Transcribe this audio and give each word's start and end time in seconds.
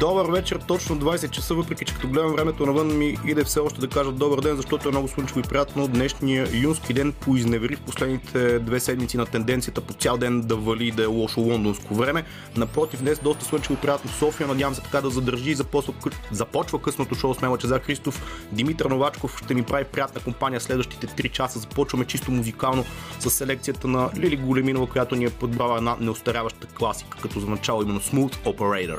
Добър 0.00 0.30
вечер, 0.30 0.60
точно 0.68 0.96
20 0.96 1.30
часа, 1.30 1.54
въпреки 1.54 1.84
че 1.84 1.94
като 1.94 2.08
гледам 2.08 2.32
времето 2.32 2.66
навън 2.66 2.98
ми 2.98 3.16
иде 3.26 3.44
все 3.44 3.60
още 3.60 3.80
да 3.80 3.88
кажа 3.88 4.12
добър 4.12 4.40
ден, 4.40 4.56
защото 4.56 4.88
е 4.88 4.92
много 4.92 5.08
слънчево 5.08 5.40
и 5.40 5.42
приятно. 5.42 5.88
Днешния 5.88 6.48
юнски 6.52 6.92
ден 6.92 7.12
поизневери 7.12 7.76
в 7.76 7.80
последните 7.80 8.58
две 8.58 8.80
седмици 8.80 9.16
на 9.16 9.26
тенденцията 9.26 9.80
по 9.80 9.92
цял 9.92 10.16
ден 10.16 10.40
да 10.40 10.56
вали 10.56 10.90
да 10.90 11.02
е 11.02 11.06
лошо 11.06 11.40
лондонско 11.40 11.94
време. 11.94 12.24
Напротив, 12.56 13.00
днес 13.00 13.18
доста 13.18 13.44
слънчево 13.44 13.74
и 13.74 13.76
приятно 13.76 14.10
в 14.10 14.14
София. 14.14 14.46
Надявам 14.46 14.74
се 14.74 14.82
така 14.82 15.00
да 15.00 15.10
задържи 15.10 15.50
и 15.50 15.56
започва, 16.30 16.82
късното 16.82 17.14
шоу 17.14 17.34
с 17.34 17.40
мен 17.40 17.50
Лачезар 17.50 17.80
Христов. 17.80 18.46
Димитър 18.52 18.86
Новачков 18.86 19.38
ще 19.44 19.54
ми 19.54 19.62
прави 19.62 19.84
приятна 19.84 20.20
компания 20.20 20.60
следващите 20.60 21.06
3 21.06 21.30
часа. 21.30 21.58
Започваме 21.58 22.04
чисто 22.04 22.30
музикално 22.30 22.84
с 23.18 23.30
селекцията 23.30 23.88
на 23.88 24.10
Лили 24.16 24.36
Големинова, 24.36 24.86
която 24.86 25.16
ни 25.16 25.24
е 25.24 25.30
подбрала 25.30 25.76
една 25.76 25.96
неостаряваща 26.00 26.66
класика, 26.66 27.18
като 27.22 27.40
за 27.40 27.46
начало 27.46 27.82
именно 27.82 28.00
Smooth 28.00 28.36
Operator. 28.36 28.98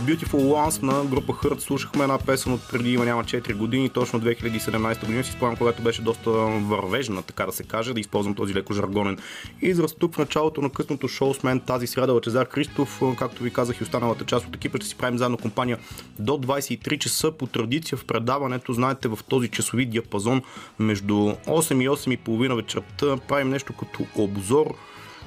Beautiful 0.00 0.40
Ones 0.40 0.82
на 0.82 1.04
група 1.04 1.32
Хърт 1.32 1.60
слушахме 1.60 2.02
една 2.02 2.18
песен 2.18 2.52
от 2.52 2.60
преди 2.72 2.92
има 2.92 3.04
няма 3.04 3.24
4 3.24 3.54
години, 3.54 3.88
точно 3.88 4.20
2017 4.20 5.00
година. 5.06 5.24
Си 5.24 5.32
спомням, 5.32 5.56
когато 5.56 5.82
беше 5.82 6.02
доста 6.02 6.30
вървежна, 6.30 7.22
така 7.22 7.46
да 7.46 7.52
се 7.52 7.62
каже, 7.62 7.94
да 7.94 8.00
използвам 8.00 8.34
този 8.34 8.54
леко 8.54 8.72
жаргонен 8.72 9.18
израз. 9.62 9.94
Тук 9.94 10.14
в 10.14 10.18
началото 10.18 10.62
на 10.62 10.70
късното 10.70 11.08
шоу 11.08 11.34
с 11.34 11.42
мен 11.42 11.60
тази 11.60 11.86
сряда 11.86 12.12
Лачезар 12.12 12.48
Кристоф, 12.48 13.02
както 13.18 13.42
ви 13.42 13.52
казах 13.52 13.80
и 13.80 13.82
останалата 13.82 14.24
част 14.24 14.46
от 14.46 14.56
екипа, 14.56 14.78
ще 14.78 14.86
си 14.86 14.94
правим 14.94 15.18
заедно 15.18 15.38
компания 15.38 15.78
до 16.18 16.32
23 16.32 16.98
часа 16.98 17.32
по 17.32 17.46
традиция 17.46 17.98
в 17.98 18.04
предаването. 18.04 18.72
Знаете, 18.72 19.08
в 19.08 19.18
този 19.28 19.48
часови 19.48 19.86
диапазон 19.86 20.42
между 20.78 21.14
8 21.14 21.84
и 21.84 21.88
8 21.88 22.10
и 22.10 22.16
половина 22.16 22.56
вечерта 22.56 23.16
правим 23.28 23.48
нещо 23.48 23.72
като 23.72 24.06
обзор 24.16 24.74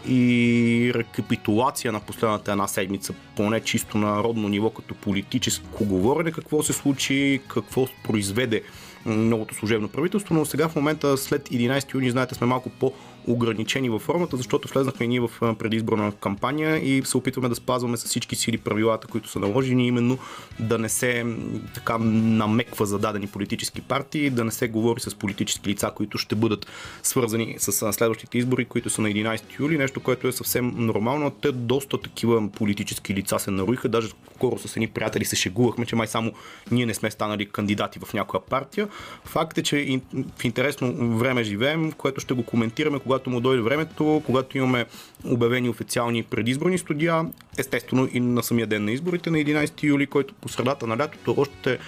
и 0.07 0.91
рекапитулация 0.95 1.91
на 1.91 1.99
последната 1.99 2.51
една 2.51 2.67
седмица, 2.67 3.13
поне 3.35 3.61
чисто 3.61 3.97
на 3.97 4.15
народно 4.15 4.49
ниво, 4.49 4.69
като 4.69 4.95
политическо 4.95 5.85
говорене, 5.85 6.31
какво 6.31 6.63
се 6.63 6.73
случи, 6.73 7.41
какво 7.47 7.87
произведе 8.03 8.61
новото 9.05 9.55
служебно 9.55 9.87
правителство, 9.87 10.35
но 10.35 10.45
сега 10.45 10.69
в 10.69 10.75
момента 10.75 11.17
след 11.17 11.49
11 11.49 11.93
юни, 11.93 12.11
знаете, 12.11 12.35
сме 12.35 12.47
малко 12.47 12.69
по 12.69 12.93
ограничени 13.29 13.89
във 13.89 14.01
формата, 14.01 14.37
защото 14.37 14.67
влезнахме 14.67 15.07
ние 15.07 15.19
в 15.19 15.55
предизборна 15.55 16.11
кампания 16.11 16.77
и 16.77 17.01
се 17.05 17.17
опитваме 17.17 17.49
да 17.49 17.55
спазваме 17.55 17.97
с 17.97 18.05
всички 18.05 18.35
сили 18.35 18.57
правилата, 18.57 19.07
които 19.07 19.29
са 19.29 19.39
наложени, 19.39 19.87
именно 19.87 20.17
да 20.59 20.77
не 20.77 20.89
се 20.89 21.25
така 21.73 21.97
намеква 21.97 22.85
за 22.85 22.99
дадени 22.99 23.27
политически 23.27 23.81
партии, 23.81 24.29
да 24.29 24.45
не 24.45 24.51
се 24.51 24.67
говори 24.67 24.99
с 24.99 25.15
политически 25.15 25.69
лица, 25.69 25.91
които 25.95 26.17
ще 26.17 26.35
бъдат 26.35 26.67
свързани 27.03 27.55
с 27.57 27.93
следващите 27.93 28.37
избори, 28.37 28.65
които 28.65 28.89
са 28.89 29.01
на 29.01 29.09
11 29.09 29.59
юли, 29.59 29.77
нещо, 29.77 29.99
което 29.99 30.27
е 30.27 30.31
съвсем 30.31 30.73
нормално. 30.77 31.31
Те 31.31 31.51
доста 31.51 32.01
такива 32.01 32.49
политически 32.51 33.13
лица 33.13 33.39
се 33.39 33.51
наруиха, 33.51 33.89
даже 33.89 34.09
скоро 34.35 34.59
с 34.59 34.75
едни 34.75 34.87
приятели 34.87 35.25
се 35.25 35.35
шегувахме, 35.35 35.85
че 35.85 35.95
май 35.95 36.07
само 36.07 36.33
ние 36.71 36.85
не 36.85 36.93
сме 36.93 37.11
станали 37.11 37.45
кандидати 37.45 37.99
в 37.99 38.13
някоя 38.13 38.41
партия. 38.45 38.87
Факт 39.25 39.57
е, 39.57 39.63
че 39.63 40.01
в 40.37 40.43
интересно 40.43 41.17
време 41.17 41.43
живеем, 41.43 41.91
което 41.91 42.21
ще 42.21 42.33
го 42.33 42.43
коментираме, 42.43 42.99
когато 42.99 43.18
му 43.27 43.41
дойде 43.41 43.61
времето, 43.61 44.21
когато 44.25 44.57
имаме 44.57 44.85
обявени 45.25 45.69
официални 45.69 46.23
предизборни 46.23 46.77
студия, 46.77 47.25
естествено 47.57 48.09
и 48.13 48.19
на 48.19 48.43
самия 48.43 48.67
ден 48.67 48.85
на 48.85 48.91
изборите 48.91 49.31
на 49.31 49.37
11 49.37 49.83
юли, 49.83 50.07
който 50.07 50.33
по 50.33 50.49
средата 50.49 50.87
на 50.87 50.97
лятото 50.97 51.35
още 51.37 51.79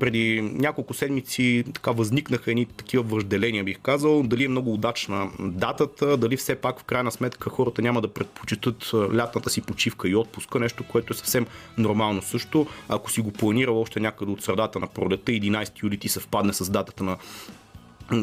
преди 0.00 0.40
няколко 0.42 0.94
седмици 0.94 1.64
така 1.74 1.90
възникнаха 1.90 2.50
едни 2.50 2.66
такива 2.66 3.02
въжделения, 3.02 3.64
бих 3.64 3.78
казал. 3.78 4.22
Дали 4.22 4.44
е 4.44 4.48
много 4.48 4.72
удачна 4.74 5.30
датата, 5.38 6.16
дали 6.16 6.36
все 6.36 6.54
пак 6.54 6.80
в 6.80 6.84
крайна 6.84 7.12
сметка 7.12 7.50
хората 7.50 7.82
няма 7.82 8.00
да 8.00 8.08
предпочитат 8.08 8.90
лятната 8.94 9.50
си 9.50 9.60
почивка 9.60 10.08
и 10.08 10.16
отпуска, 10.16 10.58
нещо, 10.58 10.84
което 10.84 11.12
е 11.12 11.16
съвсем 11.16 11.46
нормално 11.78 12.22
също. 12.22 12.66
Ако 12.88 13.10
си 13.10 13.20
го 13.20 13.32
планирал 13.32 13.80
още 13.80 14.00
някъде 14.00 14.32
от 14.32 14.42
средата 14.42 14.78
на 14.78 14.86
пролета, 14.86 15.32
11 15.32 15.82
юли 15.82 15.98
ти 15.98 16.08
съвпадне 16.08 16.52
с 16.52 16.70
датата 16.70 17.04
на 17.04 17.16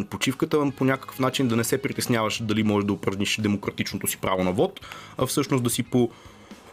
почивката 0.10 0.72
по 0.78 0.86
някакъв 0.86 1.20
начин 1.20 1.48
да 1.48 1.56
не 1.56 1.64
се 1.64 1.82
притесняваш 1.82 2.42
дали 2.44 2.64
можеш 2.64 2.86
да 2.86 2.94
упражниш 2.94 3.38
демократичното 3.42 4.08
си 4.08 4.18
право 4.18 4.44
на 4.44 4.52
вод, 4.52 4.80
а 5.18 5.26
всъщност 5.26 5.64
да 5.64 5.70
си 5.70 5.84
по 5.84 6.10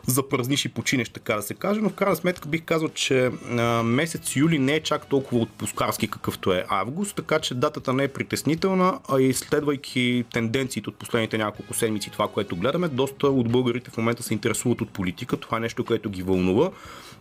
запразниш 0.06 0.64
и 0.64 0.68
починеш, 0.68 1.08
така 1.08 1.34
да 1.34 1.42
се 1.42 1.54
каже, 1.54 1.80
но 1.80 1.88
в 1.88 1.94
крайна 1.94 2.16
сметка 2.16 2.48
бих 2.48 2.62
казал, 2.62 2.88
че 2.88 3.30
а, 3.50 3.82
месец 3.82 4.36
юли 4.36 4.58
не 4.58 4.74
е 4.74 4.80
чак 4.80 5.06
толкова 5.06 5.42
отпускарски 5.42 6.08
какъвто 6.08 6.52
е 6.52 6.64
август, 6.68 7.16
така 7.16 7.38
че 7.38 7.54
датата 7.54 7.92
не 7.92 8.04
е 8.04 8.08
притеснителна, 8.08 8.98
а 9.08 9.20
и 9.20 9.32
следвайки 9.32 10.24
тенденциите 10.32 10.88
от 10.88 10.96
последните 10.96 11.38
няколко 11.38 11.74
седмици, 11.74 12.10
това, 12.10 12.28
което 12.28 12.56
гледаме, 12.56 12.88
доста 12.88 13.26
от 13.26 13.48
българите 13.48 13.90
в 13.90 13.96
момента 13.96 14.22
се 14.22 14.34
интересуват 14.34 14.80
от 14.80 14.90
политика, 14.90 15.36
това 15.36 15.56
е 15.56 15.60
нещо, 15.60 15.84
което 15.84 16.10
ги 16.10 16.22
вълнува 16.22 16.70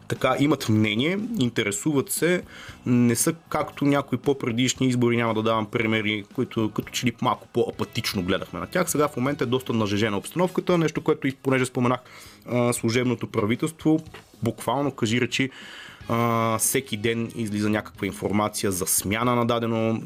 така 0.09 0.35
имат 0.39 0.69
мнение, 0.69 1.19
интересуват 1.39 2.11
се, 2.11 2.43
не 2.85 3.15
са 3.15 3.33
както 3.49 3.85
някои 3.85 4.17
по-предишни 4.17 4.87
избори, 4.87 5.17
няма 5.17 5.33
да 5.33 5.43
давам 5.43 5.65
примери, 5.65 6.23
които 6.35 6.71
като 6.75 6.91
че 6.91 7.05
ли 7.05 7.13
малко 7.21 7.47
по-апатично 7.53 8.23
гледахме 8.23 8.59
на 8.59 8.67
тях. 8.67 8.91
Сега 8.91 9.07
в 9.07 9.17
момента 9.17 9.43
е 9.43 9.47
доста 9.47 9.73
нажежена 9.73 10.17
обстановката, 10.17 10.77
нещо, 10.77 11.01
което 11.01 11.27
и 11.27 11.31
понеже 11.31 11.65
споменах 11.65 11.99
служебното 12.73 13.27
правителство, 13.27 14.03
буквално 14.43 14.91
кажи 14.91 15.21
речи, 15.21 15.49
всеки 16.59 16.97
ден 16.97 17.31
излиза 17.35 17.69
някаква 17.69 18.07
информация 18.07 18.71
за 18.71 18.85
смяна 18.85 19.35
на 19.35 19.45
дадено 19.45 20.01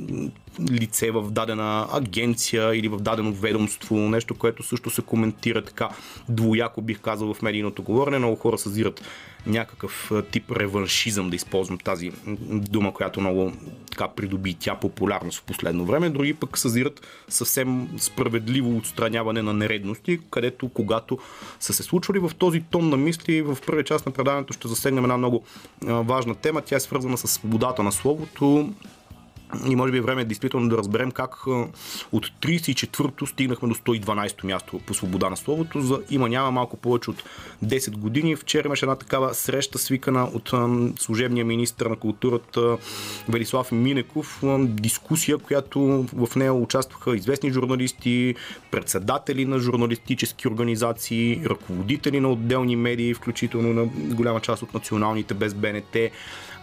лице 0.71 1.11
в 1.11 1.31
дадена 1.31 1.87
агенция 1.91 2.75
или 2.75 2.87
в 2.87 2.97
дадено 2.97 3.33
ведомство, 3.33 3.95
нещо, 3.95 4.35
което 4.35 4.63
също 4.63 4.89
се 4.89 5.01
коментира 5.01 5.61
така 5.61 5.89
двояко, 6.29 6.81
бих 6.81 6.99
казал, 6.99 7.33
в 7.33 7.41
медийното 7.41 7.83
говорене. 7.83 8.17
Много 8.17 8.35
хора 8.35 8.57
съзират 8.57 9.01
някакъв 9.45 10.11
тип 10.31 10.51
реваншизъм, 10.51 11.29
да 11.29 11.35
използвам 11.35 11.77
тази 11.77 12.11
дума, 12.49 12.93
която 12.93 13.21
много 13.21 13.51
така 13.91 14.07
придоби 14.07 14.53
тя 14.53 14.75
популярност 14.75 15.39
в 15.39 15.43
последно 15.43 15.85
време. 15.85 16.09
Други 16.09 16.33
пък 16.33 16.57
съзират 16.57 17.07
съвсем 17.29 17.89
справедливо 17.97 18.77
отстраняване 18.77 19.41
на 19.41 19.53
нередности, 19.53 20.19
където 20.31 20.69
когато 20.69 21.17
са 21.59 21.73
се 21.73 21.83
случвали 21.83 22.19
в 22.19 22.31
този 22.37 22.61
тон 22.61 22.89
на 22.89 22.97
мисли, 22.97 23.41
в 23.41 23.57
първия 23.65 23.83
част 23.83 24.05
на 24.05 24.11
предаването 24.11 24.53
ще 24.53 24.67
засегнем 24.67 25.03
една 25.03 25.17
много 25.17 25.43
важна 25.81 26.35
тема. 26.35 26.61
Тя 26.61 26.75
е 26.75 26.79
свързана 26.79 27.17
с 27.17 27.27
свободата 27.27 27.83
на 27.83 27.91
словото, 27.91 28.73
и 29.67 29.75
може 29.75 29.91
би 29.91 29.97
е 29.97 30.01
време 30.01 30.25
действително 30.25 30.69
да 30.69 30.77
разберем 30.77 31.11
как 31.11 31.47
от 32.11 32.27
34-то 32.41 33.25
стигнахме 33.25 33.69
до 33.69 33.75
112-то 33.75 34.47
място 34.47 34.79
по 34.87 34.93
свобода 34.93 35.29
на 35.29 35.37
словото. 35.37 35.81
За 35.81 35.99
има 36.09 36.29
няма 36.29 36.51
малко 36.51 36.77
повече 36.77 37.09
от 37.09 37.23
10 37.65 37.97
години. 37.97 38.35
Вчера 38.35 38.67
имаше 38.67 38.85
една 38.85 38.95
такава 38.95 39.33
среща 39.33 39.79
свикана 39.79 40.23
от 40.33 40.53
служебния 40.99 41.45
министр 41.45 41.89
на 41.89 41.95
културата 41.95 42.77
Велислав 43.29 43.71
Минеков. 43.71 44.43
Дискусия, 44.59 45.37
която 45.37 46.05
в 46.13 46.35
нея 46.35 46.53
участваха 46.53 47.15
известни 47.15 47.51
журналисти, 47.51 48.35
председатели 48.71 49.45
на 49.45 49.59
журналистически 49.59 50.47
организации, 50.47 51.41
ръководители 51.45 52.19
на 52.19 52.31
отделни 52.31 52.75
медии, 52.75 53.13
включително 53.13 53.73
на 53.73 53.85
голяма 54.15 54.39
част 54.39 54.63
от 54.63 54.73
националните 54.73 55.33
без 55.33 55.53
БНТ 55.53 55.97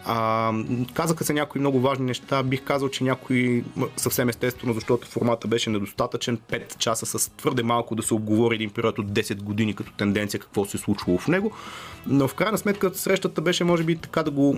а, 0.04 0.52
казаха 0.94 1.24
се 1.24 1.32
някои 1.32 1.60
много 1.60 1.80
важни 1.80 2.06
неща. 2.06 2.42
Бих 2.42 2.62
казал, 2.64 2.88
че 2.88 3.04
някои 3.04 3.64
съвсем 3.96 4.28
естествено, 4.28 4.74
защото 4.74 5.08
формата 5.08 5.48
беше 5.48 5.70
недостатъчен. 5.70 6.38
5 6.38 6.78
часа 6.78 7.06
с 7.06 7.30
твърде 7.30 7.62
малко 7.62 7.94
да 7.94 8.02
се 8.02 8.14
обговори 8.14 8.54
един 8.54 8.70
период 8.70 8.98
от 8.98 9.06
10 9.06 9.42
години 9.42 9.74
като 9.74 9.92
тенденция 9.92 10.40
какво 10.40 10.64
се 10.64 10.76
е 10.76 10.80
случвало 10.80 11.18
в 11.18 11.28
него. 11.28 11.52
Но 12.06 12.28
в 12.28 12.34
крайна 12.34 12.58
сметка 12.58 12.94
срещата 12.94 13.40
беше, 13.40 13.64
може 13.64 13.84
би, 13.84 13.96
така 13.96 14.22
да 14.22 14.30
го 14.30 14.56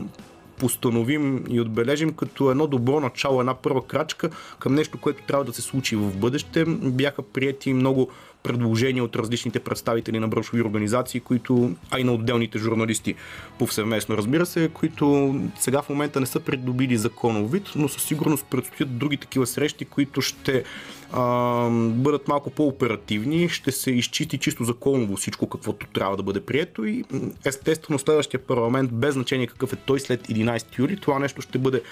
постановим 0.58 1.44
и 1.48 1.60
отбележим 1.60 2.12
като 2.12 2.50
едно 2.50 2.66
добро 2.66 3.00
начало, 3.00 3.40
една 3.40 3.54
първа 3.54 3.86
крачка 3.86 4.30
към 4.58 4.74
нещо, 4.74 4.98
което 4.98 5.22
трябва 5.22 5.44
да 5.44 5.52
се 5.52 5.62
случи 5.62 5.96
в 5.96 6.16
бъдеще. 6.16 6.64
Бяха 6.68 7.22
прияти 7.22 7.72
много 7.72 8.10
предложения 8.42 9.04
от 9.04 9.16
различните 9.16 9.60
представители 9.60 10.18
на 10.18 10.28
браншови 10.28 10.62
организации, 10.62 11.20
които, 11.20 11.72
а 11.90 12.00
и 12.00 12.04
на 12.04 12.12
отделните 12.12 12.58
журналисти 12.58 13.14
повсеместно, 13.58 14.16
разбира 14.16 14.46
се, 14.46 14.70
които 14.74 15.34
сега 15.58 15.82
в 15.82 15.88
момента 15.88 16.20
не 16.20 16.26
са 16.26 16.40
придобили 16.40 16.96
законов 16.96 17.52
вид, 17.52 17.72
но 17.76 17.88
със 17.88 18.02
сигурност 18.02 18.46
предстоят 18.50 18.98
други 18.98 19.16
такива 19.16 19.46
срещи, 19.46 19.84
които 19.84 20.20
ще 20.20 20.64
а, 21.12 21.68
бъдат 21.70 22.28
малко 22.28 22.50
по-оперативни, 22.50 23.48
ще 23.48 23.72
се 23.72 23.90
изчисти 23.90 24.38
чисто 24.38 24.64
законово 24.64 25.16
всичко, 25.16 25.48
каквото 25.48 25.86
трябва 25.86 26.16
да 26.16 26.22
бъде 26.22 26.40
прието 26.40 26.84
и 26.84 27.04
естествено 27.44 27.98
следващия 27.98 28.40
парламент, 28.40 28.92
без 28.92 29.14
значение 29.14 29.46
какъв 29.46 29.72
е 29.72 29.76
той 29.76 30.00
след 30.00 30.28
11 30.28 30.78
юли, 30.78 30.96
това 30.96 31.18
нещо 31.18 31.42
ще 31.42 31.58
бъде 31.58 31.82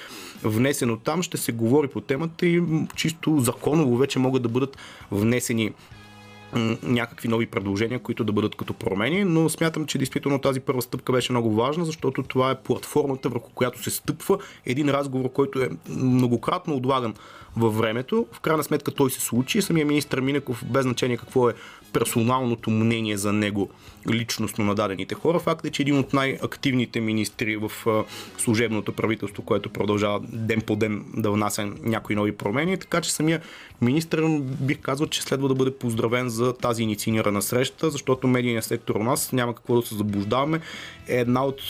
внесено 0.43 0.97
там, 0.97 1.23
ще 1.23 1.37
се 1.37 1.53
говори 1.53 1.89
по 1.89 2.01
темата 2.01 2.47
и 2.47 2.63
чисто 2.97 3.41
законово 3.41 3.97
вече 3.97 4.19
могат 4.19 4.43
да 4.43 4.49
бъдат 4.49 4.77
внесени 5.11 5.73
някакви 6.83 7.29
нови 7.29 7.47
предложения, 7.47 7.99
които 7.99 8.25
да 8.25 8.33
бъдат 8.33 8.55
като 8.55 8.75
промени, 8.75 9.25
но 9.25 9.49
смятам, 9.49 9.87
че 9.87 9.99
действително 9.99 10.39
тази 10.39 10.61
първа 10.61 10.83
стъпка 10.83 11.13
беше 11.13 11.33
много 11.33 11.55
важна, 11.55 11.85
защото 11.85 12.23
това 12.23 12.51
е 12.51 12.61
платформата, 12.63 13.29
върху 13.29 13.51
която 13.51 13.83
се 13.83 13.91
стъпва 13.91 14.39
един 14.67 14.89
разговор, 14.89 15.33
който 15.33 15.63
е 15.63 15.71
многократно 15.89 16.77
отлаган 16.77 17.15
във 17.57 17.77
времето. 17.77 18.27
В 18.33 18.41
крайна 18.41 18.65
сметка 18.65 18.91
той 18.91 19.11
се 19.11 19.21
случи. 19.21 19.63
Самия 19.63 19.87
министр 19.87 20.21
Минеков, 20.21 20.65
без 20.67 20.83
значение 20.83 21.17
какво 21.17 21.51
е 21.51 21.55
персоналното 21.93 22.71
мнение 22.71 23.17
за 23.17 23.33
него 23.33 23.71
личностно 24.11 24.65
на 24.65 24.75
дадените 24.75 25.15
хора. 25.15 25.39
Факт 25.39 25.65
е, 25.65 25.71
че 25.71 25.83
един 25.83 25.99
от 25.99 26.13
най-активните 26.13 27.01
министри 27.01 27.57
в 27.57 27.73
служебното 28.39 28.93
правителство, 28.93 29.43
което 29.43 29.71
продължава 29.71 30.21
ден 30.33 30.61
по 30.61 30.77
ден 30.77 31.05
да 31.17 31.31
внася 31.31 31.73
някои 31.83 32.17
нови 32.17 32.33
промени, 32.33 32.79
така 32.79 33.01
че 33.01 33.13
самия 33.13 33.41
министр 33.81 34.41
бих 34.41 34.79
казал, 34.79 35.07
че 35.07 35.23
следва 35.23 35.49
да 35.49 35.55
бъде 35.55 35.75
поздравен 35.75 36.29
за 36.29 36.53
тази 36.53 36.83
инициирана 36.83 37.43
среща, 37.43 37.91
защото 37.91 38.29
медийният 38.29 38.65
сектор 38.65 38.95
у 38.95 39.03
нас 39.03 39.33
няма 39.33 39.55
какво 39.55 39.81
да 39.81 39.87
се 39.87 39.95
заблуждаваме. 39.95 40.61
Е 41.09 41.17
една 41.17 41.45
от 41.45 41.63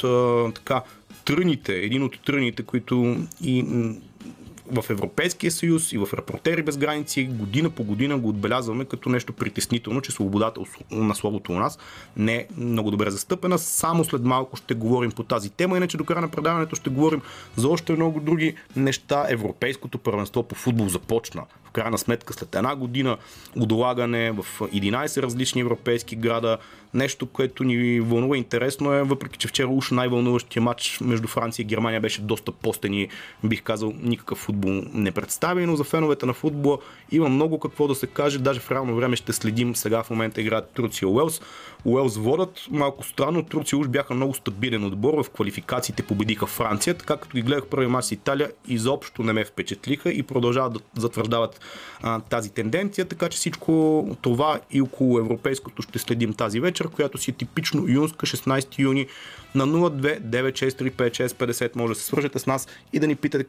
така 0.54 0.82
тръните, 1.24 1.74
един 1.74 2.02
от 2.02 2.18
тръните, 2.26 2.62
които 2.62 3.16
и 3.42 3.64
в 4.72 4.90
Европейския 4.90 5.50
съюз 5.50 5.92
и 5.92 5.98
в 5.98 6.08
Репортери 6.14 6.62
без 6.62 6.76
граници 6.76 7.24
година 7.24 7.70
по 7.70 7.84
година 7.84 8.18
го 8.18 8.28
отбелязваме 8.28 8.84
като 8.84 9.08
нещо 9.08 9.32
притеснително, 9.32 10.00
че 10.00 10.12
свободата 10.12 10.60
на 10.90 11.14
словото 11.14 11.52
у 11.52 11.54
нас 11.54 11.78
не 12.16 12.34
е 12.34 12.46
много 12.56 12.90
добре 12.90 13.10
застъпена. 13.10 13.58
Само 13.58 14.04
след 14.04 14.24
малко 14.24 14.56
ще 14.56 14.74
говорим 14.74 15.10
по 15.10 15.22
тази 15.22 15.50
тема, 15.50 15.76
иначе 15.76 15.96
до 15.96 16.04
края 16.04 16.20
на 16.20 16.28
предаването 16.28 16.76
ще 16.76 16.90
говорим 16.90 17.22
за 17.56 17.68
още 17.68 17.92
много 17.92 18.20
други 18.20 18.54
неща. 18.76 19.26
Европейското 19.28 19.98
първенство 19.98 20.42
по 20.42 20.54
футбол 20.54 20.88
започна 20.88 21.42
в 21.70 21.72
крайна 21.72 21.98
сметка 21.98 22.32
след 22.32 22.54
една 22.54 22.76
година 22.76 23.16
отлагане 23.56 24.30
в 24.30 24.46
11 24.60 25.22
различни 25.22 25.60
европейски 25.60 26.16
града, 26.16 26.58
нещо, 26.94 27.26
което 27.26 27.64
ни 27.64 28.00
вълнува 28.00 28.36
интересно 28.36 28.92
е, 28.92 29.02
въпреки 29.02 29.38
че 29.38 29.48
вчера 29.48 29.68
уж 29.68 29.90
най-вълнуващия 29.90 30.62
матч 30.62 30.98
между 31.00 31.28
Франция 31.28 31.62
и 31.62 31.66
Германия 31.66 32.00
беше 32.00 32.20
доста 32.20 32.52
постен 32.52 32.94
и 32.94 33.08
бих 33.44 33.62
казал 33.62 33.92
никакъв 34.02 34.38
футбол 34.38 34.82
не 34.94 35.10
представи, 35.10 35.66
но 35.66 35.76
за 35.76 35.84
феновете 35.84 36.26
на 36.26 36.32
футбола 36.32 36.78
има 37.12 37.28
много 37.28 37.60
какво 37.60 37.88
да 37.88 37.94
се 37.94 38.06
каже, 38.06 38.38
даже 38.38 38.60
в 38.60 38.70
реално 38.70 38.96
време 38.96 39.16
ще 39.16 39.32
следим 39.32 39.76
сега 39.76 40.02
в 40.02 40.10
момента 40.10 40.40
играят 40.40 40.70
Турция 40.70 41.08
Уелс. 41.08 41.40
Уелс 41.84 42.16
водят. 42.16 42.66
Малко 42.70 43.04
странно, 43.06 43.42
Турция 43.42 43.78
уж 43.78 43.88
бяха 43.88 44.14
много 44.14 44.34
стабилен 44.34 44.84
отбор. 44.84 45.24
В 45.24 45.30
квалификациите 45.30 46.02
победиха 46.02 46.46
Франция. 46.46 46.94
Така 46.94 47.16
като 47.16 47.36
ги 47.36 47.42
гледах 47.42 47.66
първи 47.66 47.86
мач 47.86 48.04
с 48.04 48.12
Италия, 48.12 48.50
изобщо 48.68 49.22
не 49.22 49.32
ме 49.32 49.44
впечатлиха 49.44 50.10
и 50.10 50.22
продължават 50.22 50.72
да 50.72 50.80
затвърждават 51.00 51.60
а, 52.02 52.20
тази 52.20 52.50
тенденция. 52.50 53.04
Така 53.04 53.28
че 53.28 53.38
всичко 53.38 54.16
това 54.22 54.60
и 54.70 54.80
около 54.80 55.18
европейското 55.18 55.82
ще 55.82 55.98
следим 55.98 56.34
тази 56.34 56.60
вечер, 56.60 56.88
която 56.88 57.18
си 57.18 57.30
е 57.30 57.34
типично 57.34 57.84
юнска, 57.88 58.26
16 58.26 58.78
юни 58.78 59.06
на 59.54 59.66
02 59.66 60.20
963 60.20 61.30
50 61.32 61.76
може 61.76 61.94
да 61.94 62.00
се 62.00 62.06
свържете 62.06 62.38
с 62.38 62.46
нас 62.46 62.68
и 62.92 62.98
да 62.98 63.06
ни 63.06 63.16
питате 63.16 63.46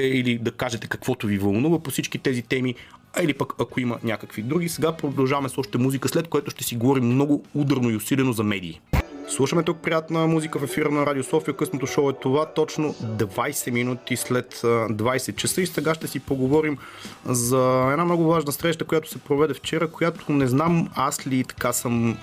или 0.00 0.38
да 0.38 0.52
кажете 0.52 0.86
каквото 0.86 1.26
ви 1.26 1.38
вълнува 1.38 1.78
по 1.78 1.90
всички 1.90 2.18
тези 2.18 2.42
теми 2.42 2.74
а 3.16 3.22
или 3.22 3.34
пък 3.34 3.52
ако 3.58 3.80
има 3.80 3.98
някакви 4.02 4.42
други. 4.42 4.68
Сега 4.68 4.92
продължаваме 4.92 5.48
с 5.48 5.58
още 5.58 5.78
музика, 5.78 6.08
след 6.08 6.28
което 6.28 6.50
ще 6.50 6.64
си 6.64 6.76
говорим 6.76 7.04
много 7.04 7.44
ударно 7.54 7.90
и 7.90 7.96
усилено 7.96 8.32
за 8.32 8.42
медии. 8.42 8.80
Слушаме 9.28 9.62
тук 9.62 9.78
приятна 9.78 10.26
музика 10.26 10.58
в 10.58 10.62
ефира 10.62 10.90
на 10.90 11.06
Радио 11.06 11.24
София. 11.24 11.56
Късното 11.56 11.86
шоу 11.86 12.10
е 12.10 12.12
това 12.12 12.46
точно 12.46 12.94
20 12.94 13.70
минути 13.70 14.16
след 14.16 14.54
20 14.54 15.36
часа 15.36 15.62
и 15.62 15.66
сега 15.66 15.94
ще 15.94 16.06
си 16.06 16.20
поговорим 16.20 16.78
за 17.24 17.88
една 17.92 18.04
много 18.04 18.24
важна 18.24 18.52
среща, 18.52 18.84
която 18.84 19.10
се 19.10 19.18
проведе 19.18 19.54
вчера, 19.54 19.88
която 19.88 20.32
не 20.32 20.46
знам 20.46 20.88
аз 20.94 21.26
ли 21.26 21.44
така 21.44 21.72
съм 21.72 22.16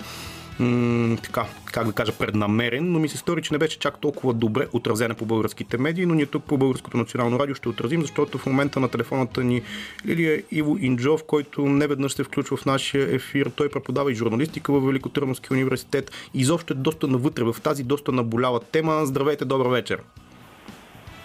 така, 1.22 1.46
как 1.72 1.86
да 1.86 1.92
кажа, 1.92 2.12
преднамерен, 2.18 2.92
но 2.92 2.98
ми 2.98 3.08
се 3.08 3.16
стори, 3.16 3.42
че 3.42 3.54
не 3.54 3.58
беше 3.58 3.78
чак 3.78 3.98
толкова 3.98 4.32
добре 4.32 4.66
отразена 4.72 5.14
по 5.14 5.24
българските 5.24 5.78
медии, 5.78 6.06
но 6.06 6.14
ние 6.14 6.26
тук 6.26 6.44
по 6.44 6.58
Българското 6.58 6.96
национално 6.96 7.38
радио 7.38 7.54
ще 7.54 7.68
отразим, 7.68 8.00
защото 8.00 8.38
в 8.38 8.46
момента 8.46 8.80
на 8.80 8.88
телефоната 8.88 9.44
ни 9.44 9.62
Лилия 10.06 10.42
Иво 10.50 10.76
Инджов, 10.80 11.24
който 11.26 11.66
не 11.66 11.86
веднъж 11.86 12.12
се 12.12 12.24
включва 12.24 12.56
в 12.56 12.66
нашия 12.66 13.14
ефир. 13.14 13.50
Той 13.56 13.68
преподава 13.68 14.12
и 14.12 14.14
журналистика 14.14 14.72
в 14.72 14.86
Великотърновския 14.86 15.54
университет. 15.54 16.10
Изобщо 16.34 16.72
е 16.72 16.76
доста 16.76 17.08
навътре 17.08 17.44
в 17.44 17.56
тази 17.62 17.84
доста 17.84 18.12
наболява 18.12 18.60
тема. 18.60 19.06
Здравейте, 19.06 19.44
добър 19.44 19.68
вечер! 19.68 20.02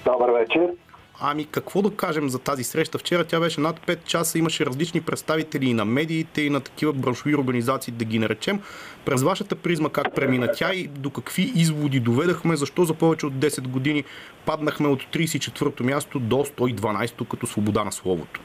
Добър 0.06 0.30
вечер! 0.30 0.87
Ами 1.22 1.46
какво 1.46 1.82
да 1.82 1.96
кажем 1.96 2.30
за 2.30 2.40
тази 2.40 2.64
среща? 2.64 2.98
Вчера 2.98 3.24
тя 3.24 3.40
беше 3.40 3.62
над 3.62 3.80
5 3.80 4.04
часа, 4.04 4.40
имаше 4.40 4.66
различни 4.66 5.02
представители 5.02 5.66
и 5.66 5.74
на 5.74 5.86
медиите, 5.86 6.42
и 6.42 6.50
на 6.50 6.62
такива 6.62 6.94
браншови 6.94 7.36
организации, 7.36 7.94
да 7.94 8.06
ги 8.06 8.20
наречем. 8.20 8.60
През 9.06 9.24
вашата 9.24 9.56
призма 9.56 9.90
как 9.90 10.16
премина 10.16 10.52
тя 10.54 10.74
и 10.74 10.88
до 10.88 11.10
какви 11.10 11.52
изводи 11.56 12.00
доведахме, 12.00 12.56
защо 12.56 12.84
за 12.84 12.94
повече 12.94 13.26
от 13.26 13.34
10 13.34 13.68
години 13.68 14.04
паднахме 14.46 14.88
от 14.88 15.04
34-то 15.04 15.84
място 15.84 16.20
до 16.20 16.36
112-то 16.36 17.26
като 17.26 17.48
свобода 17.48 17.84
на 17.84 17.92
словото? 17.92 18.42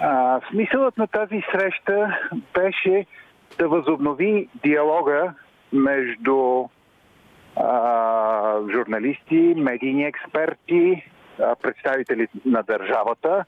А, 0.00 0.40
смисълът 0.50 0.98
на 0.98 1.06
тази 1.06 1.42
среща 1.52 2.18
беше 2.54 3.06
да 3.58 3.68
възобнови 3.68 4.48
диалога 4.64 5.34
между 5.72 6.64
журналисти, 8.72 9.54
медийни 9.56 10.04
експерти, 10.04 11.10
представители 11.62 12.28
на 12.44 12.62
държавата, 12.62 13.44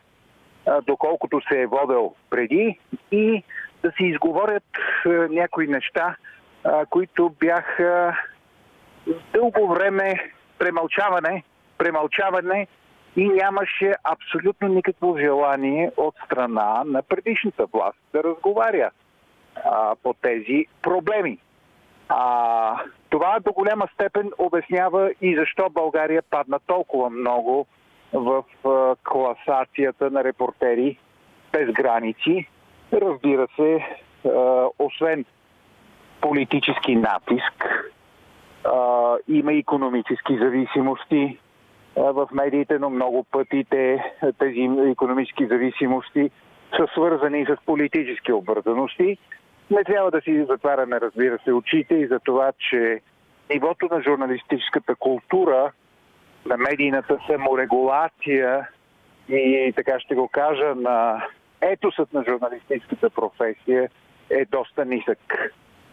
доколкото 0.87 1.41
се 1.49 1.61
е 1.61 1.67
водил 1.67 2.15
преди 2.31 2.79
и 3.13 3.43
да 3.83 3.93
се 3.97 4.05
изговорят 4.05 4.65
някои 5.31 5.67
неща, 5.67 6.17
които 6.91 7.31
бяха 7.41 8.17
дълго 9.33 9.69
време 9.69 10.33
премълчаване, 10.59 11.45
премълчаване 11.79 12.67
и 13.17 13.29
нямаше 13.29 13.95
абсолютно 14.05 14.69
никакво 14.69 15.19
желание 15.19 15.93
от 15.97 16.15
страна 16.25 16.83
на 16.87 17.03
предишната 17.03 17.67
власт 17.67 17.99
да 18.13 18.25
разговаря 18.25 18.91
а, 19.65 19.95
по 20.03 20.15
тези 20.15 20.67
проблеми. 20.83 21.39
А, 22.13 22.77
това 23.11 23.41
до 23.41 23.53
голяма 23.53 23.89
степен 23.95 24.31
обяснява 24.39 25.13
и 25.21 25.37
защо 25.37 25.71
България 25.71 26.23
падна 26.31 26.59
толкова 26.67 27.11
много 27.11 27.67
в 28.13 28.45
а, 28.65 28.97
класацията 29.05 30.11
на 30.11 30.25
репортери 30.25 30.99
без 31.53 31.73
граници. 31.73 32.49
Разбира 32.93 33.47
се, 33.57 33.87
а, 34.29 34.67
освен 34.79 35.25
политически 36.21 36.97
натиск, 36.97 37.91
а, 38.65 39.17
има 39.29 39.53
економически 39.53 40.39
зависимости 40.39 41.39
в 41.97 42.29
медиите, 42.33 42.79
но 42.79 42.91
много 42.91 43.25
пъти 43.25 43.65
те, 43.71 44.13
тези 44.39 44.71
економически 44.91 45.47
зависимости 45.47 46.31
са 46.77 46.87
свързани 46.95 47.47
с 47.47 47.57
политически 47.67 48.33
обвързаности 48.33 49.19
не 49.71 49.85
трябва 49.85 50.11
да 50.11 50.21
си 50.21 50.45
затваряме, 50.45 51.01
разбира 51.01 51.39
се, 51.45 51.53
очите 51.53 51.95
и 51.95 52.07
за 52.07 52.19
това, 52.19 52.53
че 52.71 53.01
нивото 53.51 53.89
на 53.91 54.03
журналистическата 54.03 54.95
култура, 54.95 55.73
на 56.47 56.57
медийната 56.57 57.19
саморегулация 57.27 58.69
и 59.29 59.73
така 59.77 60.01
ще 60.01 60.15
го 60.15 60.29
кажа, 60.29 60.75
на 60.75 61.27
етосът 61.61 62.13
на 62.13 62.25
журналистическата 62.29 63.11
професия 63.11 63.91
е 64.31 64.45
доста 64.45 64.85
нисък. 64.85 65.19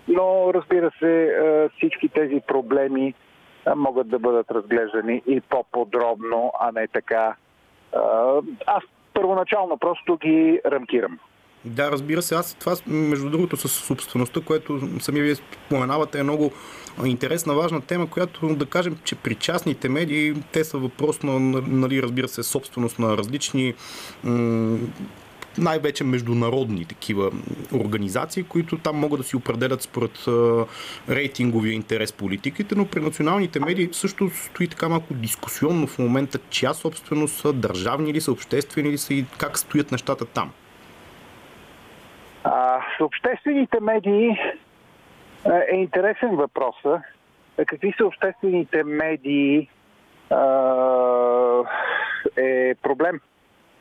Но, 0.07 0.51
разбира 0.53 0.91
се, 0.99 1.39
всички 1.77 2.09
тези 2.09 2.41
проблеми 2.47 3.13
могат 3.75 4.09
да 4.09 4.19
бъдат 4.19 4.51
разглеждани 4.51 5.21
и 5.27 5.41
по-подробно, 5.41 6.51
а 6.59 6.71
не 6.71 6.87
така. 6.87 7.35
Аз 8.65 8.83
първоначално 9.13 9.77
просто 9.77 10.17
ги 10.17 10.61
рамкирам. 10.65 11.19
Да, 11.67 11.91
разбира 11.91 12.21
се. 12.21 12.35
Аз 12.35 12.53
това, 12.53 12.75
между 12.87 13.29
другото, 13.29 13.57
с 13.57 13.69
собствеността, 13.69 14.41
което 14.41 14.89
самия 14.99 15.23
вие 15.23 15.35
споменавате, 15.35 16.19
е 16.19 16.23
много 16.23 16.51
интересна, 17.05 17.55
важна 17.55 17.81
тема, 17.81 18.09
която 18.09 18.55
да 18.55 18.65
кажем, 18.65 18.97
че 19.03 19.15
при 19.15 19.35
частните 19.35 19.89
медии 19.89 20.33
те 20.51 20.63
са 20.63 20.77
въпрос 20.77 21.23
на, 21.23 21.39
нали, 21.67 22.03
разбира 22.03 22.27
се, 22.27 22.43
собственост 22.43 22.99
на 22.99 23.17
различни 23.17 23.73
най-вече 25.57 26.03
международни 26.03 26.85
такива 26.85 27.31
организации, 27.73 28.43
които 28.43 28.77
там 28.77 28.95
могат 28.95 29.19
да 29.19 29.27
си 29.27 29.35
определят 29.35 29.81
според 29.81 30.25
рейтинговия 31.09 31.73
интерес 31.73 32.13
политиките, 32.13 32.75
но 32.75 32.85
при 32.85 32.99
националните 32.99 33.59
медии 33.59 33.89
също 33.91 34.29
стои 34.45 34.67
така 34.67 34.89
малко 34.89 35.13
дискусионно 35.13 35.87
в 35.87 35.99
момента, 35.99 36.39
чия 36.49 36.73
собственост 36.73 37.35
са, 37.35 37.53
държавни 37.53 38.13
ли 38.13 38.21
са, 38.21 38.31
обществени 38.31 38.91
ли 38.91 38.97
са 38.97 39.13
и 39.13 39.25
как 39.37 39.59
стоят 39.59 39.91
нещата 39.91 40.25
там. 40.25 40.51
А, 42.49 42.81
с 42.97 43.03
обществените 43.03 43.79
медии 43.81 44.39
е 45.71 45.75
интересен 45.75 46.35
въпрос. 46.35 46.75
Какви 47.65 47.93
са 47.97 48.05
обществените 48.05 48.83
медии 48.83 49.69
е 52.37 52.75
проблем, 52.75 53.21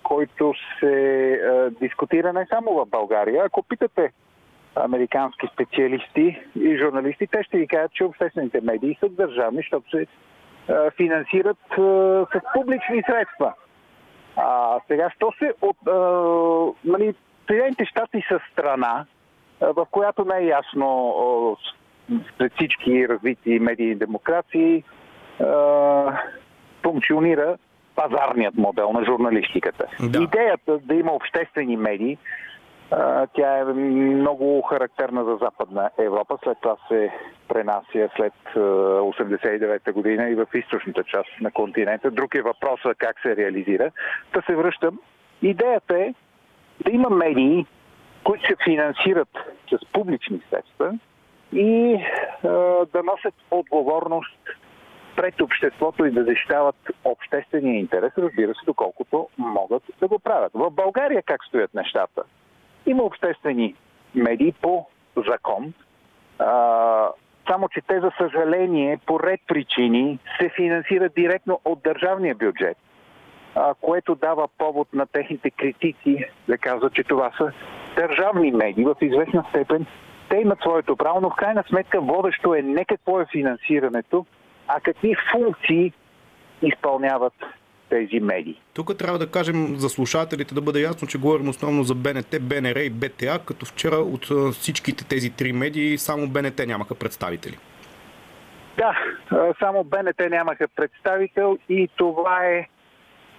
който 0.02 0.54
се 0.80 1.32
а, 1.32 1.70
дискутира 1.70 2.32
не 2.32 2.46
само 2.46 2.74
в 2.74 2.86
България. 2.86 3.44
Ако 3.44 3.62
питате 3.62 4.12
американски 4.74 5.48
специалисти 5.52 6.40
и 6.60 6.76
журналисти, 6.76 7.26
те 7.26 7.42
ще 7.42 7.58
ви 7.58 7.66
кажат, 7.66 7.92
че 7.92 8.04
обществените 8.04 8.60
медии 8.60 8.96
са 9.00 9.08
държавни, 9.08 9.58
защото 9.58 9.90
се 9.90 10.06
финансират 10.96 11.58
с 11.76 12.40
публични 12.54 13.02
средства. 13.02 13.52
А 14.36 14.80
сега, 14.88 15.10
що 15.10 15.32
се 15.38 15.52
от... 15.62 15.76
А, 15.86 15.98
нали, 16.84 17.14
Съединените 17.46 17.84
щати 17.84 18.24
са 18.28 18.40
страна, 18.52 19.06
в 19.60 19.86
която 19.90 20.24
не 20.24 20.38
е 20.38 20.46
ясно 20.46 21.56
пред 22.38 22.52
всички 22.54 23.08
развити 23.08 23.58
медии 23.58 23.90
и 23.90 23.94
демокрации 23.94 24.84
функционира 26.82 27.56
пазарният 27.96 28.54
модел 28.54 28.92
на 28.92 29.04
журналистиката. 29.04 29.86
Да. 30.00 30.22
Идеята 30.22 30.78
да 30.78 30.94
има 30.94 31.12
обществени 31.12 31.76
медии, 31.76 32.18
тя 33.34 33.58
е 33.58 33.64
много 33.64 34.62
характерна 34.62 35.24
за 35.24 35.36
Западна 35.36 35.90
Европа. 35.98 36.38
След 36.44 36.58
това 36.60 36.76
се 36.88 37.12
пренася 37.48 38.08
след 38.16 38.32
а, 38.56 38.58
89-та 38.58 39.92
година 39.92 40.28
и 40.28 40.34
в 40.34 40.46
източната 40.54 41.04
част 41.04 41.28
на 41.40 41.50
континента. 41.50 42.10
Друг 42.10 42.34
е 42.34 42.42
въпросът 42.42 42.98
как 42.98 43.20
се 43.22 43.36
реализира. 43.36 43.90
Да 44.34 44.42
се 44.46 44.56
връщам. 44.56 44.98
Идеята 45.42 45.98
е 45.98 46.14
да 46.84 46.90
има 46.90 47.10
медии, 47.10 47.66
които 48.24 48.46
се 48.46 48.56
финансират 48.64 49.28
с 49.70 49.92
публични 49.92 50.40
средства 50.50 50.98
и 51.52 51.94
а, 52.44 52.48
да 52.92 53.02
носят 53.04 53.34
отговорност 53.50 54.38
пред 55.16 55.40
обществото 55.40 56.04
и 56.04 56.10
да 56.10 56.24
защитават 56.24 56.76
обществения 57.04 57.78
интерес, 57.78 58.12
разбира 58.18 58.54
се, 58.54 58.60
доколкото 58.66 59.28
могат 59.38 59.82
да 60.00 60.08
го 60.08 60.18
правят. 60.18 60.52
В 60.54 60.70
България 60.70 61.22
как 61.22 61.44
стоят 61.44 61.74
нещата? 61.74 62.22
Има 62.86 63.02
обществени 63.02 63.74
медии 64.14 64.52
по 64.52 64.86
закон, 65.16 65.72
а, 66.38 67.10
само 67.50 67.68
че 67.68 67.80
те, 67.80 68.00
за 68.00 68.10
съжаление, 68.18 68.98
по 69.06 69.20
ред 69.20 69.40
причини 69.46 70.18
се 70.40 70.50
финансират 70.56 71.14
директно 71.14 71.60
от 71.64 71.82
държавния 71.82 72.34
бюджет, 72.34 72.76
което 73.80 74.14
дава 74.14 74.48
повод 74.58 74.88
на 74.94 75.06
техните 75.06 75.50
критици 75.50 76.24
да 76.48 76.58
казват, 76.58 76.94
че 76.94 77.04
това 77.04 77.30
са 77.36 77.52
държавни 77.96 78.50
медии. 78.50 78.84
В 78.84 78.96
известна 79.00 79.44
степен 79.50 79.86
те 80.28 80.36
имат 80.36 80.58
своето 80.60 80.96
право, 80.96 81.20
но 81.20 81.30
в 81.30 81.34
крайна 81.34 81.64
сметка 81.68 82.00
водещо 82.00 82.54
е 82.54 82.62
не 82.62 82.84
какво 82.84 83.20
е 83.20 83.26
финансирането, 83.32 84.26
а 84.68 84.80
какви 84.80 85.16
функции 85.32 85.92
изпълняват 86.62 87.32
тези 87.88 88.20
медии. 88.20 88.60
Тук 88.74 88.98
трябва 88.98 89.18
да 89.18 89.30
кажем 89.30 89.76
за 89.76 89.88
слушателите 89.88 90.54
да 90.54 90.60
бъде 90.60 90.80
ясно, 90.80 91.08
че 91.08 91.18
говорим 91.18 91.48
основно 91.48 91.82
за 91.82 91.94
БНТ, 91.94 92.36
БНР 92.40 92.76
и 92.76 92.90
БТА, 92.90 93.38
като 93.46 93.66
вчера 93.66 93.96
от 93.96 94.52
всичките 94.52 95.08
тези 95.08 95.30
три 95.30 95.52
медии 95.52 95.98
само 95.98 96.28
БНТ 96.28 96.58
нямаха 96.66 96.94
представители. 96.94 97.58
Да, 98.78 98.98
само 99.58 99.84
БНТ 99.84 100.30
нямаха 100.30 100.68
представител 100.76 101.58
и 101.68 101.88
това 101.96 102.44
е 102.44 102.68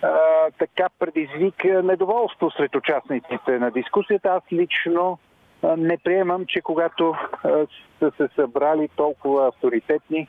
а, 0.02 0.18
така 0.60 0.90
предизвика 1.00 1.84
недоволство 1.84 2.52
сред 2.52 2.76
участниците 2.76 3.60
на 3.60 3.72
дискусията. 3.72 4.30
Аз 4.30 4.44
лично 4.52 5.20
а, 5.64 5.78
не 5.78 5.98
приемам, 5.98 6.46
че 6.46 6.62
когато 6.62 7.16
а, 7.44 7.66
са 8.00 8.12
се 8.18 8.28
събрали 8.36 8.90
толкова 8.96 9.48
авторитетни 9.48 10.28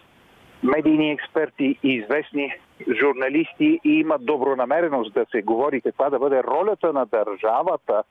медийни 0.62 1.10
експерти 1.10 1.78
и 1.82 1.88
известни 1.88 2.54
журналисти 3.00 3.80
и 3.84 3.90
имат 3.90 4.24
добронамереност 4.24 5.14
да 5.14 5.26
се 5.30 5.42
говори 5.42 5.80
каква 5.80 6.10
да 6.10 6.18
бъде 6.18 6.42
ролята 6.42 6.92
на 6.92 7.06
държавата 7.06 8.02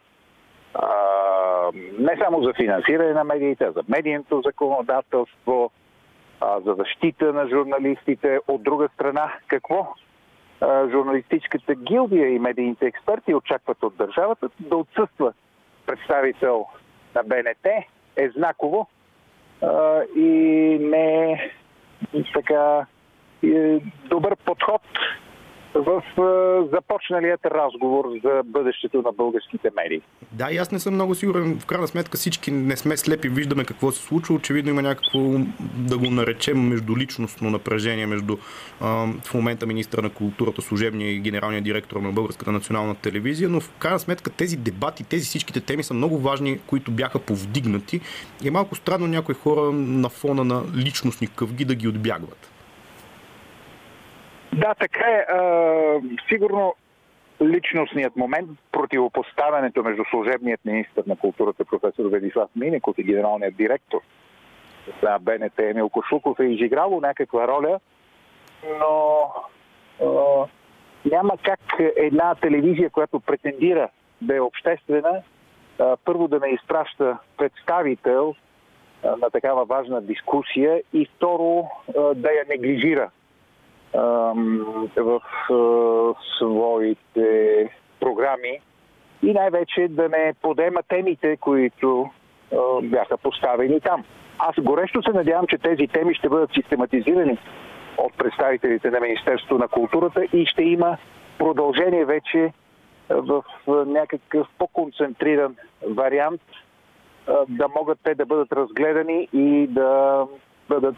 а, 0.74 0.88
не 2.00 2.18
само 2.24 2.44
за 2.44 2.54
финансиране 2.54 3.14
на 3.14 3.24
медиите, 3.24 3.64
а 3.64 3.72
за 3.72 3.82
медийното 3.90 4.42
законодателство, 4.46 5.72
а, 6.42 6.60
за 6.60 6.74
защита 6.74 7.34
на 7.34 7.48
журналистите. 7.48 8.40
От 8.48 8.64
друга 8.64 8.90
страна, 8.94 9.34
какво 9.48 9.94
журналистическата 10.92 11.76
гилдия 11.76 12.30
и 12.30 12.40
медийните 12.40 12.86
експерти 12.86 13.36
очакват 13.36 13.84
от 13.84 13.98
държавата 13.98 14.50
да 14.60 14.76
отсъства 14.76 15.34
представител 15.86 16.66
на 17.16 17.24
БНТ 17.24 17.66
е 18.16 18.30
знаково 18.30 18.88
а, 19.62 20.02
и 20.16 20.30
не 20.82 21.32
е 21.32 21.52
така 22.34 22.86
е 23.44 23.80
добър 24.10 24.36
подход 24.36 24.82
в 25.76 26.04
започналият 26.74 27.46
разговор 27.46 28.06
за 28.24 28.42
бъдещето 28.46 29.02
на 29.02 29.12
българските 29.12 29.70
медии. 29.76 30.02
Да, 30.32 30.52
и 30.52 30.58
аз 30.58 30.72
не 30.72 30.80
съм 30.80 30.94
много 30.94 31.16
сигурен. 31.16 31.60
В 31.60 31.66
крайна 31.66 31.88
сметка 31.88 32.18
всички 32.18 32.52
не 32.52 32.78
сме 32.78 32.98
слепи, 32.98 33.30
виждаме 33.30 33.66
какво 33.66 33.92
се 33.92 34.02
случва. 34.02 34.36
Очевидно 34.36 34.72
има 34.72 34.82
някакво, 34.82 35.20
да 35.76 35.98
го 35.98 36.06
наречем, 36.06 36.68
междуличностно 36.68 37.50
напрежение 37.50 38.06
между 38.06 38.38
а, 38.82 39.08
в 39.24 39.34
момента 39.34 39.66
министра 39.66 40.02
на 40.02 40.10
културата, 40.10 40.62
служебния 40.62 41.12
и 41.12 41.20
генералния 41.20 41.62
директор 41.62 41.98
на 41.98 42.12
Българската 42.12 42.52
национална 42.52 42.96
телевизия, 42.96 43.50
но 43.50 43.60
в 43.60 43.72
крайна 43.80 44.00
сметка 44.00 44.30
тези 44.30 44.58
дебати, 44.58 45.04
тези 45.04 45.26
всичките 45.26 45.62
теми 45.62 45.84
са 45.84 45.94
много 45.94 46.18
важни, 46.18 46.60
които 46.68 46.92
бяха 46.92 47.20
повдигнати. 47.20 48.02
И 48.44 48.48
е 48.48 48.52
малко 48.52 48.76
странно 48.76 49.08
някои 49.08 49.36
хора 49.36 49.72
на 49.72 50.10
фона 50.10 50.44
на 50.44 50.64
личностни 50.76 51.28
къвги 51.28 51.66
да 51.66 51.76
ги 51.76 51.88
отбягват. 51.88 52.57
Да, 54.58 54.74
така 54.74 55.06
е. 55.06 55.26
А, 55.30 56.02
сигурно 56.30 56.76
личностният 57.42 58.16
момент, 58.16 58.50
противопоставянето 58.72 59.84
между 59.84 60.04
служебният 60.10 60.66
министр 60.66 61.04
на 61.08 61.16
културата 61.16 61.66
професор 61.66 62.06
Велислав 62.06 62.50
Минеков 62.56 62.98
и 62.98 63.04
генералният 63.04 63.56
директор 63.56 64.00
на 65.04 65.20
БНТ 65.20 65.60
Емил 65.60 65.90
Кошлуков 65.90 66.40
е 66.40 66.44
изиграло 66.44 67.02
някаква 67.02 67.48
роля, 67.48 67.80
но 68.80 69.32
а, 70.02 70.46
няма 71.12 71.38
как 71.44 71.60
една 71.96 72.36
телевизия, 72.36 72.90
която 72.90 73.20
претендира 73.20 73.90
да 74.22 74.36
е 74.36 74.42
обществена, 74.42 75.22
а, 75.80 75.98
първо 76.06 76.28
да 76.28 76.40
не 76.40 76.48
изпраща 76.48 77.18
представител 77.38 78.36
а, 79.04 79.16
на 79.16 79.30
такава 79.30 79.66
важна 79.66 80.02
дискусия 80.02 80.82
и 80.94 81.10
второ 81.16 81.70
а, 81.98 82.02
да 82.02 82.32
я 82.32 82.46
неглижира 82.50 83.10
в 83.94 85.22
своите 86.38 87.70
програми 88.00 88.60
и 89.24 89.34
най-вече 89.34 89.88
да 89.89 90.10
не 90.10 90.34
подема 90.41 90.84
темите, 90.88 91.38
които 91.38 92.10
бяха 92.84 93.17
поставени 93.17 93.82
там. 93.82 94.03
Аз 94.39 94.56
горещо 94.60 95.03
се 95.03 95.12
надявам, 95.12 95.48
че 95.48 95.58
тези 95.58 95.88
теми 95.88 96.15
ще 96.15 96.29
бъдат 96.29 96.50
систематизирани 96.53 97.38
от 97.98 98.13
представителите 98.17 98.89
на 98.89 99.00
Министерството 99.00 99.58
на 99.58 99.67
културата 99.67 100.24
и 100.34 100.46
ще 100.46 100.63
има 100.63 100.98
продължение 101.38 102.06
вече 102.06 102.53
в 103.10 103.44
някакъв 103.67 104.48
по-концентриран 104.58 105.56
вариант 105.88 106.41
да 107.50 107.67
могат 107.67 108.00
те 108.03 108.15
да 108.15 108.25
бъдат 108.25 108.51
разгледани 108.51 109.27
и 109.34 109.67
да 109.67 110.24
бъдат 110.70 110.96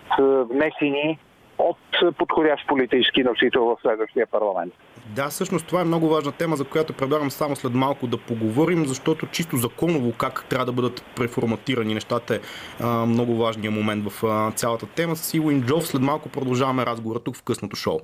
внесени 0.49 1.19
от 1.59 1.77
подходящ 2.17 2.67
политически 2.67 3.23
носител 3.23 3.65
в 3.65 3.77
следващия 3.81 4.27
парламент. 4.27 4.73
Да, 5.15 5.29
всъщност 5.29 5.67
това 5.67 5.81
е 5.81 5.83
много 5.83 6.09
важна 6.09 6.31
тема, 6.31 6.55
за 6.55 6.65
която 6.65 6.93
предлагам 6.93 7.31
само 7.31 7.55
след 7.55 7.73
малко 7.73 8.07
да 8.07 8.17
поговорим, 8.17 8.85
защото 8.85 9.27
чисто 9.27 9.57
законово 9.57 10.13
как 10.17 10.45
трябва 10.49 10.65
да 10.65 10.71
бъдат 10.71 11.03
преформатирани 11.15 11.93
нещата 11.93 12.35
е 12.35 12.39
а, 12.79 13.05
много 13.05 13.35
важният 13.35 13.75
момент 13.75 14.11
в 14.11 14.23
а, 14.23 14.51
цялата 14.51 14.85
тема. 14.85 15.15
С 15.15 15.33
Иво 15.33 15.51
Инджов 15.51 15.87
след 15.87 16.01
малко 16.01 16.29
продължаваме 16.29 16.85
разговора 16.85 17.19
тук 17.19 17.35
в 17.35 17.43
късното 17.43 17.75
шоу. 17.75 17.99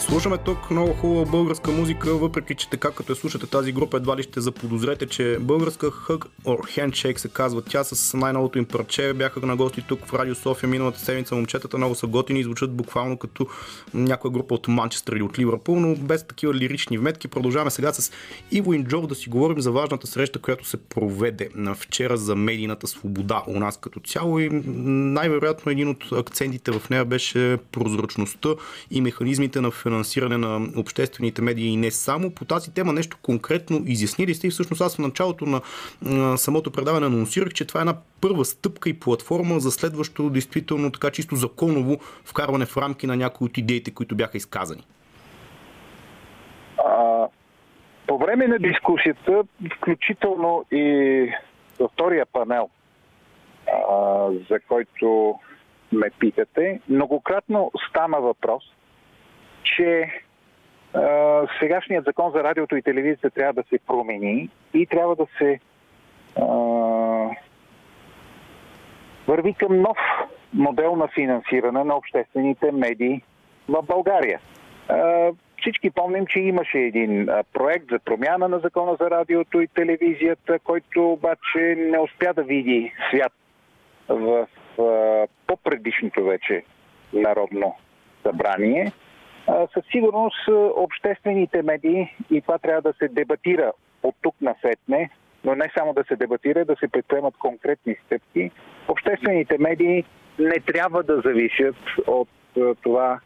Слушаме 0.00 0.38
тук 0.38 0.70
много 0.70 0.92
хубава 0.92 1.30
българска 1.30 1.70
музика, 1.70 2.14
въпреки 2.14 2.54
че 2.54 2.70
така 2.70 2.90
като 2.90 3.12
я 3.12 3.16
слушате 3.16 3.46
тази 3.46 3.72
група 3.72 3.96
едва 3.96 4.16
ли 4.16 4.22
ще 4.22 4.40
заподозрете, 4.40 5.06
че 5.06 5.38
българска 5.40 5.90
Hug 5.90 6.26
or 6.44 6.58
Handshake 6.78 7.16
се 7.16 7.28
казва. 7.28 7.62
Тя 7.62 7.84
с 7.84 8.16
най-новото 8.16 8.58
им 8.58 8.64
парче 8.64 9.12
бяха 9.12 9.46
на 9.46 9.56
гости 9.56 9.84
тук 9.88 10.06
в 10.06 10.14
Радио 10.14 10.34
София 10.34 10.68
миналата 10.68 10.98
седмица. 10.98 11.34
Момчетата 11.34 11.78
много 11.78 11.94
са 11.94 12.06
готини 12.06 12.40
и 12.40 12.42
звучат 12.42 12.72
буквално 12.72 13.16
като 13.16 13.46
някоя 13.94 14.32
група 14.32 14.54
от 14.54 14.68
Манчестър 14.68 15.12
или 15.12 15.22
от 15.22 15.38
Ливърпул, 15.38 15.80
но 15.80 15.96
без 15.96 16.26
такива 16.26 16.54
лирични 16.54 16.98
вметки. 16.98 17.28
Продължаваме 17.28 17.70
сега 17.70 17.92
с 17.92 18.12
Иво 18.50 18.72
Инджов 18.72 19.06
да 19.06 19.14
си 19.14 19.28
говорим 19.28 19.60
за 19.60 19.72
важната 19.72 20.06
среща, 20.06 20.38
която 20.38 20.68
се 20.68 20.76
проведе 20.76 21.48
на 21.54 21.74
вчера 21.74 22.16
за 22.16 22.36
медийната 22.36 22.86
свобода 22.86 23.42
у 23.46 23.58
нас 23.58 23.76
като 23.76 24.00
цяло 24.00 24.38
и 24.38 24.48
най-вероятно 24.52 25.72
един 25.72 25.88
от 25.88 26.12
акцентите 26.12 26.72
в 26.72 26.90
нея 26.90 27.04
беше 27.04 27.58
прозрачността 27.72 28.48
и 28.90 29.00
механизмите 29.00 29.60
на 29.60 29.70
финансиране 29.90 30.38
на 30.38 30.60
обществените 30.76 31.42
медии 31.42 31.68
и 31.68 31.76
не 31.76 31.90
само. 31.90 32.30
По 32.34 32.44
тази 32.44 32.74
тема 32.74 32.92
нещо 32.92 33.16
конкретно 33.22 33.82
изяснили 33.86 34.34
сте 34.34 34.46
и 34.46 34.50
всъщност 34.50 34.82
аз 34.82 34.96
в 34.96 34.98
началото 34.98 35.44
на, 35.46 35.60
самото 36.36 36.72
предаване 36.72 37.06
анонсирах, 37.06 37.52
че 37.52 37.66
това 37.66 37.80
е 37.80 37.82
една 37.82 37.94
първа 38.20 38.44
стъпка 38.44 38.88
и 38.88 39.00
платформа 39.00 39.60
за 39.60 39.70
следващото 39.70 40.30
действително 40.30 40.92
така 40.92 41.10
чисто 41.10 41.36
законово 41.36 41.96
вкарване 42.24 42.66
в 42.66 42.76
рамки 42.76 43.06
на 43.06 43.16
някои 43.16 43.46
от 43.46 43.58
идеите, 43.58 43.94
които 43.94 44.14
бяха 44.14 44.36
изказани. 44.36 44.82
А, 46.78 47.26
по 48.06 48.18
време 48.18 48.46
на 48.46 48.58
дискусията, 48.58 49.42
включително 49.76 50.64
и 50.72 51.32
втория 51.92 52.26
панел, 52.26 52.68
а, 53.66 54.28
за 54.50 54.60
който 54.68 55.34
ме 55.92 56.10
питате, 56.18 56.80
многократно 56.88 57.72
стана 57.88 58.20
въпрос, 58.20 58.62
че 59.80 60.10
а, 60.94 61.46
сегашният 61.60 62.04
закон 62.04 62.32
за 62.34 62.44
радиото 62.44 62.76
и 62.76 62.82
телевизията 62.82 63.30
трябва 63.30 63.52
да 63.52 63.62
се 63.68 63.78
промени 63.86 64.48
и 64.74 64.86
трябва 64.86 65.16
да 65.16 65.26
се 65.38 65.60
а, 66.36 66.46
върви 69.28 69.54
към 69.54 69.80
нов 69.80 69.98
модел 70.52 70.96
на 70.96 71.08
финансиране 71.08 71.84
на 71.84 71.96
обществените 71.96 72.72
медии 72.72 73.22
в 73.68 73.82
България. 73.82 74.40
А, 74.88 75.30
всички 75.60 75.90
помним, 75.90 76.26
че 76.26 76.40
имаше 76.40 76.78
един 76.78 77.28
проект 77.52 77.84
за 77.90 77.98
промяна 77.98 78.48
на 78.48 78.58
закона 78.58 78.96
за 79.00 79.10
радиото 79.10 79.60
и 79.60 79.66
телевизията, 79.66 80.58
който 80.58 81.12
обаче 81.12 81.74
не 81.78 81.98
успя 81.98 82.34
да 82.34 82.42
види 82.42 82.92
свят 83.08 83.32
в 84.08 84.46
по-предишното 85.46 86.24
вече 86.24 86.62
народно 87.12 87.74
събрание. 88.22 88.92
Със 89.74 89.84
сигурност 89.90 90.48
обществените 90.76 91.62
медии, 91.62 92.16
и 92.30 92.40
това 92.40 92.58
трябва 92.58 92.82
да 92.82 92.92
се 92.98 93.08
дебатира 93.08 93.72
от 94.02 94.14
тук 94.22 94.34
на 94.40 94.54
сетне, 94.60 95.10
но 95.44 95.54
не 95.54 95.70
само 95.78 95.92
да 95.92 96.04
се 96.04 96.16
дебатира, 96.16 96.64
да 96.64 96.76
се 96.76 96.88
предприемат 96.88 97.36
конкретни 97.36 97.96
стъпки. 98.06 98.50
Обществените 98.88 99.58
медии 99.58 100.04
не 100.38 100.60
трябва 100.60 101.02
да 101.02 101.20
зависят 101.24 101.76
от 102.06 102.28
това 102.82 103.20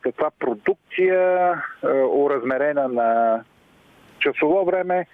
каква 0.00 0.30
продукция, 0.38 1.52
уразмерена 2.10 2.88
на 2.88 3.42
часово 4.18 4.64
време, 4.64 5.06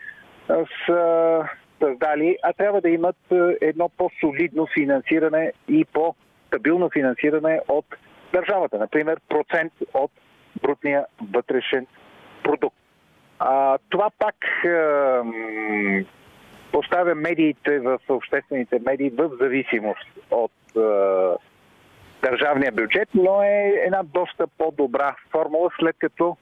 са 0.86 1.48
създали, 1.82 2.38
а 2.42 2.52
трябва 2.52 2.80
да 2.80 2.88
имат 2.88 3.16
едно 3.60 3.88
по-солидно 3.88 4.66
финансиране 4.74 5.52
и 5.68 5.84
по-стабилно 5.84 6.90
финансиране 6.90 7.60
от 7.68 7.86
държавата. 8.32 8.78
Например, 8.78 9.20
процент 9.28 9.72
от 9.94 10.10
брутния 10.64 11.06
вътрешен 11.32 11.86
продукт. 12.42 12.76
А, 13.38 13.78
това 13.88 14.10
пак 14.18 14.36
а, 14.64 15.22
поставя 16.72 17.14
медиите 17.14 17.78
в 17.78 17.98
обществените 18.08 18.78
медии 18.86 19.10
в 19.10 19.30
зависимост 19.40 20.08
от 20.30 20.76
а, 20.76 21.36
държавния 22.22 22.72
бюджет, 22.72 23.08
но 23.14 23.42
е 23.42 23.72
една 23.86 24.02
доста 24.02 24.46
по-добра 24.58 25.16
формула, 25.30 25.70
след 25.80 25.96
като 25.98 26.36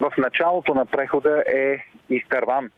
в 0.00 0.12
началото 0.18 0.74
на 0.74 0.86
прехода 0.86 1.44
е 1.54 1.84
изтърван 2.10 2.70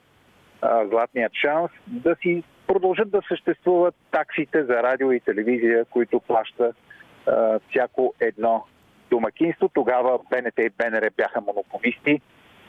златният 0.90 1.32
шанс 1.34 1.70
да 1.86 2.16
си 2.22 2.42
продължат 2.66 3.10
да 3.10 3.20
съществуват 3.28 3.94
таксите 4.10 4.64
за 4.64 4.82
радио 4.82 5.12
и 5.12 5.20
телевизия, 5.20 5.84
които 5.84 6.20
плаща 6.20 6.72
а, 7.26 7.60
всяко 7.70 8.14
едно 8.20 8.64
домакинство. 9.10 9.68
Тогава 9.68 10.18
БНТ 10.30 10.58
и 10.58 10.70
БНР 10.78 11.10
бяха 11.16 11.40
монополисти 11.40 12.20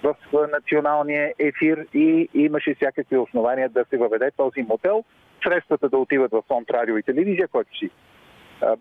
в 0.04 0.16
националния 0.54 1.34
ефир 1.40 1.86
и 1.94 2.30
имаше 2.34 2.76
всякакви 2.76 3.18
основания 3.18 3.70
да 3.70 3.86
се 3.90 3.98
въведе 3.98 4.32
този 4.38 4.62
модел, 4.62 5.04
средствата 5.44 5.90
да 5.90 5.98
отиват 5.98 6.32
в 6.32 6.44
фонд 6.48 6.70
радио 6.70 6.98
и 6.98 7.04
телевизия, 7.04 7.48
който 7.48 7.78
си 7.78 7.90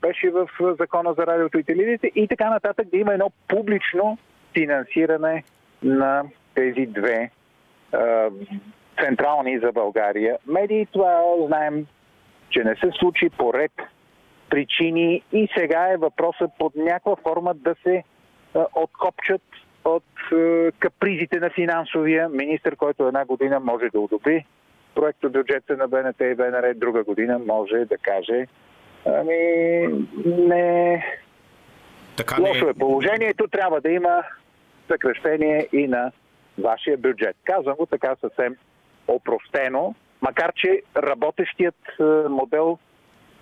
беше 0.01 0.31
в 0.31 0.49
закона 0.81 1.15
за 1.19 1.27
радиото 1.27 1.59
и 1.59 1.65
телевизията 1.65 2.07
и 2.07 2.29
така 2.29 2.51
нататък 2.51 2.89
да 2.89 2.97
има 2.97 3.13
едно 3.13 3.31
публично 3.49 4.19
финансиране 4.55 5.45
на 5.83 6.23
тези 6.55 6.87
две 6.87 7.31
централни 9.05 9.59
за 9.59 9.73
България 9.73 10.39
медии. 10.47 10.87
Това 10.93 11.23
знаем, 11.47 11.87
че 12.51 12.65
не 12.65 12.75
се 12.77 12.91
случи 12.99 13.31
по 13.39 13.55
ред 13.55 13.73
причини 14.51 15.23
и 15.33 15.49
сега 15.57 15.89
е 15.93 15.97
въпросът 15.97 16.51
под 16.59 16.77
някаква 16.77 17.17
форма 17.17 17.55
да 17.55 17.75
се 17.83 18.05
откопчат 18.75 19.43
от 19.85 20.05
капризите 20.79 21.41
на 21.41 21.51
финансовия 21.51 22.29
министр, 22.29 22.77
който 22.77 23.07
една 23.07 23.25
година 23.25 23.61
може 23.61 23.89
да 23.93 24.01
одобри 24.01 24.47
проекто 24.95 25.31
бюджета 25.31 25.77
на 25.77 25.89
БНТ 25.89 26.21
и 26.21 26.35
БНР, 26.35 26.75
друга 26.75 27.05
година 27.05 27.39
може 27.39 27.85
да 27.85 27.99
каже 27.99 28.47
Ами, 29.07 29.87
не. 30.27 31.05
Така 32.17 32.43
Лошо 32.43 32.69
е 32.69 32.75
положението, 32.75 33.49
трябва 33.49 33.81
да 33.81 33.91
има 33.91 34.23
съкрещение 34.91 35.69
и 35.73 35.89
на 35.89 36.13
вашия 36.59 36.97
бюджет. 36.97 37.37
Казвам 37.45 37.77
го 37.77 37.87
така 37.87 38.17
съвсем 38.21 38.57
опростено, 39.09 39.95
макар 40.23 40.53
че 40.53 40.83
работещият 40.97 41.75
е, 42.01 42.03
модел 42.29 42.79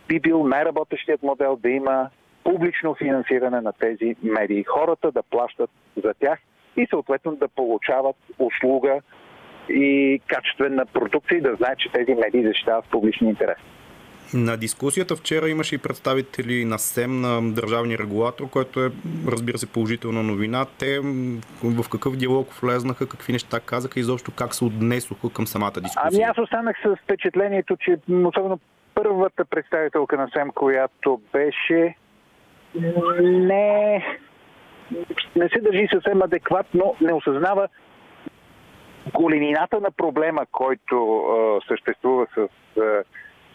би 0.08 0.20
бил 0.20 0.46
най-работещият 0.46 1.22
модел 1.22 1.56
да 1.56 1.70
има 1.70 2.08
публично 2.44 2.94
финансиране 2.94 3.60
на 3.60 3.72
тези 3.72 4.16
медии. 4.22 4.64
Хората 4.64 5.10
да 5.10 5.22
плащат 5.22 5.70
за 6.04 6.14
тях 6.20 6.38
и 6.76 6.86
съответно 6.90 7.36
да 7.36 7.48
получават 7.48 8.16
услуга 8.38 9.00
и 9.68 10.20
качествена 10.26 10.86
продукция 10.86 11.38
и 11.38 11.40
да 11.40 11.54
знаят, 11.54 11.78
че 11.78 11.92
тези 11.92 12.14
медии 12.14 12.46
защитават 12.46 12.84
публични 12.90 13.28
интерес. 13.28 13.58
На 14.34 14.56
дискусията 14.56 15.16
вчера 15.16 15.48
имаше 15.48 15.74
и 15.74 15.78
представители 15.78 16.64
на 16.64 16.78
СЕМ, 16.78 17.20
на 17.20 17.52
държавния 17.52 17.98
регулатор, 17.98 18.50
което 18.50 18.84
е, 18.84 18.90
разбира 19.28 19.58
се, 19.58 19.72
положителна 19.72 20.22
новина. 20.22 20.66
Те 20.78 21.00
в 21.62 21.88
какъв 21.90 22.16
диалог 22.16 22.52
влезнаха, 22.52 23.08
какви 23.08 23.32
неща 23.32 23.60
казаха 23.60 24.00
и 24.00 24.00
изобщо 24.00 24.32
как 24.32 24.54
се 24.54 24.64
отнесоха 24.64 25.30
към 25.32 25.46
самата 25.46 25.72
дискусия? 25.80 26.10
Ами 26.12 26.22
аз 26.22 26.38
останах 26.38 26.76
с 26.86 26.96
впечатлението, 27.04 27.76
че 27.76 27.96
особено 28.10 28.58
първата 28.94 29.44
представителка 29.44 30.16
на 30.16 30.28
СЕМ, 30.36 30.50
която 30.50 31.20
беше 31.32 31.94
не, 33.22 34.04
не 35.36 35.48
се 35.48 35.60
държи 35.60 35.88
съвсем 35.92 36.22
адекватно, 36.22 36.94
не 37.00 37.12
осъзнава 37.12 37.68
големината 39.14 39.80
на 39.80 39.90
проблема, 39.90 40.46
който 40.52 41.24
е, 41.26 41.66
съществува 41.68 42.26
с 42.34 42.48
е, 42.80 43.02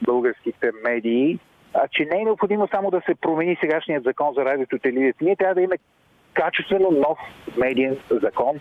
българските 0.01 0.71
медии, 0.83 1.39
а, 1.73 1.87
че 1.87 2.05
не 2.05 2.21
е 2.21 2.25
необходимо 2.25 2.67
само 2.67 2.91
да 2.91 3.01
се 3.05 3.15
промени 3.15 3.57
сегашният 3.61 4.03
закон 4.03 4.33
за 4.37 4.45
радиото 4.45 4.75
и 4.75 4.79
телевизията. 4.79 5.23
Ние 5.23 5.35
трябва 5.35 5.55
да 5.55 5.61
имаме 5.61 5.77
качествено 6.33 6.91
нов 6.91 7.19
медиен 7.57 7.97
закон. 8.11 8.59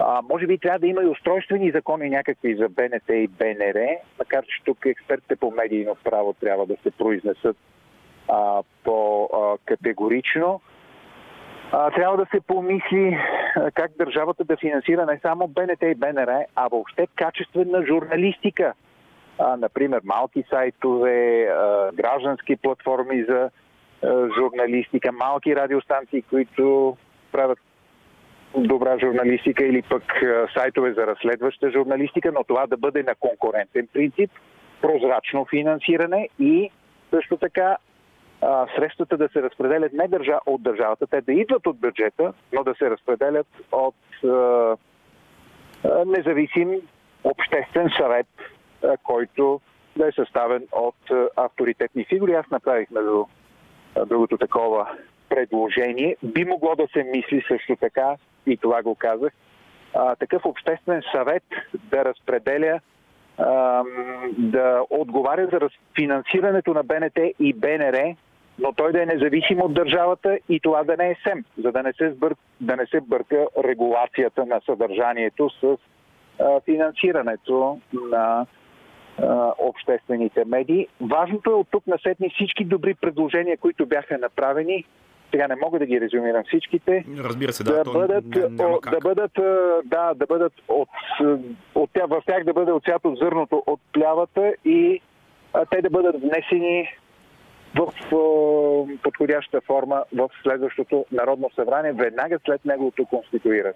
А, 0.00 0.22
може 0.30 0.46
би 0.46 0.58
трябва 0.58 0.78
да 0.78 0.86
има 0.86 1.02
и 1.02 1.06
устройствени 1.06 1.70
закони 1.70 2.10
някакви 2.10 2.54
за 2.54 2.68
БНТ 2.68 3.08
и 3.08 3.28
БНР, 3.28 3.88
макар 4.18 4.44
че 4.44 4.64
тук 4.64 4.86
експертите 4.86 5.36
по 5.36 5.50
медийно 5.50 5.96
право 6.04 6.32
трябва 6.32 6.66
да 6.66 6.76
се 6.82 6.90
произнесат 6.90 7.56
а, 8.28 8.62
по-категорично. 8.84 10.60
А, 11.72 11.90
трябва 11.90 12.16
да 12.16 12.26
се 12.34 12.40
помисли 12.40 13.18
как 13.74 13.96
държавата 13.98 14.44
да 14.44 14.56
финансира 14.56 15.06
не 15.06 15.18
само 15.22 15.48
БНТ 15.48 15.82
и 15.82 15.94
БНР, 15.94 16.44
а 16.56 16.68
въобще 16.68 17.06
качествена 17.16 17.86
журналистика 17.86 18.74
а, 19.38 19.56
например, 19.56 20.00
малки 20.04 20.44
сайтове, 20.50 21.44
а, 21.44 21.90
граждански 21.92 22.56
платформи 22.56 23.24
за 23.28 23.50
а, 24.02 24.28
журналистика, 24.38 25.12
малки 25.12 25.56
радиостанции, 25.56 26.22
които 26.22 26.96
правят 27.32 27.58
добра 28.56 28.98
журналистика 28.98 29.66
или 29.66 29.82
пък 29.82 30.02
а, 30.22 30.46
сайтове 30.54 30.92
за 30.92 31.06
разследваща 31.06 31.70
журналистика, 31.70 32.32
но 32.34 32.44
това 32.44 32.66
да 32.66 32.76
бъде 32.76 33.02
на 33.02 33.14
конкурентен 33.14 33.88
принцип, 33.92 34.30
прозрачно 34.80 35.46
финансиране 35.50 36.28
и 36.38 36.70
също 37.10 37.36
така 37.36 37.76
а, 38.40 38.66
средствата 38.76 39.16
да 39.16 39.28
се 39.28 39.42
разпределят 39.42 39.92
не 39.92 40.08
държа, 40.08 40.38
от 40.46 40.62
държавата, 40.62 41.06
те 41.06 41.20
да 41.20 41.32
идват 41.32 41.66
от 41.66 41.78
бюджета, 41.78 42.32
но 42.52 42.64
да 42.64 42.74
се 42.74 42.90
разпределят 42.90 43.46
от 43.72 43.94
а, 44.24 44.28
а, 44.28 44.76
независим 46.06 46.80
обществен 47.24 47.90
съвет 47.98 48.26
който 49.02 49.60
да 49.96 50.08
е 50.08 50.12
съставен 50.12 50.62
от 50.72 51.30
авторитетни 51.36 52.04
фигури. 52.04 52.34
Аз 52.34 52.50
направих 52.50 52.90
между 52.90 53.24
другото 54.06 54.38
такова 54.38 54.88
предложение. 55.28 56.16
Би 56.22 56.44
могло 56.44 56.74
да 56.74 56.86
се 56.92 57.02
мисли 57.02 57.44
също 57.48 57.76
така, 57.76 58.16
и 58.46 58.56
това 58.56 58.82
го 58.82 58.94
казах, 58.94 59.32
такъв 60.18 60.44
обществен 60.44 61.02
съвет 61.12 61.44
да 61.74 62.04
разпределя 62.04 62.80
да 64.38 64.82
отговаря 64.90 65.48
за 65.52 65.68
финансирането 65.94 66.74
на 66.74 66.82
БНТ 66.82 67.18
и 67.40 67.52
БНР, 67.52 68.14
но 68.58 68.72
той 68.72 68.92
да 68.92 69.02
е 69.02 69.06
независим 69.06 69.60
от 69.60 69.74
държавата 69.74 70.38
и 70.48 70.60
това 70.60 70.84
да 70.84 70.96
не 70.96 71.10
е 71.10 71.16
СЕМ, 71.22 71.44
за 71.58 71.72
да 71.72 71.82
не 71.82 71.92
се, 71.92 72.10
сбър... 72.10 72.34
да 72.60 72.76
не 72.76 72.86
се 72.86 73.00
бърка 73.00 73.46
регулацията 73.64 74.46
на 74.46 74.60
съдържанието 74.66 75.50
с 75.50 75.76
финансирането 76.64 77.80
на 78.10 78.46
обществените 79.58 80.44
медии. 80.44 80.88
Важното 81.00 81.50
е 81.50 81.54
от 81.54 81.68
тук 81.70 81.86
на 81.86 81.98
сетни 81.98 82.30
всички 82.30 82.64
добри 82.64 82.94
предложения, 82.94 83.56
които 83.56 83.86
бяха 83.86 84.18
направени, 84.18 84.84
сега 85.34 85.48
не 85.48 85.56
мога 85.56 85.78
да 85.78 85.86
ги 85.86 86.00
резюмирам 86.00 86.42
всичките, 86.46 87.04
Разбира 87.18 87.52
се, 87.52 87.64
да, 87.64 87.72
да 87.72 87.84
то 87.84 87.92
бъдат, 87.92 88.24
как. 88.82 88.94
да 88.94 89.00
бъдат, 89.00 89.32
да, 89.84 90.14
да 90.14 90.26
бъдат 90.26 90.52
от, 90.68 90.88
от 91.74 91.90
тях, 91.92 92.06
в 92.08 92.22
тях 92.26 92.44
да 92.44 92.52
бъде 92.52 92.72
отсято 92.72 93.14
зърното 93.14 93.62
от 93.66 93.80
плявата 93.92 94.54
и 94.64 95.00
а, 95.52 95.64
те 95.66 95.82
да 95.82 95.90
бъдат 95.90 96.16
внесени 96.20 96.88
в 97.74 97.92
подходяща 99.02 99.60
форма 99.60 100.04
в 100.16 100.30
следващото 100.42 101.04
Народно 101.12 101.50
събрание, 101.54 101.92
веднага 101.92 102.38
след 102.44 102.64
неговото 102.64 103.06
конституиране. 103.06 103.74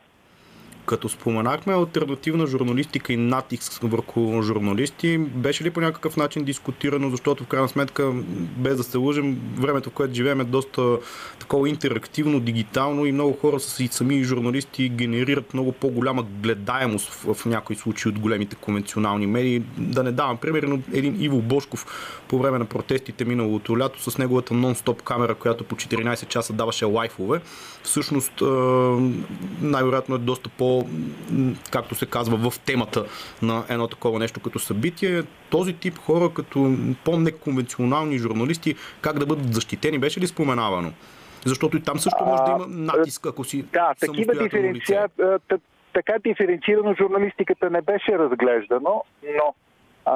Като 0.89 1.09
споменахме 1.09 1.73
альтернативна 1.73 2.47
журналистика 2.47 3.13
и 3.13 3.17
натиск 3.17 3.79
върху 3.83 4.43
журналисти, 4.43 5.19
беше 5.19 5.65
ли 5.65 5.71
по 5.71 5.81
някакъв 5.81 6.17
начин 6.17 6.45
дискутирано, 6.45 7.11
защото 7.11 7.45
в 7.45 7.47
крайна 7.47 7.69
сметка, 7.69 8.13
без 8.57 8.77
да 8.77 8.83
се 8.83 8.99
лъжим, 8.99 9.41
времето, 9.57 9.91
в 9.91 9.93
което 9.93 10.15
живеем 10.15 10.41
е 10.41 10.45
доста 10.45 10.99
такова 11.39 11.69
интерактивно, 11.69 12.41
дигитално 12.41 13.07
и 13.07 13.13
много 13.13 13.33
хора 13.33 13.61
са 13.61 13.85
и 13.85 13.89
сами 13.89 14.25
журналисти 14.25 14.89
генерират 14.89 15.55
много 15.55 15.73
по-голяма 15.73 16.23
гледаемост 16.43 17.11
в, 17.11 17.35
в 17.35 17.47
някои 17.47 17.77
случаи 17.77 18.11
от 18.11 18.19
големите 18.19 18.57
конвенционални 18.57 19.27
медии. 19.27 19.63
Да 19.79 20.03
не 20.03 20.13
давам 20.13 20.37
пример, 20.37 20.63
но 20.63 20.79
един 20.93 21.23
Иво 21.23 21.43
Бошков 21.43 21.87
по 22.29 22.39
време 22.39 22.59
на 22.59 22.65
протестите 22.65 23.25
миналото 23.25 23.79
лято 23.79 24.11
с 24.11 24.19
неговата 24.19 24.55
нон-стоп 24.55 25.03
камера, 25.03 25.35
която 25.35 25.65
по 25.65 25.77
14 25.77 26.29
часа 26.29 26.53
даваше 26.53 26.85
лайфове, 26.85 27.41
всъщност 27.83 28.33
най-вероятно 29.61 30.15
е 30.15 30.19
доста 30.19 30.49
по, 30.49 30.78
както 31.73 31.95
се 31.95 32.07
казва, 32.07 32.51
в 32.51 32.61
темата 32.61 33.05
на 33.43 33.65
едно 33.69 33.89
такова 33.89 34.19
нещо 34.19 34.41
като 34.41 34.59
събитие. 34.59 35.23
Този 35.51 35.73
тип 35.73 35.99
хора, 35.99 36.31
като 36.35 36.77
по-неконвенционални 37.05 38.19
журналисти, 38.19 38.75
как 39.01 39.19
да 39.19 39.27
бъдат 39.27 39.55
защитени, 39.55 39.99
беше 39.99 40.21
ли 40.21 40.27
споменавано? 40.27 40.93
Защото 41.47 41.77
и 41.77 41.83
там 41.83 41.99
също 41.99 42.25
може 42.25 42.43
да 42.43 42.51
има 42.51 42.67
натиск, 42.69 43.27
ако 43.27 43.45
си 43.45 43.63
Да, 43.63 43.95
такива 44.01 44.43
диференция, 44.43 45.09
така 45.93 46.15
диференцирано 46.25 46.95
журналистиката 46.95 47.71
не 47.71 47.83
беше 47.83 48.19
разглеждано, 48.19 49.05
но 49.37 49.55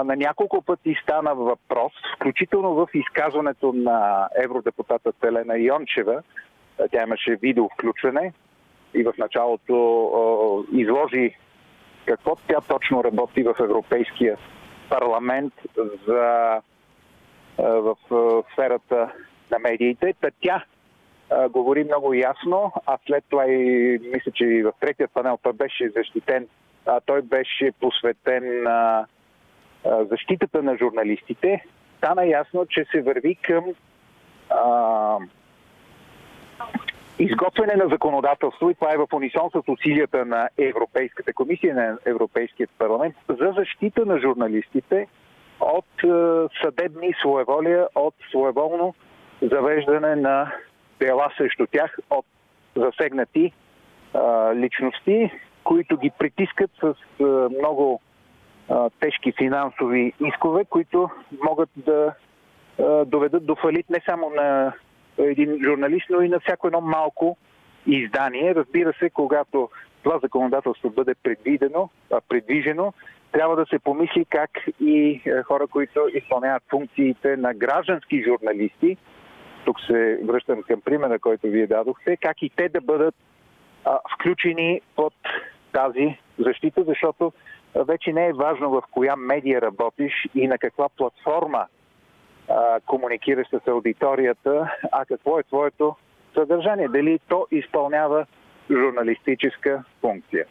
на 0.04 0.16
няколко 0.16 0.62
пъти 0.62 0.96
стана 1.02 1.34
въпрос, 1.34 1.92
включително 2.16 2.74
в 2.74 2.86
изказването 2.94 3.72
на 3.72 4.28
евродепутата 4.44 5.12
Телена 5.12 5.58
Йончева, 5.58 6.22
тя 6.92 7.02
имаше 7.02 7.36
видео 7.42 7.68
включване 7.68 8.32
и 8.94 9.02
в 9.02 9.12
началото 9.18 10.66
изложи 10.72 11.36
какво 12.06 12.36
тя 12.48 12.60
точно 12.68 13.04
работи 13.04 13.42
в 13.42 13.54
Европейския 13.60 14.38
парламент 14.90 15.54
за 16.06 16.18
а, 16.18 16.60
в 17.58 17.96
сферата 18.52 19.12
на 19.50 19.58
медиите. 19.58 20.14
Та 20.20 20.30
тя 20.40 20.64
говори 21.50 21.84
много 21.84 22.14
ясно, 22.14 22.72
а 22.86 22.98
след 23.06 23.24
това 23.30 23.46
и 23.46 23.98
мисля, 24.14 24.32
че 24.34 24.44
и 24.44 24.62
в 24.62 24.72
третия 24.80 25.08
панел 25.08 25.38
той 25.42 25.52
беше 25.52 25.90
защитен. 25.96 26.46
А, 26.86 27.00
той 27.00 27.22
беше 27.22 27.72
посветен 27.80 28.62
на 28.62 29.06
защитата 29.84 30.62
на 30.62 30.76
журналистите. 30.76 31.64
Стана 31.98 32.26
ясно, 32.26 32.66
че 32.66 32.84
се 32.84 33.02
върви 33.02 33.34
към 33.34 33.64
а, 34.50 35.16
изготвяне 37.22 37.74
на 37.76 37.88
законодателство 37.88 38.70
и 38.70 38.74
това 38.74 38.92
е 38.92 38.96
в 38.96 39.06
унисон 39.12 39.50
с 39.50 39.68
усилията 39.68 40.24
на 40.24 40.48
Европейската 40.58 41.32
комисия, 41.32 41.74
на 41.74 41.98
Европейският 42.06 42.70
парламент 42.78 43.14
за 43.28 43.52
защита 43.56 44.06
на 44.06 44.20
журналистите 44.20 45.06
от 45.60 46.04
е, 46.04 46.08
съдебни 46.62 47.14
своеволия, 47.20 47.86
от 47.94 48.14
своеволно 48.30 48.94
завеждане 49.42 50.16
на 50.16 50.52
дела 51.00 51.28
срещу 51.36 51.66
тях 51.66 51.98
от 52.10 52.26
засегнати 52.76 53.44
е, 53.44 53.52
личности, 54.54 55.30
които 55.64 55.96
ги 55.96 56.10
притискат 56.18 56.70
с 56.80 56.94
е, 57.20 57.24
много 57.58 58.00
е, 58.70 58.74
тежки 59.00 59.32
финансови 59.32 60.12
искове, 60.26 60.64
които 60.64 61.10
могат 61.44 61.70
да 61.76 62.14
доведат 63.06 63.46
до 63.46 63.54
фалит 63.54 63.90
не 63.90 64.00
само 64.06 64.30
на 64.30 64.72
един 65.18 65.58
журналист, 65.64 66.06
но 66.10 66.20
и 66.20 66.28
на 66.28 66.40
всяко 66.40 66.66
едно 66.66 66.80
малко 66.80 67.36
издание. 67.86 68.54
Разбира 68.54 68.92
се, 68.98 69.10
когато 69.10 69.70
това 70.02 70.18
законодателство 70.18 70.90
бъде 70.90 71.14
предвидено, 71.14 71.88
а, 72.12 72.20
предвижено, 72.28 72.92
трябва 73.32 73.56
да 73.56 73.66
се 73.66 73.78
помисли 73.78 74.24
как 74.24 74.50
и 74.80 75.22
е, 75.26 75.42
хора, 75.42 75.66
които 75.66 76.00
изпълняват 76.14 76.62
функциите 76.70 77.36
на 77.36 77.54
граждански 77.54 78.24
журналисти, 78.24 78.96
тук 79.64 79.80
се 79.80 80.18
връщам 80.24 80.62
към 80.62 80.80
примера, 80.80 81.18
който 81.18 81.46
вие 81.46 81.66
дадохте, 81.66 82.16
как 82.16 82.42
и 82.42 82.50
те 82.56 82.68
да 82.68 82.80
бъдат 82.80 83.14
а, 83.84 83.98
включени 84.14 84.80
под 84.96 85.14
тази 85.72 86.18
защита, 86.38 86.84
защото 86.84 87.32
вече 87.74 88.12
не 88.12 88.26
е 88.26 88.32
важно 88.32 88.70
в 88.70 88.82
коя 88.90 89.16
медия 89.16 89.62
работиш 89.62 90.12
и 90.34 90.46
на 90.46 90.58
каква 90.58 90.88
платформа 90.88 91.66
а, 92.52 92.80
комуникираш 92.86 93.46
с 93.48 93.68
аудиторията, 93.68 94.76
а 94.92 95.04
какво 95.04 95.38
е 95.38 95.42
твоето 95.42 95.96
съдържание. 96.34 96.88
Дали 96.88 97.18
то 97.28 97.46
изпълнява 97.50 98.26
журналистическа 98.70 99.84
функция. 100.00 100.46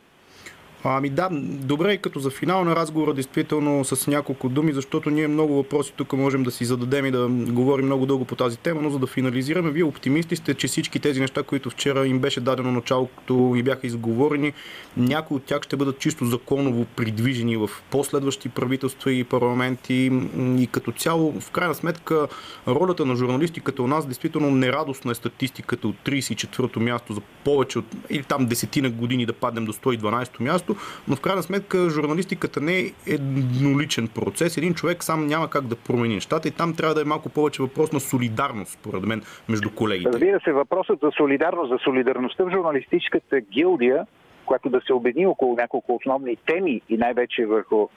Ами 0.83 1.09
да, 1.09 1.29
добре, 1.41 1.97
като 1.97 2.19
за 2.19 2.29
финал 2.29 2.63
на 2.63 2.75
разговора, 2.75 3.13
действително 3.13 3.85
с 3.85 4.07
няколко 4.07 4.49
думи, 4.49 4.73
защото 4.73 5.09
ние 5.09 5.27
много 5.27 5.55
въпроси 5.55 5.93
тук 5.95 6.13
можем 6.13 6.43
да 6.43 6.51
си 6.51 6.65
зададем 6.65 7.05
и 7.05 7.11
да 7.11 7.27
говорим 7.29 7.85
много 7.85 8.05
дълго 8.05 8.25
по 8.25 8.35
тази 8.35 8.57
тема, 8.57 8.81
но 8.81 8.89
за 8.89 8.99
да 8.99 9.07
финализираме, 9.07 9.71
вие 9.71 9.83
оптимисти 9.83 10.35
сте, 10.35 10.53
че 10.53 10.67
всички 10.67 10.99
тези 10.99 11.19
неща, 11.19 11.43
които 11.43 11.69
вчера 11.69 12.07
им 12.07 12.19
беше 12.19 12.41
дадено 12.41 12.71
началото 12.71 13.53
и 13.55 13.63
бяха 13.63 13.87
изговорени, 13.87 14.53
някои 14.97 15.37
от 15.37 15.43
тях 15.43 15.61
ще 15.61 15.75
бъдат 15.75 15.99
чисто 15.99 16.25
законово 16.25 16.85
придвижени 16.85 17.57
в 17.57 17.69
последващи 17.91 18.49
правителства 18.49 19.11
и 19.11 19.23
парламенти. 19.23 20.11
И 20.37 20.67
като 20.71 20.91
цяло, 20.91 21.41
в 21.41 21.51
крайна 21.51 21.75
сметка, 21.75 22.27
ролята 22.67 23.05
на 23.05 23.15
журналистиката 23.15 23.83
у 23.83 23.87
нас 23.87 24.05
действително 24.05 24.51
нерадостна 24.51 25.11
е 25.11 25.15
статистиката 25.15 25.87
от 25.87 25.95
34-то 26.05 26.79
място 26.79 27.13
за 27.13 27.21
повече 27.43 27.79
от 27.79 27.85
или 28.09 28.23
там 28.23 28.45
десетина 28.45 28.89
години 28.89 29.25
да 29.25 29.33
паднем 29.33 29.65
до 29.65 29.73
112-то 29.73 30.43
място, 30.43 30.70
но 31.07 31.15
в 31.15 31.21
крайна 31.21 31.43
сметка 31.43 31.89
журналистиката 31.89 32.61
не 32.61 32.79
е 32.79 32.91
едноличен 33.07 34.07
процес. 34.07 34.57
Един 34.57 34.73
човек 34.73 35.03
сам 35.03 35.27
няма 35.27 35.49
как 35.49 35.67
да 35.67 35.75
промени 35.75 36.15
нещата 36.15 36.47
и 36.47 36.51
там 36.51 36.75
трябва 36.75 36.95
да 36.95 37.01
е 37.01 37.05
малко 37.05 37.29
повече 37.29 37.61
въпрос 37.61 37.91
на 37.91 37.99
солидарност, 37.99 38.71
според 38.71 39.03
мен, 39.03 39.21
между 39.49 39.69
колегите. 39.69 40.09
Разбира 40.13 40.39
се, 40.39 40.51
въпросът 40.51 40.99
за 41.03 41.11
солидарност, 41.17 41.71
за 41.71 41.77
солидарността 41.83 42.43
в 42.43 42.51
журналистическата 42.51 43.39
гилдия, 43.41 44.05
която 44.45 44.69
да 44.69 44.81
се 44.81 44.93
обедини 44.93 45.27
около 45.27 45.55
няколко 45.55 45.95
основни 45.95 46.35
теми 46.35 46.81
и 46.89 46.97
най-вече 46.97 47.45
върху 47.45 47.87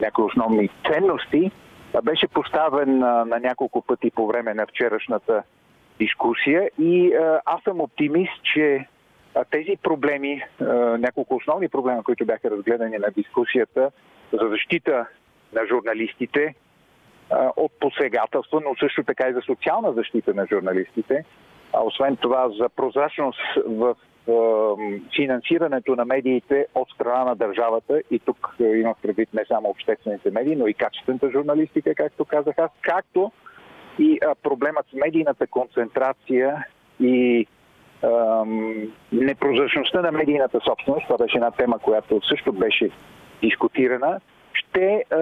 някои 0.00 0.24
основни 0.24 0.70
ценности, 0.92 1.50
беше 2.02 2.28
поставен 2.28 2.98
на, 2.98 3.24
на 3.24 3.40
няколко 3.40 3.82
пъти 3.82 4.10
по 4.10 4.26
време 4.26 4.54
на 4.54 4.66
вчерашната 4.66 5.42
дискусия 5.98 6.70
и 6.78 7.12
а, 7.14 7.40
аз 7.44 7.62
съм 7.62 7.80
оптимист, 7.80 8.42
че 8.54 8.74
а, 8.74 8.86
тези 9.44 9.76
проблеми, 9.82 10.42
няколко 10.98 11.36
основни 11.36 11.68
проблема, 11.68 12.04
които 12.04 12.26
бяха 12.26 12.50
разгледани 12.50 12.98
на 12.98 13.10
дискусията 13.10 13.90
за 14.32 14.48
защита 14.48 15.06
на 15.52 15.66
журналистите 15.66 16.54
от 17.56 17.72
посегателства, 17.80 18.60
но 18.64 18.74
също 18.80 19.04
така 19.04 19.28
и 19.28 19.32
за 19.32 19.40
социална 19.40 19.92
защита 19.92 20.34
на 20.34 20.46
журналистите, 20.46 21.24
а 21.72 21.82
освен 21.82 22.16
това 22.16 22.48
за 22.48 22.68
прозрачност 22.68 23.40
в 23.66 23.96
финансирането 25.16 25.96
на 25.96 26.04
медиите 26.04 26.66
от 26.74 26.90
страна 26.90 27.24
на 27.24 27.36
държавата. 27.36 28.02
И 28.10 28.18
тук 28.18 28.56
а, 28.60 28.64
имах 28.64 28.96
предвид 29.02 29.28
не 29.34 29.44
само 29.48 29.68
обществените 29.68 30.30
медии, 30.30 30.56
но 30.56 30.66
и 30.66 30.74
качествената 30.74 31.30
журналистика, 31.30 31.94
както 31.94 32.24
казах 32.24 32.58
аз, 32.58 32.70
както 32.82 33.32
и 33.98 34.20
проблемът 34.42 34.86
с 34.86 34.92
медийната 34.92 35.46
концентрация 35.46 36.66
и 37.00 37.46
непрозрачността 39.12 40.00
на 40.02 40.12
медийната 40.12 40.60
собственост, 40.60 41.06
това 41.06 41.16
беше 41.16 41.36
една 41.36 41.50
тема, 41.50 41.78
която 41.78 42.20
също 42.28 42.52
беше 42.52 42.90
дискутирана, 43.42 44.20
ще 44.52 45.04
а, 45.10 45.18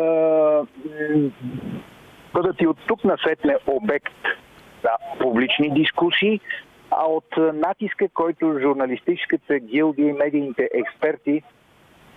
бъдат 2.34 2.60
и 2.60 2.66
от 2.66 2.78
тук 2.86 3.04
насетне 3.04 3.56
обект 3.66 4.14
на 4.84 4.90
публични 5.20 5.70
дискусии, 5.70 6.40
а 6.90 7.04
от 7.04 7.36
натиска, 7.36 8.08
който 8.14 8.58
журналистическата 8.60 9.58
гилдия 9.58 10.08
и 10.08 10.12
медийните 10.12 10.68
експерти 10.74 11.42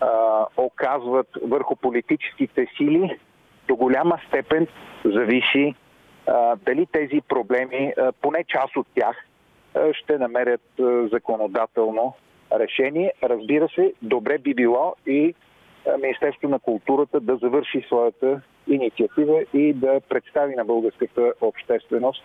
а, 0.01 0.45
оказват 0.57 1.27
върху 1.43 1.75
политическите 1.75 2.67
сили, 2.77 3.19
до 3.67 3.75
голяма 3.75 4.19
степен 4.27 4.67
зависи 5.05 5.75
а, 6.27 6.55
дали 6.55 6.85
тези 6.91 7.21
проблеми, 7.27 7.93
а, 7.97 8.11
поне 8.11 8.43
част 8.47 8.77
от 8.77 8.87
тях, 8.95 9.25
ще 9.93 10.17
намерят 10.17 10.79
а, 10.79 11.07
законодателно 11.07 12.13
решение. 12.51 13.13
Разбира 13.23 13.69
се, 13.69 13.93
добре 14.01 14.37
би 14.37 14.53
било 14.53 14.95
и 15.07 15.33
а, 15.87 15.97
Министерството 15.97 16.49
на 16.49 16.59
културата 16.59 17.19
да 17.19 17.35
завърши 17.35 17.81
своята 17.87 18.41
инициатива 18.67 19.43
и 19.53 19.73
да 19.73 20.01
представи 20.09 20.55
на 20.55 20.65
българската 20.65 21.33
общественост 21.41 22.23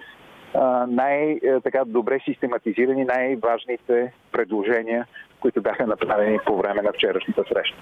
най-добре 0.88 2.20
систематизирани 2.24 3.04
най-важните 3.04 4.12
предложения, 4.32 5.06
които 5.40 5.62
бяха 5.62 5.86
направени 5.86 6.38
по 6.46 6.56
време 6.56 6.82
на 6.82 6.92
вчерашната 6.92 7.44
среща. 7.52 7.76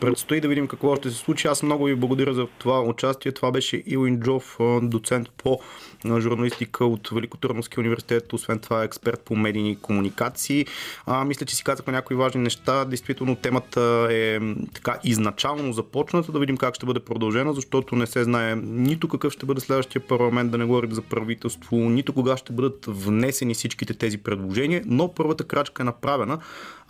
Предстои 0.00 0.40
да 0.40 0.48
видим 0.48 0.68
какво 0.68 0.96
ще 0.96 1.10
се 1.10 1.16
случи. 1.16 1.48
Аз 1.48 1.62
много 1.62 1.84
ви 1.84 1.94
благодаря 1.94 2.34
за 2.34 2.46
това 2.58 2.80
участие. 2.80 3.32
Това 3.32 3.50
беше 3.50 3.82
Илин 3.86 4.20
Джов, 4.20 4.58
доцент 4.82 5.30
по 5.30 5.60
журналистика 6.06 6.84
от 6.84 7.08
Великотърновския 7.12 7.80
университет, 7.80 8.32
освен 8.32 8.58
това 8.58 8.82
е 8.82 8.84
експерт 8.84 9.20
по 9.20 9.36
медийни 9.36 9.76
комуникации. 9.76 10.66
А, 11.06 11.24
мисля, 11.24 11.46
че 11.46 11.56
си 11.56 11.64
казахме 11.64 11.92
някои 11.92 12.16
важни 12.16 12.40
неща. 12.40 12.84
Действително 12.84 13.36
темата 13.36 14.08
е 14.10 14.38
така 14.74 14.98
изначално 15.04 15.72
започната, 15.72 16.32
да 16.32 16.38
видим 16.38 16.56
как 16.56 16.74
ще 16.74 16.86
бъде 16.86 17.00
продължена, 17.00 17.54
защото 17.54 17.96
не 17.96 18.06
се 18.06 18.24
знае 18.24 18.56
нито 18.56 19.08
какъв 19.08 19.32
ще 19.32 19.46
бъде 19.46 19.60
следващия 19.60 20.02
парламент, 20.02 20.50
да 20.50 20.58
не 20.58 20.64
говорим 20.64 20.92
за 20.92 21.02
правителство, 21.02 21.76
нито 21.76 22.12
кога 22.12 22.36
ще 22.36 22.52
бъдат 22.52 22.86
внесени 22.88 23.54
всичките 23.54 23.94
тези 23.94 24.18
предложения, 24.18 24.82
но 24.86 25.14
първата 25.14 25.44
крачка 25.44 25.82
е 25.82 25.84
направена. 25.84 26.38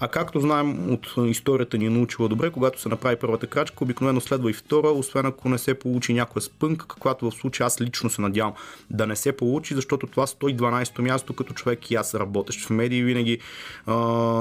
А 0.02 0.08
както 0.08 0.40
знаем 0.40 0.92
от 0.92 1.14
историята 1.26 1.78
ни 1.78 1.86
е 1.86 1.90
научила 1.90 2.28
добре, 2.28 2.50
когато 2.50 2.80
се 2.80 2.88
направи 2.88 3.16
първата 3.16 3.46
крачка, 3.46 3.84
обикновено 3.84 4.20
следва 4.20 4.50
и 4.50 4.52
втора, 4.52 4.88
освен 4.88 5.26
ако 5.26 5.48
не 5.48 5.58
се 5.58 5.74
получи 5.74 6.14
някоя 6.14 6.42
спънка, 6.42 6.86
каквато 6.88 7.30
в 7.30 7.34
случая 7.34 7.66
аз 7.66 7.80
лично 7.80 8.10
се 8.10 8.22
надявам 8.22 8.52
да 8.90 9.06
не 9.06 9.16
се 9.16 9.32
получи, 9.32 9.74
защото 9.74 10.06
това 10.06 10.26
112-то 10.26 11.02
място 11.02 11.32
като 11.32 11.54
човек 11.54 11.90
и 11.90 11.94
аз 11.94 12.14
работещ 12.14 12.66
в 12.66 12.70
медии 12.70 13.02
винаги 13.02 13.38
а, 13.86 13.94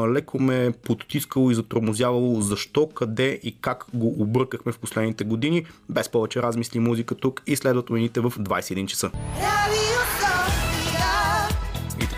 леко 0.10 0.40
ме 0.40 0.74
подтискало 0.84 1.52
и 1.52 1.56
затормозявало 1.56 2.42
защо, 2.42 2.90
къде 2.90 3.40
и 3.44 3.56
как 3.62 3.86
го 3.94 4.22
объркахме 4.22 4.72
в 4.72 4.80
последните 4.80 5.24
години. 5.24 5.66
Без 5.90 6.10
повече 6.10 6.42
размисли 6.42 6.80
музика 6.80 7.16
тук 7.16 7.42
и 7.48 7.56
следват 7.56 7.90
в 7.90 7.94
21 7.94 8.86
часа. 8.86 9.12
И 9.86 9.89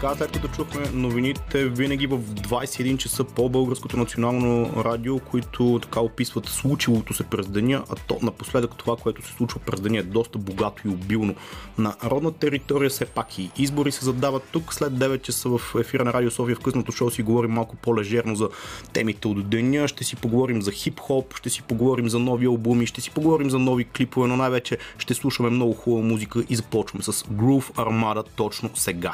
така, 0.02 0.16
след 0.16 0.32
като 0.32 0.48
чухме 0.48 0.82
новините 0.94 1.66
винаги 1.66 2.08
в 2.08 2.20
21 2.20 2.98
часа 2.98 3.24
по 3.24 3.50
Българското 3.50 3.98
национално 3.98 4.84
радио, 4.84 5.20
които 5.20 5.80
така 5.82 6.00
описват 6.00 6.46
случилото 6.46 7.14
се 7.14 7.24
през 7.24 7.48
деня, 7.48 7.84
а 7.90 7.96
то 8.08 8.20
напоследък 8.22 8.76
това, 8.78 8.96
което 8.96 9.28
се 9.28 9.34
случва 9.34 9.60
през 9.66 9.82
деня 9.82 9.98
е 9.98 10.04
доста 10.04 10.38
богато 10.38 10.88
и 10.88 10.92
обилно. 10.92 11.36
На 11.78 11.96
родна 12.04 12.32
територия 12.32 12.90
все 12.90 13.06
пак 13.06 13.40
и 13.40 13.50
избори 13.58 13.92
се 13.92 14.06
задават 14.06 14.44
тук. 14.52 14.74
След 14.74 14.94
9 14.94 15.22
часа 15.22 15.50
в 15.50 15.76
ефира 15.80 16.06
на 16.06 16.14
Радио 16.14 16.32
София 16.32 16.56
в 16.56 16.60
късното 16.60 16.92
шоу 16.92 17.10
си 17.10 17.22
говорим 17.22 17.52
малко 17.52 17.76
по-лежерно 17.76 18.36
за 18.36 18.50
темите 18.94 19.28
от 19.28 19.50
деня. 19.50 19.88
Ще 19.88 20.04
си 20.04 20.16
поговорим 20.16 20.62
за 20.62 20.72
хип-хоп, 20.72 21.38
ще 21.38 21.50
си 21.50 21.62
поговорим 21.62 22.10
за 22.10 22.20
нови 22.20 22.46
албуми, 22.46 22.86
ще 22.86 23.02
си 23.02 23.12
поговорим 23.12 23.50
за 23.50 23.60
нови 23.60 23.84
клипове, 23.84 24.28
но 24.28 24.36
най-вече 24.36 24.78
ще 24.98 25.14
слушаме 25.14 25.50
много 25.50 25.74
хубава 25.74 26.08
музика 26.08 26.44
и 26.50 26.56
започваме 26.56 27.04
с 27.04 27.14
Groove 27.14 27.74
Armada 27.76 28.26
точно 28.36 28.70
сега. 28.76 29.14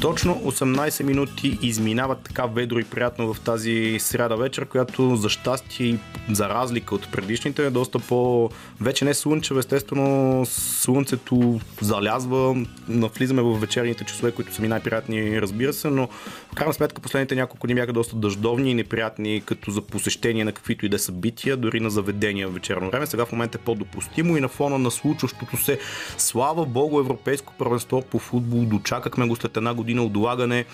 Точно 0.00 0.34
18 0.34 1.02
минути 1.02 1.58
изминават 1.62 2.18
така 2.22 2.46
ведро 2.46 2.78
и 2.78 2.84
приятно 2.84 3.34
в 3.34 3.40
тази 3.40 3.96
сряда 3.98 4.36
вечер, 4.36 4.64
която 4.64 5.16
за 5.16 5.28
щастие 5.28 5.86
и 5.86 5.98
за 6.30 6.48
разлика 6.48 6.94
от 6.94 7.12
предишните 7.12 7.66
е 7.66 7.70
доста 7.70 7.98
по... 7.98 8.50
Вече 8.80 9.04
не 9.04 9.14
слънчево, 9.14 9.60
естествено 9.60 10.46
слънцето 10.46 11.60
залязва, 11.80 12.64
навлизаме 12.88 13.42
в 13.42 13.58
вечерните 13.58 14.04
часове, 14.04 14.32
които 14.32 14.54
са 14.54 14.62
ми 14.62 14.68
най-приятни, 14.68 15.40
разбира 15.40 15.72
се, 15.72 15.90
но 15.90 16.08
в 16.52 16.54
крайна 16.54 16.74
сметка 16.74 17.00
последните 17.00 17.34
няколко 17.34 17.66
дни 17.66 17.74
бяха 17.74 17.92
доста 17.92 18.16
дъждовни 18.16 18.70
и 18.70 18.74
неприятни, 18.74 19.42
като 19.46 19.70
за 19.70 19.82
посещение 19.82 20.44
на 20.44 20.52
каквито 20.52 20.86
и 20.86 20.88
да 20.88 20.98
събития, 20.98 21.56
дори 21.56 21.80
на 21.80 21.90
заведения 21.90 22.48
в 22.48 22.54
вечерно 22.54 22.90
време. 22.90 23.06
Сега 23.06 23.24
в 23.24 23.32
момента 23.32 23.58
е 23.58 23.64
по-допустимо 23.64 24.36
и 24.36 24.40
на 24.40 24.48
фона 24.48 24.78
на 24.78 24.90
случващото 24.90 25.56
се, 25.56 25.78
слава 26.18 26.66
богу, 26.66 27.00
европейско 27.00 27.52
първенство 27.58 28.02
по 28.02 28.18
футбол, 28.18 28.64
дочакахме 28.64 29.26
го 29.26 29.36
след 29.36 29.56
една 29.56 29.74
година 29.74 29.89
отлагане 29.98 30.64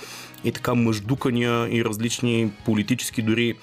и 0.44 0.52
така 0.52 0.74
мъждукания 0.74 1.68
и 1.76 1.84
различни 1.84 2.50
политически 2.64 3.22
дори 3.22 3.54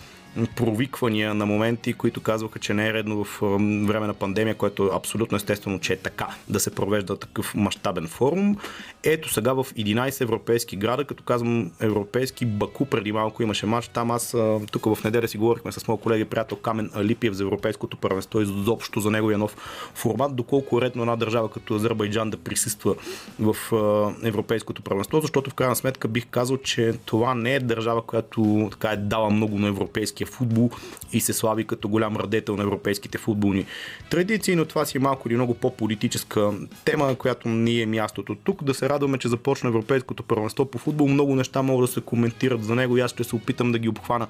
провиквания 0.56 1.34
на 1.34 1.46
моменти, 1.46 1.93
които 1.93 2.22
казваха, 2.22 2.60
че 2.60 2.74
не 2.74 2.88
е 2.88 2.93
редно 2.93 3.24
в 3.24 3.39
време 3.88 4.08
на 4.08 4.13
пандемия, 4.13 4.56
което 4.56 4.86
е 4.86 4.89
абсолютно 4.93 5.36
естествено, 5.36 5.80
че 5.80 5.93
е 5.93 5.98
така 5.98 6.28
да 6.50 6.60
се 6.60 6.76
провежда 6.76 7.19
такъв 7.19 7.56
мащабен 7.56 8.08
форум. 8.08 8.58
Ето 9.04 9.34
сега 9.34 9.54
в 9.54 9.63
11 9.63 10.22
европейски 10.22 10.76
града, 10.76 11.06
като 11.06 11.24
казвам 11.24 11.72
европейски, 11.80 12.46
Баку 12.46 12.86
преди 12.86 13.12
малко 13.12 13.43
имаше 13.43 13.65
матч. 13.65 13.88
Там 13.88 14.12
аз 14.12 14.36
тук 14.72 14.86
в 14.86 15.04
неделя 15.04 15.28
си 15.28 15.38
говорихме 15.38 15.72
с 15.72 15.88
моят 15.88 16.02
колеги 16.02 16.26
приятел 16.26 16.58
Камен 16.58 16.91
Алипиев 16.96 17.34
за 17.34 17.43
европейското 17.43 17.98
първенство 17.98 18.39
и 18.39 18.43
изобщо 18.43 19.00
за 19.00 19.12
неговия 19.12 19.38
нов 19.38 19.56
формат, 19.96 20.36
доколко 20.36 20.78
е 20.78 20.82
редно 20.82 21.02
една 21.02 21.15
държава 21.15 21.52
като 21.52 21.76
Азербайджан 21.76 22.30
да 22.30 22.38
присъства 22.38 22.96
в 23.39 23.56
европейското 24.24 24.82
първенство, 24.82 25.22
защото 25.22 25.50
в 25.50 25.54
крайна 25.54 25.76
сметка 25.76 26.08
бих 26.08 26.28
казал, 26.28 26.58
че 26.58 26.93
това 27.06 27.36
не 27.36 27.56
е 27.56 27.60
държава, 27.60 28.02
която 28.02 28.67
така 28.72 28.89
е 28.89 28.98
дала 28.98 29.30
много 29.30 29.60
на 29.60 29.67
европейския 30.23 30.25
футбол 30.25 30.69
и 31.13 31.21
се 31.21 31.33
слави 31.33 31.65
като 31.65 31.89
голям 31.89 32.17
радетел 32.17 32.55
на 32.55 32.63
европейските 32.63 33.17
футболни 33.17 33.65
традиции, 34.09 34.55
но 34.55 34.65
това 34.65 34.86
си 34.86 34.97
е 34.97 34.99
малко 34.99 35.27
или 35.27 35.36
много 35.36 35.53
по-политическа 35.53 36.51
тема, 36.86 37.15
която 37.15 37.49
ни 37.49 37.81
е 37.81 37.86
мястото 37.86 38.36
тук. 38.36 38.63
Да 38.63 38.73
се 38.73 38.89
радваме, 38.89 39.17
че 39.17 39.27
започна 39.27 39.69
Европейското 39.69 40.23
първенство 40.23 40.65
по 40.65 40.77
футбол. 40.77 41.07
Много 41.07 41.36
неща 41.36 41.62
могат 41.62 41.89
да 41.89 41.93
се 41.93 42.01
коментират 42.01 42.63
за 42.63 42.75
него 42.75 42.97
и 42.97 43.01
аз 43.01 43.12
ще 43.12 43.23
се 43.23 43.36
опитам 43.36 43.71
да 43.71 43.79
ги 43.79 43.89
обхвана 43.89 44.27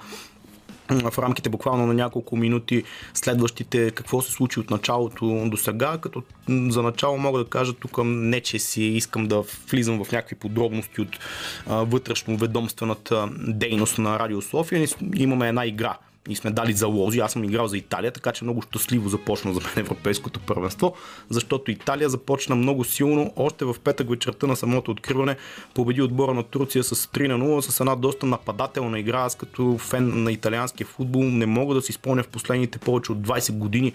в 0.90 1.14
рамките 1.20 1.50
буквално 1.50 1.88
на 1.88 1.94
няколко 1.94 2.38
минути 2.38 2.84
следващите 3.14 3.92
какво 3.92 4.22
се 4.22 4.32
случи 4.32 4.60
от 4.60 4.70
началото 4.70 5.46
до 5.46 5.58
сега, 5.58 5.98
като 6.02 6.24
за 6.50 6.82
начало 6.82 7.18
мога 7.18 7.40
да 7.40 7.50
кажа 7.50 7.74
тук 7.74 7.98
не, 8.06 8.42
че 8.42 8.60
си 8.60 8.84
искам 8.84 9.28
да 9.28 9.44
влизам 9.70 10.04
в 10.04 10.12
някакви 10.12 10.36
подробности 10.36 11.02
от 11.02 11.20
вътрешно 11.68 12.38
ведомствената 12.38 13.30
дейност 13.48 13.98
на 13.98 14.20
Радио 14.20 14.42
София. 14.42 14.88
Имаме 15.16 15.48
една 15.48 15.66
игра, 15.66 15.98
и 16.30 16.36
сме 16.36 16.52
дали 16.52 16.74
залози. 16.74 17.20
Аз 17.20 17.32
съм 17.32 17.44
играл 17.44 17.68
за 17.68 17.78
Италия, 17.78 18.12
така 18.12 18.32
че 18.32 18.44
много 18.44 18.62
щастливо 18.62 19.10
започна 19.10 19.54
за 19.54 19.60
мен 19.60 19.72
Европейското 19.78 20.40
първенство, 20.40 20.94
защото 21.30 21.72
Италия 21.72 22.10
започна 22.10 22.56
много 22.56 22.84
силно. 22.84 23.34
Още 23.36 23.66
в 23.66 23.76
петък 23.84 24.10
вечерта 24.10 24.48
на 24.48 24.56
самото 24.56 24.92
откриване 24.92 25.36
победи 25.74 26.02
отбора 26.02 26.34
на 26.34 26.44
Турция 26.44 26.84
с 26.84 26.96
3 26.96 27.28
на 27.28 27.46
0, 27.46 27.60
с 27.60 27.80
една 27.80 27.96
доста 27.96 28.26
нападателна 28.26 29.00
игра. 29.00 29.20
Аз 29.20 29.36
като 29.36 29.78
фен 29.78 30.24
на 30.24 30.32
италианския 30.32 30.88
футбол 30.88 31.24
не 31.24 31.46
мога 31.46 31.76
да 31.76 31.82
си 31.82 31.94
спомня 31.94 32.24
в 32.24 32.28
последните 32.28 32.80
повече 32.80 33.12
от 33.12 33.18
20 33.18 33.58
години 33.58 33.94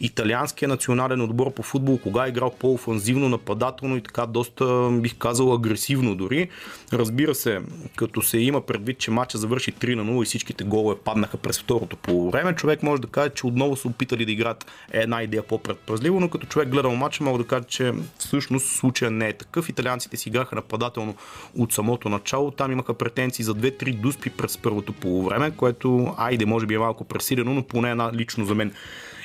италианския 0.00 0.68
национален 0.68 1.20
отбор 1.20 1.54
по 1.54 1.62
футбол, 1.62 1.98
кога 1.98 2.26
е 2.26 2.28
играл 2.28 2.54
по-офанзивно, 2.58 3.28
нападателно 3.28 3.96
и 3.96 4.00
така 4.00 4.26
доста, 4.26 4.90
бих 4.92 5.18
казал, 5.18 5.54
агресивно 5.54 6.14
дори. 6.14 6.48
Разбира 6.92 7.34
се, 7.34 7.60
като 7.96 8.22
се 8.22 8.38
има 8.38 8.60
предвид, 8.60 8.98
че 8.98 9.10
матча 9.10 9.38
завърши 9.38 9.72
3 9.72 9.94
на 9.94 10.04
0 10.04 10.22
и 10.22 10.24
всичките 10.24 10.64
голове 10.64 10.96
паднаха 11.04 11.36
през 11.36 11.58
второто 11.70 11.96
по 11.96 12.30
време. 12.30 12.54
Човек 12.54 12.82
може 12.82 13.02
да 13.02 13.08
каже, 13.08 13.30
че 13.30 13.46
отново 13.46 13.76
са 13.76 13.88
опитали 13.88 14.24
да 14.24 14.32
играят 14.32 14.66
една 14.92 15.22
идея 15.22 15.42
по-предпазливо, 15.42 16.20
но 16.20 16.28
като 16.28 16.46
човек 16.46 16.68
гледал 16.68 16.94
матча, 16.94 17.24
мога 17.24 17.38
да 17.38 17.46
кажа, 17.46 17.64
че 17.64 17.92
всъщност 18.18 18.66
случая 18.66 19.10
не 19.10 19.28
е 19.28 19.32
такъв. 19.32 19.68
Италианците 19.68 20.16
си 20.16 20.28
играха 20.28 20.56
нападателно 20.56 21.14
от 21.58 21.72
самото 21.72 22.08
начало. 22.08 22.50
Там 22.50 22.72
имаха 22.72 22.94
претенции 22.94 23.44
за 23.44 23.54
2-3 23.54 24.00
дуспи 24.00 24.30
през 24.30 24.58
първото 24.58 24.92
полувреме, 24.92 25.50
което, 25.50 26.14
айде, 26.16 26.46
може 26.46 26.66
би 26.66 26.74
е 26.74 26.78
малко 26.78 27.04
пресилено, 27.04 27.54
но 27.54 27.62
поне 27.62 27.90
една 27.90 28.12
лично 28.12 28.44
за 28.44 28.54
мен 28.54 28.72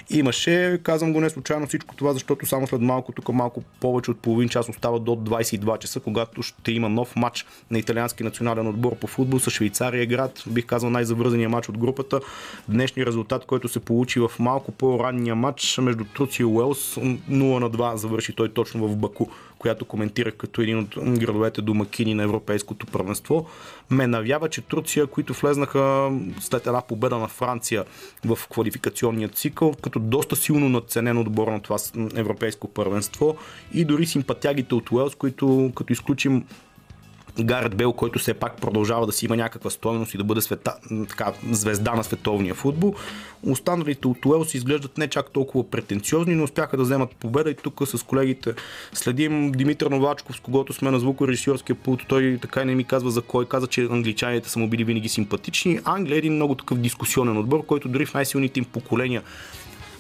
имаше. 0.10 0.80
Казвам 0.84 1.14
го 1.14 1.22
не 1.22 1.30
случайно 1.30 1.68
всичко 1.68 1.96
това, 1.96 2.14
защото 2.14 2.46
само 2.46 2.68
след 2.68 2.82
малко, 2.82 3.12
тук 3.12 3.30
малко 3.30 3.64
повече 3.80 4.12
от 4.12 4.20
половин 4.20 4.50
час 4.50 4.70
остава 4.70 5.00
до 5.00 5.12
22 5.12 5.80
часа, 5.80 6.00
когато 6.00 6.42
ще 6.42 6.72
има 6.72 6.90
нов 6.90 7.16
матч 7.16 7.46
на 7.72 7.80
италиански 7.80 8.24
национален 8.24 8.68
отбор 8.68 8.96
по 8.96 9.08
футбол 9.08 9.40
с 9.40 9.50
Швейцария 9.50 10.06
град. 10.06 10.44
Бих 10.48 10.66
казал 10.66 10.90
най-завързания 10.90 11.50
матч 11.50 11.70
от 11.70 11.78
групата. 11.78 12.20
Днешният 12.70 13.08
резултат, 13.08 13.46
който 13.46 13.68
се 13.68 13.80
получи 13.80 14.20
в 14.20 14.32
малко 14.40 14.72
по-ранния 14.72 15.36
матч 15.36 15.78
между 15.78 16.04
Труци 16.04 16.42
и 16.42 16.46
Уелс 16.46 16.96
0 16.96 17.20
на 17.30 17.72
2 17.72 17.96
завърши 17.96 18.36
той 18.36 18.54
точно 18.54 18.88
в 18.88 18.96
Баку 18.96 19.28
която 19.66 19.86
коментирах 19.86 20.34
като 20.36 20.62
един 20.62 20.80
от 20.80 21.20
градовете 21.20 21.62
домакини 21.62 22.14
на 22.14 22.24
Европейското 22.24 22.86
първенство, 22.86 23.48
ме 23.90 24.08
навява, 24.08 24.50
че 24.50 24.62
Турция, 24.62 25.08
които 25.08 25.34
влезнаха 25.34 26.12
след 26.40 26.68
една 26.68 26.82
победа 26.82 27.18
на 27.18 27.28
Франция 27.28 27.86
в 28.26 28.40
квалификационния 28.50 29.30
цикъл, 29.30 29.74
като 29.82 30.00
доста 30.00 30.36
силно 30.36 30.70
надценен 30.70 31.18
отбор 31.18 31.48
на 31.48 31.62
това 31.62 31.78
Европейско 32.16 32.68
първенство. 32.68 33.38
И 33.74 33.86
дори 33.86 34.06
симпатягите 34.06 34.76
от 34.76 34.92
Уелс, 34.92 35.16
които 35.16 35.72
като 35.76 35.94
изключим 35.94 36.44
Гарет 37.40 37.76
Бел, 37.76 37.94
който 37.94 38.20
все 38.20 38.34
пак 38.34 38.62
продължава 38.62 39.06
да 39.06 39.12
си 39.12 39.26
има 39.26 39.38
някаква 39.38 39.70
стоеност 39.70 40.14
и 40.14 40.18
да 40.18 40.24
бъде 40.24 40.42
света, 40.42 40.74
така, 41.10 41.34
звезда 41.52 41.94
на 41.94 42.04
световния 42.04 42.56
футбол. 42.56 42.96
Останалите 43.44 44.08
от 44.08 44.26
Уелс 44.26 44.54
изглеждат 44.54 44.98
не 44.98 45.08
чак 45.08 45.32
толкова 45.32 45.70
претенциозни, 45.70 46.36
но 46.36 46.44
успяха 46.44 46.78
да 46.78 46.84
вземат 46.84 47.16
победа 47.16 47.50
и 47.50 47.56
тук 47.56 47.82
с 47.86 48.04
колегите 48.04 48.54
следим 48.94 49.52
Димитър 49.52 49.88
Новачков, 49.88 50.36
с 50.36 50.40
когото 50.40 50.74
сме 50.74 50.92
на 50.92 51.00
звукорежисьорския 51.00 51.76
пулт. 51.76 52.02
Той 52.08 52.38
така 52.42 52.62
и 52.62 52.66
не 52.66 52.76
ми 52.76 52.84
казва 52.84 53.12
за 53.12 53.22
кой. 53.22 53.46
Каза, 53.46 53.68
че 53.68 53.82
англичаните 53.82 54.50
са 54.50 54.60
му 54.60 54.70
били 54.70 54.84
винаги 54.84 55.10
симпатични. 55.10 55.80
Англия 55.86 56.16
е 56.16 56.18
един 56.18 56.34
много 56.34 56.56
такъв 56.56 56.78
дискусионен 56.78 57.38
отбор, 57.38 57.66
който 57.66 57.90
дори 57.90 58.06
в 58.06 58.14
най-силните 58.14 58.60
им 58.60 58.66
поколения 58.66 59.22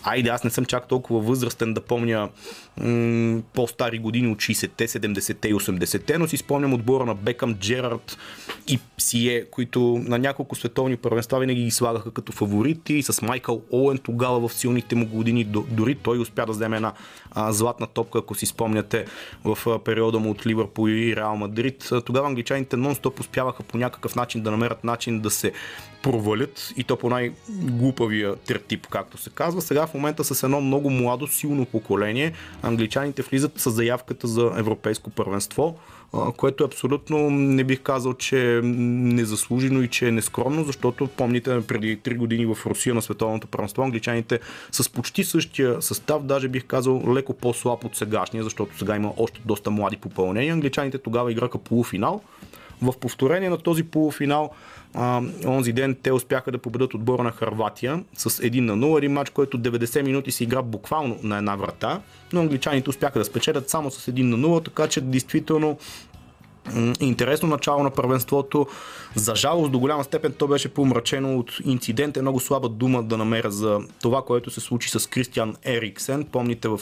айде, 0.06 0.30
аз 0.30 0.44
не 0.44 0.50
съм 0.50 0.66
чак 0.66 0.88
толкова 0.88 1.20
възрастен 1.20 1.74
да 1.74 1.82
помня 1.82 2.30
м- 2.78 3.42
по-стари 3.54 4.00
години 4.00 4.28
от 4.28 4.38
60-те, 4.38 4.88
70-те 4.88 5.48
и 5.48 5.54
80-те, 5.54 6.18
но 6.18 6.28
си 6.28 6.38
спомням 6.38 6.74
отбора 6.74 7.06
на 7.06 7.16
Бекъм, 7.16 7.56
Джерард 7.56 8.18
и 8.68 8.80
Псие, 8.98 9.46
които 9.46 10.04
на 10.08 10.20
няколко 10.20 10.56
световни 10.56 10.98
първенства 10.98 11.40
винаги 11.40 11.64
ги 11.64 11.72
слагаха 11.72 12.12
като 12.12 12.32
фаворити. 12.32 13.04
С 13.04 13.22
Майкъл 13.22 13.62
Оуен 13.72 13.98
тогава 13.98 14.48
в 14.48 14.54
силните 14.54 14.96
му 14.96 15.08
години, 15.08 15.44
дори 15.72 15.96
той 15.96 16.20
успя 16.20 16.46
да 16.46 16.52
вземе 16.52 16.76
една 16.76 16.94
а, 17.32 17.52
златна 17.52 17.88
топка, 17.88 18.20
ако 18.20 18.36
си 18.36 18.46
спомняте 18.46 19.06
в 19.44 19.80
периода 19.84 20.20
му 20.20 20.32
от 20.32 20.48
Ливърпул 20.48 20.90
и 20.90 21.16
Реал 21.16 21.36
Мадрид. 21.36 21.90
Тогава 22.06 22.28
англичаните 22.28 22.76
нон-стоп 22.76 23.20
успяваха 23.20 23.64
по 23.64 23.78
някакъв 23.78 24.16
начин 24.16 24.42
да 24.42 24.52
намерят 24.52 24.84
начин 24.84 25.20
да 25.20 25.30
се 25.30 25.52
провалят 26.06 26.74
и 26.78 26.84
то 26.84 26.98
по 26.98 27.10
най-глупавия 27.10 28.36
тертип, 28.36 28.88
както 28.88 29.18
се 29.18 29.30
казва. 29.30 29.62
Сега 29.62 29.88
в 29.88 29.94
момента 29.96 30.24
с 30.24 30.44
едно 30.44 30.62
много 30.62 30.90
младо, 30.90 31.28
силно 31.28 31.66
поколение 31.66 32.34
англичаните 32.64 33.22
влизат 33.22 33.52
с 33.56 33.72
заявката 33.72 34.28
за 34.28 34.52
европейско 34.58 35.10
първенство 35.10 35.78
което 36.38 36.64
е 36.64 36.68
абсолютно 36.68 37.30
не 37.30 37.64
бих 37.64 37.82
казал, 37.82 38.14
че 38.14 38.58
е 38.58 38.62
незаслужено 38.62 39.82
и 39.82 39.88
че 39.88 40.08
е 40.08 40.12
нескромно, 40.12 40.64
защото 40.64 41.08
помните 41.08 41.62
преди 41.68 41.98
3 41.98 42.18
години 42.18 42.46
в 42.46 42.66
Русия 42.66 42.96
на 42.96 43.02
световното 43.02 43.48
първенство 43.48 43.84
англичаните 43.84 44.40
с 44.72 44.90
почти 44.90 45.24
същия 45.24 45.82
състав, 45.82 46.24
даже 46.24 46.48
бих 46.48 46.66
казал 46.66 47.14
леко 47.14 47.34
по-слаб 47.34 47.84
от 47.84 47.96
сегашния, 47.96 48.44
защото 48.44 48.78
сега 48.78 48.96
има 48.96 49.14
още 49.18 49.42
доста 49.46 49.72
млади 49.72 49.98
попълнения. 49.98 50.54
Англичаните 50.54 50.98
тогава 50.98 51.32
играха 51.32 51.58
полуфинал. 51.58 52.22
В 52.82 52.94
повторение 53.00 53.50
на 53.50 53.58
този 53.58 53.84
полуфинал 53.84 54.50
а, 54.94 55.22
онзи 55.46 55.74
ден 55.74 55.98
те 56.04 56.12
успяха 56.12 56.52
да 56.52 56.58
победат 56.58 56.94
отбора 56.94 57.24
на 57.24 57.32
Харватия 57.32 58.04
с 58.18 58.30
1 58.30 58.60
на 58.60 58.78
0. 58.78 58.98
Един 58.98 59.12
матч, 59.12 59.30
който 59.30 59.60
90 59.60 60.02
минути 60.02 60.32
се 60.32 60.44
игра 60.44 60.62
буквално 60.62 61.18
на 61.24 61.38
една 61.38 61.56
врата, 61.56 62.02
но 62.34 62.40
англичаните 62.42 62.90
успяха 62.90 63.20
да 63.20 63.26
спечелят 63.26 63.70
само 63.70 63.92
с 63.92 64.12
1 64.12 64.24
на 64.24 64.38
0, 64.38 64.66
така 64.66 64.88
че 64.88 65.02
действително 65.02 65.78
интересно 67.00 67.50
начало 67.50 67.84
на 67.84 67.92
първенството. 67.92 68.68
За 69.16 69.36
жалост, 69.36 69.72
до 69.72 69.80
голяма 69.80 70.04
степен 70.04 70.34
то 70.38 70.48
беше 70.48 70.74
помрачено 70.74 71.40
от 71.40 71.58
инцидент. 71.66 72.18
Е 72.18 72.22
много 72.22 72.40
слаба 72.40 72.70
дума 72.70 73.04
да 73.04 73.18
намеря 73.18 73.52
за 73.52 73.80
това, 74.02 74.22
което 74.22 74.52
се 74.52 74.60
случи 74.60 74.90
с 74.90 75.10
Кристиан 75.10 75.56
Ериксен. 75.66 76.24
Помните 76.24 76.68
в 76.68 76.80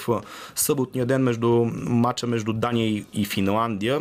съботния 0.56 1.06
ден 1.06 1.24
между 1.24 1.50
матча 1.74 2.28
между 2.28 2.54
Дания 2.54 3.06
и 3.14 3.26
Финландия 3.26 4.00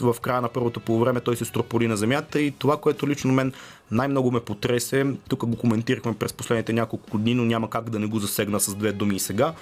в 0.00 0.16
края 0.20 0.40
на 0.40 0.48
първото 0.48 0.80
полувреме 0.80 1.20
той 1.20 1.36
се 1.36 1.44
строполи 1.44 1.88
на 1.88 1.96
земята 1.96 2.40
и 2.40 2.50
това, 2.50 2.76
което 2.76 3.08
лично 3.08 3.32
мен 3.32 3.52
най-много 3.90 4.30
ме 4.30 4.40
потресе, 4.40 5.06
тук 5.28 5.46
го 5.46 5.56
коментирахме 5.56 6.14
през 6.14 6.32
последните 6.32 6.72
няколко 6.72 7.18
дни, 7.18 7.34
но 7.34 7.44
няма 7.44 7.70
как 7.70 7.90
да 7.90 7.98
не 7.98 8.06
го 8.06 8.18
засегна 8.18 8.60
с 8.60 8.74
две 8.74 8.92
думи 8.92 9.16
и 9.16 9.20
сега 9.20 9.54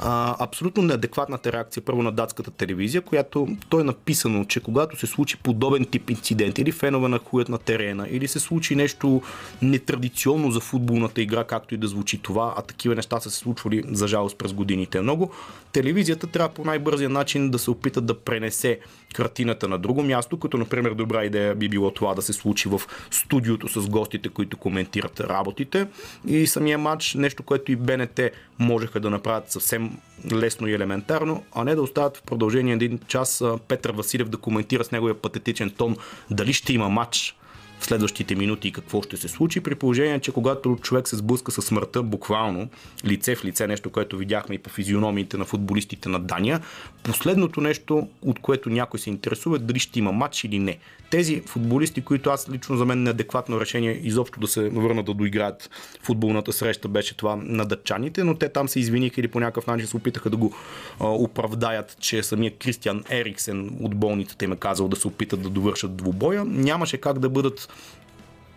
а, 0.00 0.36
абсолютно 0.44 0.82
неадекватната 0.82 1.52
реакция 1.52 1.82
първо 1.82 2.02
на 2.02 2.12
датската 2.12 2.50
телевизия, 2.50 3.02
която 3.02 3.48
то 3.68 3.80
е 3.80 3.84
написано, 3.84 4.44
че 4.44 4.60
когато 4.60 4.96
се 4.96 5.06
случи 5.06 5.36
подобен 5.36 5.84
тип 5.84 6.10
инцидент 6.10 6.58
или 6.58 6.72
фенове 6.72 7.08
на 7.08 7.18
хуят 7.18 7.48
на 7.48 7.58
терена, 7.58 8.06
или 8.10 8.28
се 8.28 8.40
случи 8.40 8.76
нещо 8.76 9.22
нетрадиционно 9.62 10.50
за 10.50 10.60
футболната 10.60 11.22
игра, 11.22 11.44
както 11.44 11.74
и 11.74 11.78
да 11.78 11.88
звучи 11.88 12.22
това, 12.22 12.54
а 12.56 12.62
такива 12.62 12.94
неща 12.94 13.20
са 13.20 13.30
се 13.30 13.38
случвали 13.38 13.82
за 13.88 14.08
жалост 14.08 14.38
през 14.38 14.52
годините 14.52 15.00
много, 15.00 15.32
телевизията 15.72 16.26
трябва 16.26 16.54
по 16.54 16.64
най-бързия 16.64 17.08
начин 17.08 17.50
да 17.50 17.58
се 17.58 17.70
опита 17.70 18.00
да 18.00 18.20
пренесе 18.20 18.80
картината 19.14 19.68
на 19.68 19.78
друго 19.78 20.02
място, 20.02 20.38
като 20.38 20.56
например 20.56 20.90
добра 20.90 21.24
идея 21.24 21.54
би 21.54 21.68
било 21.68 21.90
това 21.90 22.14
да 22.14 22.22
се 22.22 22.32
случи 22.32 22.68
в 22.68 22.80
студиото 23.10 23.68
с 23.68 23.88
гостите, 23.88 24.28
които 24.28 24.56
коментират 24.56 25.20
работите. 25.20 25.86
И 26.26 26.46
самия 26.46 26.78
матч, 26.78 27.14
нещо, 27.14 27.42
което 27.42 27.72
и 27.72 27.76
БНТ 27.76 28.20
можеха 28.58 29.00
да 29.00 29.10
направят 29.10 29.50
съвсем 29.50 29.87
лесно 30.32 30.66
и 30.66 30.72
елементарно, 30.72 31.44
а 31.52 31.64
не 31.64 31.74
да 31.74 31.82
остават 31.82 32.16
в 32.16 32.22
продължение 32.22 32.74
един 32.74 32.98
час 33.06 33.44
Петър 33.68 33.90
Василев 33.90 34.28
да 34.28 34.36
коментира 34.36 34.84
с 34.84 34.90
неговия 34.90 35.14
патетичен 35.14 35.70
тон 35.70 35.96
дали 36.30 36.52
ще 36.52 36.72
има 36.72 36.88
матч 36.88 37.36
в 37.78 37.84
следващите 37.84 38.34
минути 38.34 38.68
и 38.68 38.72
какво 38.72 39.02
ще 39.02 39.16
се 39.16 39.28
случи, 39.28 39.60
при 39.60 39.74
положение, 39.74 40.20
че 40.20 40.32
когато 40.32 40.78
човек 40.82 41.08
се 41.08 41.16
сблъска 41.16 41.52
с 41.52 41.62
смъртта, 41.62 42.02
буквално, 42.02 42.68
лице 43.04 43.34
в 43.34 43.44
лице, 43.44 43.66
нещо, 43.66 43.90
което 43.90 44.16
видяхме 44.16 44.54
и 44.54 44.58
по 44.58 44.70
физиономиите 44.70 45.36
на 45.36 45.44
футболистите 45.44 46.08
на 46.08 46.20
Дания, 46.20 46.60
последното 47.02 47.60
нещо, 47.60 48.08
от 48.22 48.38
което 48.38 48.70
някой 48.70 49.00
се 49.00 49.10
интересува, 49.10 49.56
е 49.56 49.58
дали 49.58 49.78
ще 49.78 49.98
има 49.98 50.12
матч 50.12 50.44
или 50.44 50.58
не. 50.58 50.78
Тези 51.10 51.40
футболисти, 51.40 52.00
които 52.00 52.30
аз 52.30 52.48
лично 52.50 52.76
за 52.76 52.84
мен 52.84 53.02
неадекватно 53.02 53.60
решение 53.60 54.00
изобщо 54.02 54.40
да 54.40 54.48
се 54.48 54.68
върнат 54.68 55.06
да 55.06 55.14
доиграят 55.14 55.70
футболната 56.02 56.52
среща, 56.52 56.88
беше 56.88 57.16
това 57.16 57.36
на 57.36 57.64
дъчаните, 57.64 58.24
но 58.24 58.34
те 58.34 58.48
там 58.48 58.68
се 58.68 58.80
извиниха 58.80 59.20
или 59.20 59.28
по 59.28 59.40
някакъв 59.40 59.66
начин 59.66 59.86
се 59.86 59.96
опитаха 59.96 60.30
да 60.30 60.36
го 60.36 60.54
а, 61.00 61.08
оправдаят, 61.08 61.96
че 62.00 62.22
самия 62.22 62.56
Кристиан 62.56 63.04
Ериксен 63.10 63.70
от 63.80 63.94
болницата 63.94 64.44
им 64.44 64.52
е 64.52 64.56
казал 64.56 64.88
да 64.88 64.96
се 64.96 65.08
опитат 65.08 65.42
да 65.42 65.50
довършат 65.50 65.96
двубоя. 65.96 66.44
Нямаше 66.44 66.96
как 66.96 67.18
да 67.18 67.28
бъдат 67.28 67.67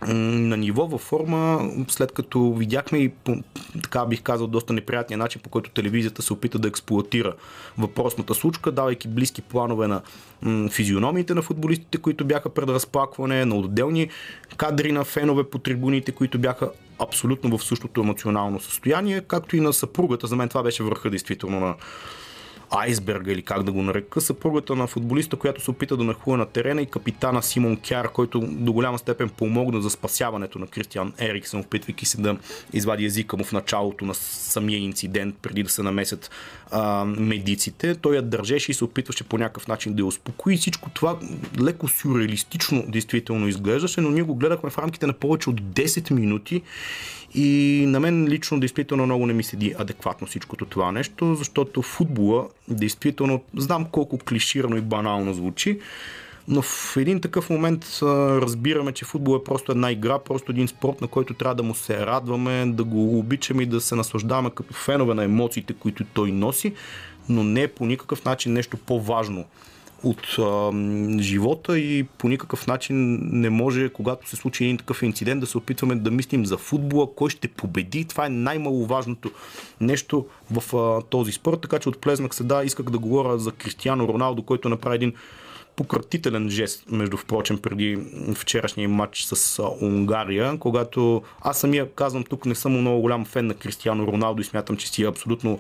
на 0.08 0.58
ниво, 0.58 0.88
във 0.88 1.02
форма, 1.02 1.72
след 1.88 2.12
като 2.12 2.54
видяхме 2.54 2.98
и 2.98 3.10
по, 3.10 3.36
така 3.84 4.06
бих 4.06 4.22
казал 4.22 4.48
доста 4.48 4.74
неприятния 4.74 5.18
начин, 5.18 5.42
по 5.42 5.50
който 5.50 5.70
телевизията 5.70 6.22
се 6.22 6.34
опита 6.34 6.60
да 6.60 6.68
експлуатира 6.68 7.34
въпросната 7.78 8.34
случка, 8.34 8.72
давайки 8.72 9.08
близки 9.08 9.42
планове 9.42 9.88
на 9.88 10.02
м- 10.42 10.70
физиономиите 10.70 11.34
на 11.34 11.42
футболистите, 11.42 11.98
които 11.98 12.26
бяха 12.26 12.50
пред 12.50 12.70
разплакване, 12.70 13.46
на 13.46 13.56
отделни 13.56 14.10
кадри 14.58 14.92
на 14.92 15.04
фенове 15.04 15.44
по 15.44 15.60
трибуните, 15.60 16.12
които 16.12 16.40
бяха 16.40 16.72
абсолютно 17.00 17.58
в 17.58 17.64
същото 17.64 18.02
емоционално 18.02 18.60
състояние, 18.60 19.22
както 19.22 19.56
и 19.56 19.60
на 19.60 19.74
съпругата. 19.74 20.28
За 20.28 20.36
мен 20.36 20.50
това 20.50 20.64
беше 20.64 20.84
върха 20.84 21.10
действително 21.10 21.60
на, 21.60 21.76
айсберга 22.72 23.32
или 23.32 23.42
как 23.42 23.64
да 23.64 23.72
го 23.72 23.84
нарека, 23.84 24.22
съпругата 24.22 24.76
на 24.76 24.88
футболиста, 24.88 25.36
която 25.36 25.64
се 25.64 25.72
опита 25.72 25.98
да 25.98 26.04
нахуя 26.04 26.38
на 26.38 26.46
терена 26.46 26.82
и 26.82 26.86
капитана 26.86 27.44
Симон 27.44 27.78
Кяр, 27.78 28.12
който 28.12 28.40
до 28.40 28.74
голяма 28.74 29.00
степен 29.00 29.30
помогна 29.30 29.82
за 29.82 29.90
спасяването 29.90 30.60
на 30.60 30.68
Кристиан 30.68 31.14
Ериксен, 31.20 31.60
опитвайки 31.60 32.06
се 32.06 32.22
да 32.22 32.38
извади 32.74 33.06
езика 33.06 33.38
му 33.38 33.44
в 33.44 33.52
началото 33.52 34.06
на 34.06 34.14
самия 34.14 34.80
инцидент, 34.80 35.36
преди 35.42 35.64
да 35.64 35.70
се 35.70 35.84
намесят 35.84 36.32
а, 36.72 37.06
медиците. 37.06 37.96
Той 37.96 38.16
я 38.16 38.22
държеше 38.22 38.72
и 38.72 38.74
се 38.74 38.84
опитваше 38.84 39.24
по 39.24 39.38
някакъв 39.38 39.68
начин 39.68 39.94
да 39.94 40.02
я 40.02 40.06
успокои. 40.06 40.58
Всичко 40.58 40.90
това 40.90 41.20
леко 41.62 41.88
сюрреалистично 41.88 42.84
действително 42.88 43.48
изглеждаше, 43.48 44.02
но 44.02 44.10
ние 44.10 44.24
го 44.24 44.36
гледахме 44.36 44.70
в 44.70 44.78
рамките 44.78 45.08
на 45.08 45.14
повече 45.14 45.50
от 45.50 45.62
10 45.62 46.12
минути 46.12 46.62
и 47.34 47.84
на 47.88 48.00
мен 48.00 48.28
лично 48.28 48.60
действително 48.60 49.06
много 49.06 49.26
не 49.26 49.34
ми 49.34 49.44
седи 49.44 49.76
адекватно 49.80 50.28
всичкото 50.28 50.66
това 50.66 50.92
нещо, 50.92 51.36
защото 51.36 51.82
футбола 51.82 52.48
действително, 52.68 53.42
знам 53.56 53.86
колко 53.86 54.18
клиширано 54.18 54.78
и 54.78 54.82
банално 54.82 55.34
звучи, 55.34 55.80
но 56.48 56.62
в 56.62 56.98
един 56.98 57.22
такъв 57.22 57.50
момент 57.50 57.86
разбираме, 58.02 58.92
че 58.92 59.06
футбол 59.06 59.36
е 59.36 59.44
просто 59.44 59.72
една 59.72 59.92
игра, 59.92 60.20
просто 60.20 60.52
един 60.52 60.68
спорт, 60.68 61.02
на 61.02 61.08
който 61.08 61.34
трябва 61.34 61.56
да 61.56 61.64
му 61.64 61.76
се 61.76 62.06
радваме, 62.06 62.66
да 62.66 62.84
го 62.84 63.20
обичаме 63.20 63.64
и 63.64 63.66
да 63.66 63.82
се 63.82 63.96
наслаждаваме 63.96 64.50
като 64.50 64.74
фенове 64.74 65.14
на 65.14 65.24
емоциите, 65.24 65.74
които 65.74 66.04
той 66.14 66.32
носи, 66.32 66.74
но 67.30 67.44
не 67.44 67.62
е 67.62 67.68
по 67.68 67.86
никакъв 67.86 68.26
начин 68.26 68.54
нещо 68.54 68.78
по-важно 68.78 69.46
от 70.04 70.40
а, 70.40 70.72
живота 71.20 71.80
и 71.80 72.04
по 72.04 72.30
никакъв 72.30 72.68
начин 72.68 73.20
не 73.22 73.50
може, 73.50 73.90
когато 73.90 74.30
се 74.30 74.36
случи 74.36 74.64
един 74.64 74.78
такъв 74.78 75.04
инцидент, 75.04 75.42
да 75.42 75.48
се 75.48 75.58
опитваме 75.58 75.96
да 75.96 76.12
мислим 76.12 76.46
за 76.46 76.58
футбола, 76.58 77.16
кой 77.16 77.30
ще 77.30 77.48
победи. 77.48 78.06
Това 78.06 78.26
е 78.26 78.30
най-маловажното 78.30 79.32
нещо 79.82 80.26
в 80.52 80.78
а, 80.78 81.02
този 81.02 81.32
спорт, 81.32 81.62
така 81.62 81.80
че 81.80 81.90
отплезнах 81.90 82.36
се, 82.36 82.44
да, 82.44 82.64
исках 82.64 82.86
да 82.86 83.00
говоря 83.00 83.40
за 83.40 83.52
Кристиано 83.52 84.08
Роналдо, 84.08 84.44
който 84.44 84.70
направи 84.70 84.96
един 84.96 85.14
пократителен 85.76 86.50
жест, 86.50 86.84
между 86.92 87.18
впрочем, 87.18 87.58
преди 87.58 88.00
вчерашния 88.36 88.90
матч 88.90 89.24
с 89.24 89.60
а, 89.60 89.86
Унгария, 89.86 90.58
когато 90.60 91.22
аз 91.42 91.60
самия 91.60 91.92
казвам 91.92 92.24
тук 92.24 92.46
не 92.46 92.56
съм 92.56 92.72
много 92.72 93.02
голям 93.02 93.26
фен 93.26 93.48
на 93.48 93.54
Кристиано 93.54 94.08
Роналдо 94.08 94.42
и 94.42 94.46
смятам, 94.46 94.78
че 94.78 94.88
си 94.88 95.04
е 95.04 95.08
абсолютно 95.08 95.60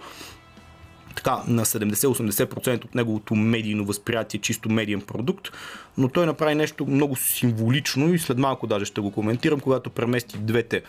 така 1.15 1.37
на 1.47 1.65
70-80% 1.65 2.85
от 2.85 2.95
неговото 2.95 3.35
медийно 3.35 3.85
възприятие, 3.85 4.39
чисто 4.39 4.69
медиен 4.69 5.01
продукт, 5.01 5.51
но 5.97 6.07
той 6.07 6.25
направи 6.25 6.55
нещо 6.55 6.85
много 6.85 7.15
символично 7.15 8.13
и 8.13 8.19
след 8.19 8.37
малко 8.37 8.67
даже 8.67 8.85
ще 8.85 9.01
го 9.01 9.11
коментирам, 9.11 9.59
когато 9.59 9.89
премести 9.89 10.37
двете 10.37 10.81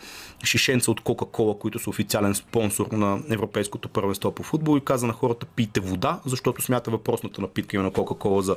шишенца 0.44 0.90
от 0.90 1.00
Кока-Кола, 1.00 1.58
които 1.58 1.78
са 1.78 1.90
официален 1.90 2.34
спонсор 2.34 2.86
на 2.86 3.18
Европейското 3.30 3.88
първенство 3.88 4.32
по 4.32 4.42
футбол 4.42 4.78
и 4.78 4.80
каза 4.80 5.06
на 5.06 5.12
хората 5.12 5.46
пийте 5.46 5.80
вода, 5.80 6.20
защото 6.26 6.62
смята 6.62 6.90
въпросната 6.90 7.40
напитка 7.40 7.82
на 7.82 7.90
Кока-Кола 7.90 8.42
за 8.42 8.56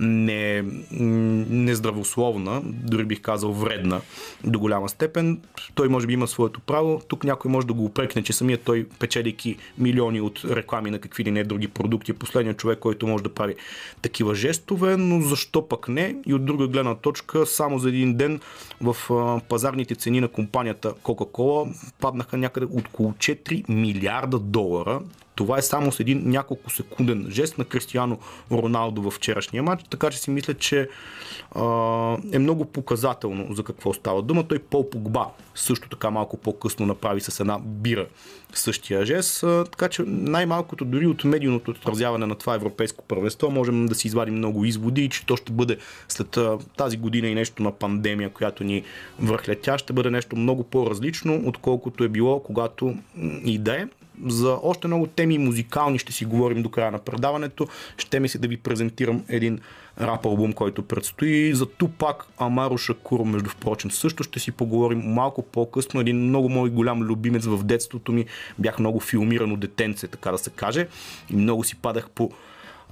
не, 0.00 0.64
нездравословна, 0.90 2.60
дори 2.64 3.04
бих 3.04 3.20
казал 3.20 3.52
вредна 3.52 4.00
до 4.44 4.58
голяма 4.58 4.88
степен. 4.88 5.40
Той 5.74 5.88
може 5.88 6.06
би 6.06 6.12
има 6.12 6.26
своето 6.26 6.60
право. 6.60 7.00
Тук 7.08 7.24
някой 7.24 7.50
може 7.50 7.66
да 7.66 7.72
го 7.72 7.84
упрекне, 7.84 8.22
че 8.22 8.32
самият 8.32 8.62
той, 8.62 8.86
печелики 8.98 9.56
милиони 9.78 10.20
от 10.20 10.44
реклами 10.44 10.90
на 10.90 10.98
какви 11.00 11.24
ли 11.24 11.30
не 11.30 11.44
други 11.44 11.68
продукти, 11.68 12.12
последният 12.12 12.58
човек, 12.58 12.78
който 12.78 13.06
може 13.06 13.24
да 13.24 13.34
прави 13.34 13.54
такива 14.02 14.34
жестове, 14.34 14.96
но 14.96 15.20
защо 15.20 15.68
пък 15.68 15.88
не? 15.88 16.16
И 16.26 16.34
от 16.34 16.44
друга 16.44 16.68
гледна 16.68 16.94
точка, 16.94 17.46
само 17.46 17.78
за 17.78 17.88
един 17.88 18.16
ден 18.16 18.40
в 18.80 18.96
пазарните 19.48 19.94
цени 19.94 20.20
на 20.20 20.28
компанията 20.28 20.92
Coca-Cola 20.92 21.74
паднаха 22.00 22.36
някъде 22.36 22.66
около 22.66 23.12
4 23.12 23.64
милиарда 23.68 24.38
долара. 24.38 25.00
Това 25.40 25.58
е 25.58 25.62
само 25.62 25.92
с 25.92 26.00
един 26.00 26.22
няколко 26.24 26.70
секунден 26.70 27.26
жест 27.30 27.58
на 27.58 27.64
Кристиано 27.64 28.18
Роналдо 28.52 29.02
във 29.02 29.14
вчерашния 29.14 29.62
матч, 29.62 29.84
така 29.90 30.10
че 30.10 30.18
си 30.18 30.30
мисля, 30.30 30.54
че 30.54 30.88
а, 31.54 32.16
е 32.32 32.38
много 32.38 32.64
показателно 32.64 33.54
за 33.54 33.62
какво 33.64 33.92
става 33.92 34.22
дума. 34.22 34.48
Той 34.48 34.58
Пол 34.58 34.90
Погба 34.90 35.26
също 35.54 35.88
така 35.88 36.10
малко 36.10 36.36
по-късно 36.36 36.86
направи 36.86 37.20
с 37.20 37.40
една 37.40 37.58
бира 37.58 38.06
същия 38.52 39.06
жест, 39.06 39.42
а, 39.42 39.64
така 39.64 39.88
че 39.88 40.02
най-малкото 40.06 40.84
дори 40.84 41.06
от 41.06 41.24
медийното 41.24 41.70
отразяване 41.70 42.26
на 42.26 42.34
това 42.34 42.54
европейско 42.54 43.04
първенство 43.04 43.50
можем 43.50 43.86
да 43.86 43.94
си 43.94 44.06
извадим 44.06 44.34
много 44.34 44.64
изводи, 44.64 45.08
че 45.08 45.26
то 45.26 45.36
ще 45.36 45.52
бъде 45.52 45.76
след 46.08 46.36
а, 46.36 46.58
тази 46.76 46.96
година 46.96 47.28
и 47.28 47.34
нещо 47.34 47.62
на 47.62 47.72
пандемия, 47.72 48.30
която 48.30 48.64
ни 48.64 48.82
върхлетя, 49.18 49.78
ще 49.78 49.92
бъде 49.92 50.10
нещо 50.10 50.36
много 50.36 50.64
по-различно, 50.64 51.42
отколкото 51.46 52.04
е 52.04 52.08
било 52.08 52.42
когато 52.42 52.94
и 53.44 53.58
да 53.58 53.76
е. 53.76 53.86
За 54.26 54.58
още 54.62 54.86
много 54.86 55.06
теми 55.06 55.38
музикални 55.38 55.98
ще 55.98 56.12
си 56.12 56.24
говорим 56.24 56.62
до 56.62 56.68
края 56.68 56.90
на 56.90 56.98
предаването. 56.98 57.68
Ще 57.96 58.20
ми 58.20 58.28
се 58.28 58.38
да 58.38 58.48
ви 58.48 58.56
презентирам 58.56 59.24
един 59.28 59.60
рап 60.00 60.26
албум, 60.26 60.52
който 60.52 60.82
предстои. 60.82 61.54
За 61.54 61.66
Тупак 61.66 62.26
Амаро 62.38 62.78
Шакур, 62.78 63.20
между 63.20 63.50
впрочем, 63.50 63.90
също 63.90 64.22
ще 64.22 64.40
си 64.40 64.52
поговорим 64.52 64.98
малко 64.98 65.42
по-късно. 65.42 66.00
Един 66.00 66.16
много 66.16 66.48
мой 66.48 66.70
голям 66.70 67.02
любимец 67.02 67.46
в 67.46 67.64
детството 67.64 68.12
ми. 68.12 68.26
Бях 68.58 68.78
много 68.78 69.00
филмирано 69.00 69.56
детенце, 69.56 70.08
така 70.08 70.30
да 70.30 70.38
се 70.38 70.50
каже. 70.50 70.88
И 71.30 71.36
много 71.36 71.64
си 71.64 71.76
падах 71.76 72.10
по 72.10 72.30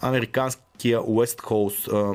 американския 0.01 1.01
West 1.01 1.43
Coast 1.43 2.15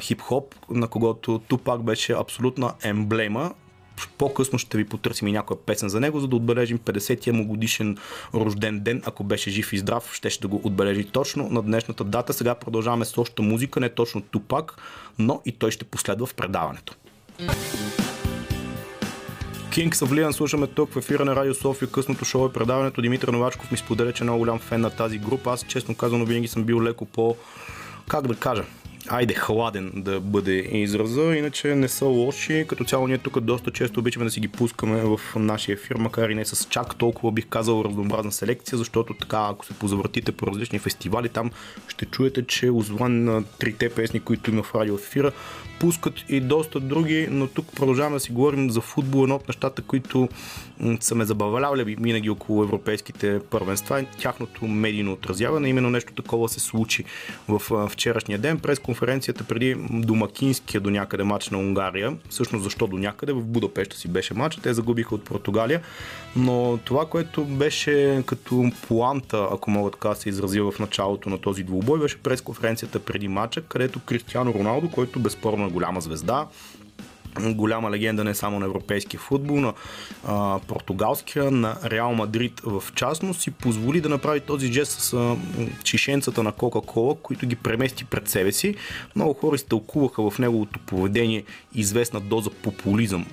хип-хоп, 0.00 0.54
на 0.70 0.88
когото 0.88 1.38
Тупак 1.48 1.82
беше 1.82 2.12
абсолютна 2.12 2.72
емблема 2.82 3.54
по-късно 4.06 4.58
ще 4.58 4.76
ви 4.76 4.84
потърсим 4.84 5.28
и 5.28 5.32
някоя 5.32 5.60
песен 5.60 5.88
за 5.88 6.00
него, 6.00 6.20
за 6.20 6.28
да 6.28 6.36
отбележим 6.36 6.78
50-я 6.78 7.32
му 7.32 7.46
годишен 7.46 7.96
рожден 8.34 8.80
ден. 8.80 9.02
Ако 9.06 9.24
беше 9.24 9.50
жив 9.50 9.72
и 9.72 9.78
здрав, 9.78 10.14
ще 10.14 10.30
ще 10.30 10.46
го 10.46 10.60
отбележи 10.64 11.04
точно 11.04 11.48
на 11.50 11.62
днешната 11.62 12.04
дата. 12.04 12.32
Сега 12.32 12.54
продължаваме 12.54 13.04
с 13.04 13.18
още 13.18 13.42
музика, 13.42 13.80
не 13.80 13.88
точно 13.88 14.20
Тупак, 14.20 14.76
но 15.18 15.42
и 15.44 15.52
той 15.52 15.70
ще 15.70 15.84
последва 15.84 16.26
в 16.26 16.34
предаването. 16.34 16.94
Of 19.78 20.10
Leon 20.10 20.30
слушаме 20.30 20.66
тук 20.66 20.92
в 20.92 20.96
ефира 20.96 21.24
на 21.24 21.36
Радио 21.36 21.54
София, 21.54 21.90
късното 21.90 22.24
шоу 22.24 22.46
е 22.46 22.52
предаването. 22.52 23.02
Димитър 23.02 23.28
Новачков 23.28 23.70
ми 23.70 23.76
споделя, 23.76 24.12
че 24.12 24.22
е 24.22 24.24
много 24.24 24.38
голям 24.38 24.58
фен 24.58 24.80
на 24.80 24.90
тази 24.90 25.18
група. 25.18 25.50
Аз 25.52 25.64
честно 25.64 25.94
казано 25.94 26.24
винаги 26.24 26.48
съм 26.48 26.64
бил 26.64 26.82
леко 26.82 27.04
по, 27.04 27.36
как 28.08 28.26
да 28.26 28.34
кажа, 28.34 28.64
айде 29.08 29.34
хладен 29.34 29.92
да 29.94 30.20
бъде 30.20 30.52
израза, 30.72 31.36
иначе 31.36 31.74
не 31.74 31.88
са 31.88 32.04
лоши. 32.04 32.64
Като 32.68 32.84
цяло 32.84 33.08
ние 33.08 33.18
тук 33.18 33.40
доста 33.40 33.70
често 33.70 34.00
обичаме 34.00 34.24
да 34.24 34.30
си 34.30 34.40
ги 34.40 34.48
пускаме 34.48 35.02
в 35.02 35.20
нашия 35.36 35.72
ефир, 35.72 35.96
макар 35.96 36.28
и 36.28 36.34
не 36.34 36.44
с 36.44 36.68
чак 36.70 36.96
толкова 36.96 37.32
бих 37.32 37.46
казал 37.46 37.84
разнообразна 37.84 38.32
селекция, 38.32 38.78
защото 38.78 39.14
така, 39.14 39.48
ако 39.50 39.66
се 39.66 39.74
позавъртите 39.74 40.32
по 40.32 40.46
различни 40.46 40.78
фестивали, 40.78 41.28
там 41.28 41.50
ще 41.88 42.04
чуете, 42.04 42.46
че 42.46 42.70
освен 42.70 43.24
на 43.24 43.44
трите 43.44 43.88
песни, 43.88 44.20
които 44.20 44.50
има 44.50 44.62
в 44.62 44.74
радио 44.74 44.94
ефира, 44.94 45.32
пускат 45.80 46.14
и 46.28 46.40
доста 46.40 46.80
други, 46.80 47.28
но 47.30 47.46
тук 47.46 47.66
продължаваме 47.76 48.16
да 48.16 48.20
си 48.20 48.32
говорим 48.32 48.70
за 48.70 48.80
футбол, 48.80 49.22
едно 49.22 49.34
от 49.34 49.48
нещата, 49.48 49.82
които 49.82 50.28
са 51.00 51.14
ме 51.14 51.24
забавлявали 51.24 51.96
винаги 52.00 52.30
около 52.30 52.62
европейските 52.62 53.40
първенства, 53.50 54.04
тяхното 54.18 54.66
медийно 54.66 55.12
отразяване. 55.12 55.68
Именно 55.68 55.90
нещо 55.90 56.12
такова 56.12 56.48
се 56.48 56.60
случи 56.60 57.04
в 57.48 57.88
вчерашния 57.88 58.38
ден 58.38 58.58
през 58.58 58.78
конференцията 58.98 59.44
преди 59.44 59.76
домакинския 59.90 60.80
до 60.80 60.90
някъде 60.90 61.22
матч 61.22 61.50
на 61.50 61.58
Унгария. 61.58 62.16
Всъщност 62.28 62.64
защо 62.64 62.86
до 62.86 62.98
някъде? 62.98 63.32
В 63.32 63.44
Будапешта 63.44 63.96
си 63.96 64.08
беше 64.08 64.34
матч, 64.34 64.56
те 64.56 64.74
загубиха 64.74 65.14
от 65.14 65.24
Португалия. 65.24 65.80
Но 66.36 66.78
това, 66.84 67.06
което 67.06 67.44
беше 67.44 68.22
като 68.26 68.70
планта, 68.88 69.48
ако 69.52 69.70
мога 69.70 69.90
така 69.90 70.14
се 70.14 70.28
изразя 70.28 70.70
в 70.70 70.78
началото 70.78 71.30
на 71.30 71.38
този 71.38 71.62
двубой, 71.62 72.00
беше 72.00 72.18
през 72.18 72.40
конференцията 72.40 72.98
преди 72.98 73.28
матча, 73.28 73.62
където 73.62 74.00
Кристиано 74.00 74.54
Роналдо, 74.54 74.90
който 74.90 75.20
безспорно 75.20 75.66
е 75.66 75.70
голяма 75.70 76.00
звезда, 76.00 76.46
голяма 77.40 77.90
легенда 77.90 78.24
не 78.24 78.34
само 78.34 78.60
на 78.60 78.66
европейския 78.66 79.20
футбол, 79.20 79.60
на 79.60 79.72
а, 80.26 80.58
португалския, 80.68 81.50
на 81.50 81.76
Реал 81.84 82.14
Мадрид 82.14 82.60
в 82.64 82.82
частност, 82.94 83.40
си 83.40 83.50
позволи 83.50 84.00
да 84.00 84.08
направи 84.08 84.40
този 84.40 84.72
жест 84.72 85.00
с 85.00 85.12
а, 85.12 85.36
чишенцата 85.84 86.42
на 86.42 86.52
Кока-Кола, 86.52 87.14
които 87.22 87.46
ги 87.46 87.56
премести 87.56 88.04
пред 88.04 88.28
себе 88.28 88.52
си. 88.52 88.74
Много 89.16 89.34
хора 89.34 89.54
изтълкуваха 89.54 90.30
в 90.30 90.38
неговото 90.38 90.78
поведение 90.78 91.44
известна 91.74 92.20
доза 92.20 92.50
популизъм, 92.50 93.26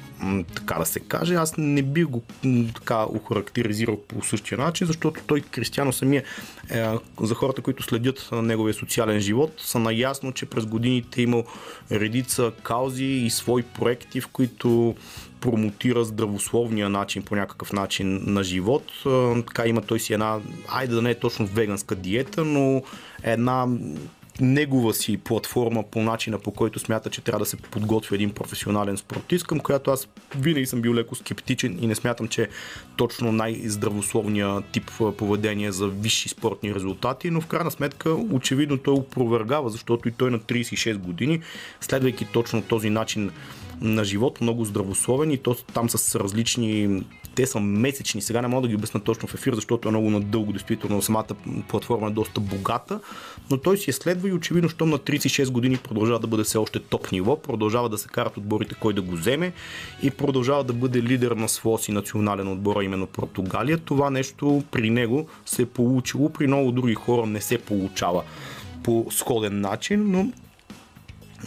така 0.56 0.76
да 0.80 0.86
се 0.86 1.00
каже. 1.00 1.36
Аз 1.36 1.54
не 1.58 1.82
бих 1.82 2.06
го 2.06 2.24
така 2.76 3.04
охарактеризирал 3.04 4.02
по 4.08 4.24
същия 4.24 4.58
начин, 4.58 4.88
защото 4.88 5.22
той, 5.28 5.42
Кристиано 5.42 5.94
самия, 5.94 6.24
е, 6.72 6.86
за 7.22 7.36
хората, 7.36 7.62
които 7.62 7.84
следят 7.84 8.30
неговия 8.32 8.74
социален 8.74 9.20
живот, 9.20 9.54
са 9.58 9.80
наясно, 9.80 10.32
че 10.32 10.46
през 10.46 10.66
годините 10.66 11.22
е 11.22 11.24
имал 11.24 11.44
редица 11.92 12.52
каузи 12.64 13.06
и 13.06 13.30
свои 13.30 13.64
проекти, 13.64 13.85
в 14.22 14.28
които 14.28 14.96
промотира 15.42 16.06
здравословния 16.06 16.90
начин 16.90 17.24
по 17.24 17.36
някакъв 17.36 17.74
начин 17.74 18.22
на 18.26 18.44
живот. 18.44 18.92
Така 19.48 19.68
има 19.68 19.82
той 19.82 20.00
си 20.00 20.14
една, 20.14 20.40
айде 20.68 20.96
да 20.96 21.02
не 21.02 21.10
е 21.10 21.20
точно 21.20 21.46
веганска 21.46 21.96
диета, 21.96 22.46
но 22.46 22.84
една 23.24 23.68
негова 24.42 24.94
си 24.94 25.18
платформа 25.18 25.84
по 25.84 26.02
начина 26.02 26.40
по 26.40 26.52
който 26.52 26.80
смята, 26.80 27.10
че 27.10 27.22
трябва 27.22 27.40
да 27.40 27.46
се 27.46 27.58
подготви 27.58 28.16
един 28.16 28.30
професионален 28.30 28.98
спортист, 28.98 29.48
към 29.48 29.60
която 29.60 29.92
аз 29.92 30.08
винаги 30.38 30.66
съм 30.66 30.82
бил 30.82 30.94
леко 30.94 31.16
скептичен 31.16 31.78
и 31.82 31.88
не 31.88 31.96
смятам, 31.96 32.28
че 32.28 32.44
е 32.44 32.48
точно 32.98 33.32
най-здравословния 33.32 34.62
тип 34.72 34.92
поведение 35.18 35.72
за 35.72 35.88
висши 35.88 36.30
спортни 36.30 36.76
резултати, 36.76 37.32
но 37.32 37.42
в 37.42 37.48
крайна 37.48 37.72
сметка 37.72 38.14
очевидно 38.14 38.78
той 38.78 38.94
опровергава, 38.94 39.70
защото 39.70 40.10
и 40.10 40.12
той 40.12 40.32
на 40.32 40.40
36 40.40 40.98
години, 40.98 41.42
следвайки 41.82 42.26
точно 42.26 42.62
този 42.62 42.90
начин 42.90 43.32
на 43.82 44.04
живот, 44.04 44.42
много 44.42 44.66
здравословен 44.66 45.32
и 45.32 45.38
то 45.38 45.56
там 45.74 45.90
с 45.90 46.20
различни 46.20 47.04
те 47.36 47.46
са 47.46 47.60
месечни. 47.60 48.22
Сега 48.22 48.42
не 48.42 48.48
мога 48.48 48.62
да 48.62 48.68
ги 48.68 48.76
обясна 48.76 49.00
точно 49.00 49.28
в 49.28 49.34
ефир, 49.34 49.54
защото 49.54 49.88
е 49.88 49.92
много 49.92 50.10
надълго, 50.10 50.52
действително 50.52 51.02
самата 51.02 51.28
платформа 51.68 52.08
е 52.08 52.12
доста 52.12 52.40
богата, 52.40 53.00
но 53.52 53.58
той 53.58 53.78
си 53.78 53.90
е 53.90 53.94
следва 53.94 54.30
и 54.30 54.34
очевидно, 54.34 54.70
щом 54.70 54.90
на 54.90 55.00
36 55.00 55.52
години 55.52 55.78
продължава 55.78 56.20
да 56.20 56.28
бъде 56.28 56.44
все 56.44 56.58
още 56.58 56.80
топ 56.80 57.12
ниво, 57.12 57.42
продължава 57.42 57.90
да 57.90 57.98
се 57.98 58.08
карат 58.08 58.38
отборите 58.38 58.76
кой 58.80 58.94
да 58.94 59.02
го 59.02 59.16
вземе 59.16 59.54
и 60.04 60.12
продължава 60.12 60.64
да 60.64 60.74
бъде 60.74 61.04
лидер 61.04 61.32
на 61.32 61.50
своя 61.50 61.80
си 61.80 61.92
национален 61.92 62.48
отбор, 62.48 62.82
именно 62.82 63.08
Португалия. 63.08 63.78
Това 63.78 64.10
нещо 64.10 64.64
при 64.72 64.90
него 64.90 65.28
се 65.46 65.62
е 65.62 65.66
получило, 65.66 66.30
при 66.30 66.48
много 66.48 66.72
други 66.72 66.96
хора 66.96 67.26
не 67.26 67.42
се 67.42 67.58
получава 67.58 68.24
по 68.84 69.08
сходен 69.12 69.62
начин, 69.62 70.12
но 70.12 70.32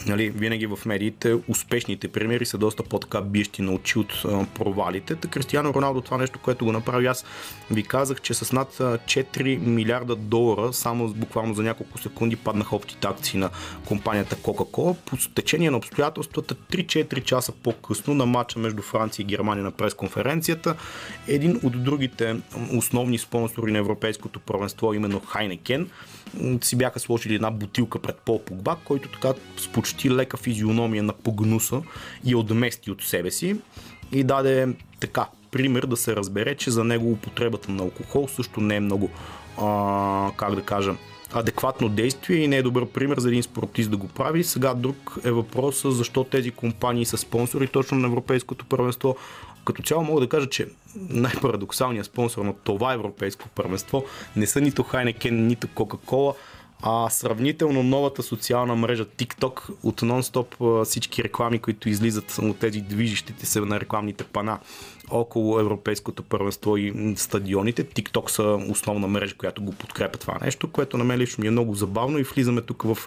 нали, 0.07 0.30
винаги 0.30 0.66
в 0.66 0.78
медиите 0.86 1.36
успешните 1.49 2.09
примери 2.09 2.46
са 2.46 2.59
доста 2.59 2.82
по-така 2.82 3.20
биещи 3.20 3.62
на 3.62 3.72
очи 3.72 3.99
от 3.99 4.22
провалите. 4.55 5.14
Та 5.14 5.28
Кристиано 5.28 5.74
Роналдо 5.74 6.01
това 6.01 6.18
нещо, 6.18 6.38
което 6.38 6.64
го 6.64 6.72
направи 6.72 7.07
аз 7.07 7.24
ви 7.70 7.82
казах, 7.82 8.20
че 8.20 8.34
с 8.34 8.53
над 8.53 8.74
4 8.78 9.59
милиарда 9.59 10.16
долара 10.16 10.72
само 10.72 11.09
буквално 11.09 11.55
за 11.55 11.62
няколко 11.62 11.99
секунди 11.99 12.36
паднаха 12.36 12.76
общите 12.76 13.07
акции 13.07 13.38
на 13.38 13.51
компанията 13.86 14.36
Coca-Cola. 14.36 14.94
По 14.94 15.16
течение 15.34 15.70
на 15.70 15.76
обстоятелствата 15.76 16.55
3-4 16.55 17.24
часа 17.24 17.53
по-късно 17.53 18.14
на 18.14 18.26
матча 18.26 18.59
между 18.59 18.82
Франция 18.82 19.22
и 19.22 19.26
Германия 19.26 19.64
на 19.64 19.70
пресконференцията 19.70 20.74
един 21.28 21.61
от 21.62 21.84
другите 21.84 22.36
основни 22.76 23.18
спонсори 23.18 23.72
на 23.72 23.78
европейското 23.78 24.40
първенство, 24.40 24.94
именно 24.94 25.20
Хайнекен, 25.20 25.90
си 26.62 26.76
бяха 26.76 27.01
сложили 27.01 27.34
една 27.34 27.51
бутилка 27.51 27.99
пред 27.99 28.16
Пол 28.16 28.42
Погба, 28.44 28.76
който 28.84 29.09
така 29.09 29.32
с 29.57 29.68
почти 29.89 30.11
лека 30.11 30.36
физиономия 30.36 31.03
на 31.03 31.12
погнуса 31.12 31.82
и 32.24 32.34
отмести 32.34 32.91
от 32.91 33.03
себе 33.03 33.30
си 33.30 33.57
и 34.12 34.24
даде 34.24 34.68
така 35.01 35.26
пример 35.51 35.82
да 35.82 35.97
се 35.97 36.16
разбере, 36.16 36.55
че 36.55 36.70
за 36.70 36.84
него 36.84 37.12
употребата 37.12 37.72
на 37.72 37.82
алкохол 37.82 38.28
също 38.28 38.61
не 38.61 38.76
е 38.76 38.80
много 38.80 39.11
а, 39.59 40.30
как 40.36 40.55
да 40.55 40.62
кажа, 40.62 40.95
адекватно 41.32 41.89
действие 41.89 42.36
и 42.36 42.49
не 42.49 42.57
е 42.57 42.62
добър 42.62 42.86
пример 42.86 43.18
за 43.18 43.28
един 43.28 43.43
спортист 43.43 43.91
да 43.91 43.97
го 43.97 44.09
прави. 44.09 44.45
Сега 44.45 44.74
друг 44.74 45.18
е 45.24 45.30
въпросът 45.30 45.95
защо 45.95 46.24
тези 46.24 46.51
компании 46.51 47.05
са 47.05 47.16
спонсори 47.16 47.66
точно 47.66 47.99
на 47.99 48.07
Европейското 48.07 48.64
първенство. 48.64 49.16
Като 49.64 49.82
цяло 49.82 50.05
мога 50.05 50.20
да 50.20 50.28
кажа, 50.28 50.49
че 50.49 50.66
най-парадоксалният 50.97 52.07
спонсор 52.07 52.45
на 52.45 52.53
това 52.64 52.93
европейско 52.93 53.49
първенство 53.49 54.05
не 54.36 54.47
са 54.47 54.61
нито 54.61 54.82
Хайнекен, 54.82 55.47
нито 55.47 55.68
Кока-Кола, 55.68 56.34
а 56.83 57.11
сравнително 57.11 57.83
новата 57.83 58.22
социална 58.22 58.76
мрежа 58.76 59.05
TikTok 59.05 59.70
от 59.83 60.01
нон-стоп 60.01 60.85
всички 60.85 61.24
реклами, 61.24 61.59
които 61.59 61.89
излизат 61.89 62.39
от 62.43 62.59
тези 62.59 62.81
движещите 62.81 63.47
се 63.47 63.61
на 63.61 63.81
рекламните 63.81 64.24
пана 64.24 64.59
около 65.11 65.61
Европейското 65.61 66.22
първенство 66.22 66.76
и 66.76 67.14
стадионите. 67.16 67.85
TikTok 67.85 68.31
са 68.31 68.43
основна 68.70 69.09
мрежа, 69.09 69.37
която 69.37 69.62
го 69.62 69.72
подкрепя 69.72 70.18
това 70.18 70.39
нещо, 70.43 70.72
което 70.72 70.97
на 70.99 71.05
мен 71.05 71.18
лично 71.18 71.43
ми 71.43 71.49
е 71.49 71.51
много 71.51 71.74
забавно 71.74 72.18
и 72.18 72.22
влизаме 72.22 72.61
тук 72.61 72.83
в 72.83 72.99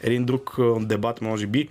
един 0.00 0.24
друг 0.24 0.56
дебат, 0.80 1.20
може 1.20 1.46
би, 1.46 1.68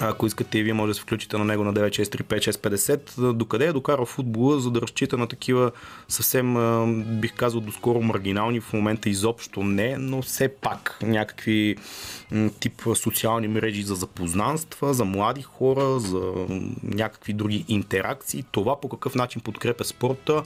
ако 0.00 0.26
искате 0.26 0.58
и 0.58 0.62
вие 0.62 0.72
може 0.72 0.90
да 0.90 0.94
се 0.94 1.00
включите 1.00 1.38
на 1.38 1.44
него 1.44 1.64
на 1.64 1.74
9635650. 1.74 3.32
Докъде 3.32 3.66
е 3.66 3.72
докарал 3.72 4.06
футбола, 4.06 4.60
за 4.60 4.70
да 4.70 4.80
разчита 4.80 5.18
на 5.18 5.26
такива 5.26 5.70
съвсем, 6.08 6.54
бих 7.20 7.34
казал, 7.34 7.60
доскоро 7.60 8.02
маргинални, 8.02 8.60
в 8.60 8.72
момента 8.72 9.08
изобщо 9.08 9.62
не, 9.62 9.96
но 9.98 10.22
все 10.22 10.48
пак 10.48 10.98
някакви 11.02 11.76
тип 12.60 12.82
социални 12.94 13.48
мрежи 13.48 13.82
за 13.82 13.94
запознанства, 13.94 14.94
за 14.94 15.04
млади 15.04 15.42
хора, 15.42 16.00
за 16.00 16.32
някакви 16.82 17.32
други 17.32 17.64
интеракции. 17.68 18.44
Това 18.52 18.80
по 18.80 18.88
какъв 18.88 19.14
начин 19.14 19.42
подкрепя 19.42 19.84
спорта, 19.84 20.42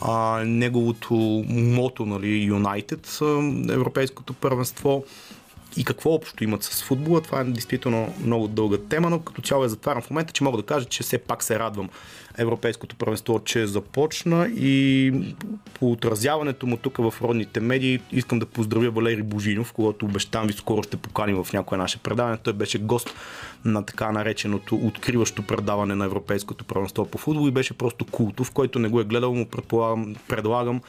а, 0.00 0.42
неговото 0.44 1.14
мото, 1.48 2.06
нали, 2.06 2.50
United, 2.50 3.72
Европейското 3.72 4.32
първенство, 4.32 5.04
и 5.76 5.84
какво 5.84 6.10
общо 6.10 6.44
имат 6.44 6.62
с 6.62 6.82
футбола. 6.82 7.20
Това 7.20 7.40
е 7.40 7.44
действително 7.44 8.14
много 8.24 8.48
дълга 8.48 8.76
тема, 8.88 9.10
но 9.10 9.20
като 9.20 9.42
цяло 9.42 9.64
е 9.64 9.68
затварям 9.68 10.02
в 10.02 10.10
момента, 10.10 10.32
че 10.32 10.44
мога 10.44 10.56
да 10.56 10.66
кажа, 10.66 10.86
че 10.86 11.02
все 11.02 11.18
пак 11.18 11.42
се 11.42 11.58
радвам 11.58 11.90
Европейското 12.38 12.96
първенство, 12.96 13.40
че 13.44 13.66
започна 13.66 14.48
и 14.48 15.12
по 15.74 15.92
отразяването 15.92 16.66
му 16.66 16.76
тук 16.76 16.96
в 16.96 17.14
родните 17.22 17.60
медии 17.60 18.00
искам 18.12 18.38
да 18.38 18.46
поздравя 18.46 18.90
Валери 18.90 19.22
Божинов, 19.22 19.72
когато 19.72 20.06
обещавам 20.06 20.46
ви 20.46 20.52
скоро 20.52 20.82
ще 20.82 20.96
поканим 20.96 21.44
в 21.44 21.52
някое 21.52 21.78
наше 21.78 21.98
предаване. 21.98 22.36
Той 22.36 22.52
беше 22.52 22.78
гост 22.78 23.14
на 23.64 23.86
така 23.86 24.12
нареченото 24.12 24.76
откриващо 24.76 25.42
предаване 25.42 25.94
на 25.94 26.04
Европейското 26.04 26.64
първенство 26.64 27.06
по 27.06 27.18
футбол 27.18 27.48
и 27.48 27.50
беше 27.50 27.74
просто 27.74 28.04
култов, 28.04 28.50
който 28.50 28.78
не 28.78 28.88
го 28.88 29.00
е 29.00 29.04
гледал, 29.04 29.34
му 29.34 29.46
предлагам 30.28 30.80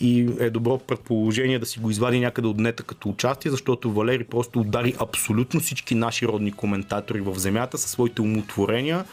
и 0.00 0.20
е 0.40 0.50
добро 0.50 0.78
предположение 0.78 1.58
да 1.58 1.66
си 1.66 1.78
го 1.78 1.90
извади 1.90 2.20
някъде 2.20 2.48
от 2.48 2.58
нета 2.58 2.82
като 2.82 3.08
участие, 3.08 3.50
защото 3.50 3.92
Валери 3.92 4.24
просто 4.24 4.60
удари 4.60 4.94
абсолютно 5.00 5.60
всички 5.60 5.94
наши 5.94 6.26
родни 6.26 6.52
коментатори 6.52 7.20
в 7.20 7.38
земята 7.38 7.78
със 7.78 7.90
своите 7.90 8.22
умотворения, 8.22 9.04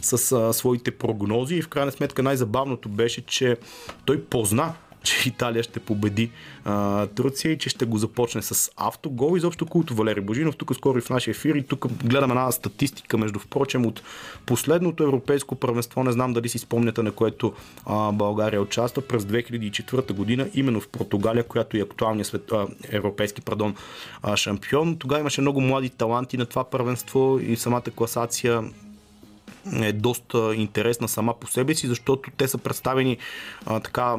с 0.00 0.32
а, 0.32 0.52
своите 0.52 0.90
прогнози 0.90 1.54
и 1.54 1.62
в 1.62 1.68
крайна 1.68 1.92
сметка 1.92 2.22
най-забавното 2.22 2.88
беше, 2.88 3.26
че 3.26 3.56
той 4.04 4.22
позна 4.22 4.74
че 5.06 5.28
Италия 5.28 5.62
ще 5.62 5.80
победи 5.80 6.30
а, 6.64 7.06
Турция 7.06 7.52
и 7.52 7.58
че 7.58 7.68
ще 7.68 7.84
го 7.84 7.98
започне 7.98 8.42
с 8.42 8.70
автогол. 8.76 9.36
Изобщо 9.36 9.66
култо 9.66 9.94
Валери 9.94 10.20
Божинов, 10.20 10.56
тук 10.56 10.74
скоро 10.74 10.98
и 10.98 11.00
в 11.00 11.10
нашия 11.10 11.32
ефир 11.32 11.54
и 11.54 11.62
тук 11.62 11.86
гледам 12.04 12.30
една 12.30 12.52
статистика, 12.52 13.18
между 13.18 13.38
впрочем, 13.38 13.86
от 13.86 14.02
последното 14.46 15.02
европейско 15.02 15.54
първенство, 15.54 16.04
не 16.04 16.12
знам 16.12 16.32
дали 16.32 16.48
си 16.48 16.58
спомняте, 16.58 17.02
на 17.02 17.12
което 17.12 17.52
а, 17.86 18.12
България 18.12 18.62
участва 18.62 19.02
през 19.02 19.24
2004 19.24 20.12
година, 20.12 20.48
именно 20.54 20.80
в 20.80 20.88
Португалия, 20.88 21.44
която 21.44 21.76
е 21.76 21.80
актуалният 21.80 22.26
свет, 22.26 22.52
а, 22.52 22.66
европейски 22.88 23.40
пардон, 23.40 23.76
а, 24.22 24.36
шампион. 24.36 24.96
Тогава 24.96 25.20
имаше 25.20 25.40
много 25.40 25.60
млади 25.60 25.90
таланти 25.90 26.36
на 26.36 26.46
това 26.46 26.64
първенство 26.64 27.38
и 27.42 27.56
самата 27.56 27.82
класация 27.96 28.62
е 29.72 29.92
доста 29.92 30.54
интересна 30.54 31.08
сама 31.08 31.34
по 31.34 31.46
себе 31.46 31.74
си, 31.74 31.86
защото 31.86 32.30
те 32.36 32.48
са 32.48 32.58
представени 32.58 33.16
а, 33.66 33.80
така 33.80 34.16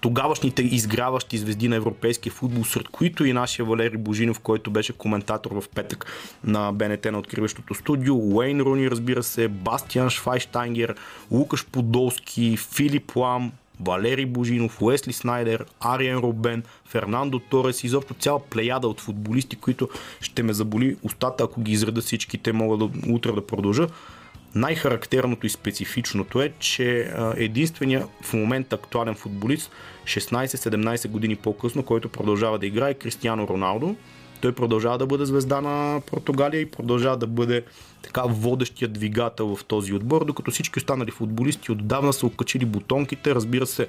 тогавашните 0.00 0.62
изграващи 0.62 1.38
звезди 1.38 1.68
на 1.68 1.76
европейския 1.76 2.32
футбол, 2.32 2.64
сред 2.64 2.88
които 2.88 3.24
и 3.24 3.32
нашия 3.32 3.66
Валери 3.66 3.96
Божинов, 3.96 4.40
който 4.40 4.70
беше 4.70 4.92
коментатор 4.92 5.50
в 5.50 5.64
петък 5.74 6.06
на 6.44 6.72
БНТ 6.72 7.04
на 7.04 7.18
откриващото 7.18 7.74
студио, 7.74 8.36
Уейн 8.36 8.60
Руни, 8.60 8.90
разбира 8.90 9.22
се, 9.22 9.48
Бастиан 9.48 10.10
Швайштайнгер, 10.10 10.94
Лукаш 11.30 11.66
Подолски, 11.66 12.56
Филип 12.56 13.16
Лам, 13.16 13.52
Валери 13.80 14.26
Божинов, 14.26 14.82
Уесли 14.82 15.12
Снайдер, 15.12 15.64
Ариен 15.80 16.18
Робен, 16.18 16.62
Фернандо 16.84 17.38
Торес, 17.38 17.84
изобщо 17.84 18.14
цяла 18.14 18.40
плеяда 18.40 18.88
от 18.88 19.00
футболисти, 19.00 19.56
които 19.56 19.88
ще 20.20 20.42
ме 20.42 20.52
заболи 20.52 20.96
устата, 21.02 21.44
ако 21.44 21.60
ги 21.60 21.72
изреда 21.72 22.00
всички, 22.00 22.38
те 22.38 22.52
могат 22.52 22.78
да, 22.78 23.12
утре 23.12 23.32
да 23.32 23.46
продължа. 23.46 23.86
Най-характерното 24.56 25.46
и 25.46 25.50
специфичното 25.50 26.42
е, 26.42 26.52
че 26.58 27.12
единственият 27.36 28.10
в 28.22 28.32
момента 28.32 28.76
актуален 28.76 29.14
футболист 29.14 29.70
16-17 30.04 31.08
години 31.08 31.36
по-късно, 31.36 31.82
който 31.82 32.08
продължава 32.08 32.58
да 32.58 32.66
играе, 32.66 32.90
е 32.90 32.94
Кристиано 32.94 33.48
Роналдо. 33.48 33.96
Той 34.40 34.52
продължава 34.52 34.98
да 34.98 35.06
бъде 35.06 35.24
звезда 35.24 35.60
на 35.60 36.00
Португалия 36.06 36.60
и 36.60 36.70
продължава 36.70 37.16
да 37.16 37.26
бъде 37.26 37.62
така 38.06 38.22
водещия 38.26 38.88
двигател 38.88 39.56
в 39.56 39.64
този 39.64 39.92
отбор, 39.92 40.24
докато 40.24 40.50
всички 40.50 40.78
останали 40.78 41.10
футболисти 41.10 41.72
отдавна 41.72 42.12
са 42.12 42.26
окачили 42.26 42.64
бутонките. 42.64 43.34
Разбира 43.34 43.66
се, 43.66 43.86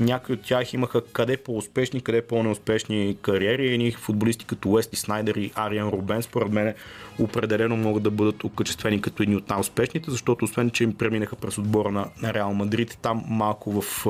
някои 0.00 0.34
от 0.34 0.42
тях 0.42 0.72
имаха 0.72 1.04
къде 1.12 1.36
по-успешни, 1.36 2.00
къде 2.00 2.22
по-неуспешни 2.22 3.16
кариери. 3.22 3.74
Едни 3.74 3.92
футболисти 3.92 4.44
като 4.44 4.68
Уести 4.68 4.96
Снайдер 4.96 5.34
и 5.34 5.50
Ариан 5.54 5.88
Рубен, 5.88 6.22
според 6.22 6.52
мен, 6.52 6.74
определено 7.18 7.76
могат 7.76 8.02
да 8.02 8.10
бъдат 8.10 8.44
окачествени 8.44 9.00
като 9.00 9.22
едни 9.22 9.36
от 9.36 9.48
най-успешните, 9.50 10.10
защото 10.10 10.44
освен, 10.44 10.70
че 10.70 10.84
им 10.84 10.94
преминаха 10.94 11.36
през 11.36 11.58
отбора 11.58 11.90
на 11.90 12.34
Реал 12.34 12.54
Мадрид, 12.54 12.98
там 13.02 13.24
малко 13.28 13.82
в 13.82 14.06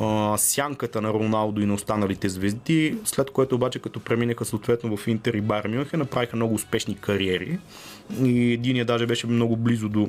а, 0.00 0.38
сянката 0.38 1.02
на 1.02 1.12
Роналдо 1.12 1.60
и 1.60 1.66
на 1.66 1.74
останалите 1.74 2.28
звезди, 2.28 2.96
след 3.04 3.30
което 3.30 3.54
обаче 3.54 3.78
като 3.78 4.00
преминаха 4.00 4.44
съответно 4.44 4.96
в 4.96 5.06
Интер 5.06 5.34
и 5.34 5.40
Бар 5.40 5.68
Мюнхен, 5.68 6.00
направиха 6.00 6.36
много 6.36 6.54
успешни 6.54 6.94
кариери 6.94 7.58
и 8.24 8.52
единия 8.52 8.84
даже 8.84 9.06
беше 9.06 9.26
много 9.26 9.56
близо 9.56 9.88
до 9.88 10.08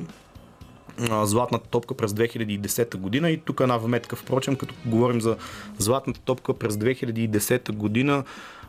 златната 1.22 1.68
топка 1.68 1.94
през 1.94 2.12
2010 2.12 2.96
година 2.96 3.30
и 3.30 3.36
тук 3.36 3.60
една 3.60 3.76
вметка, 3.76 4.16
впрочем, 4.16 4.56
като 4.56 4.74
говорим 4.84 5.20
за 5.20 5.36
златната 5.78 6.20
топка 6.20 6.54
през 6.54 6.74
2010 6.74 7.72
година, 7.72 8.24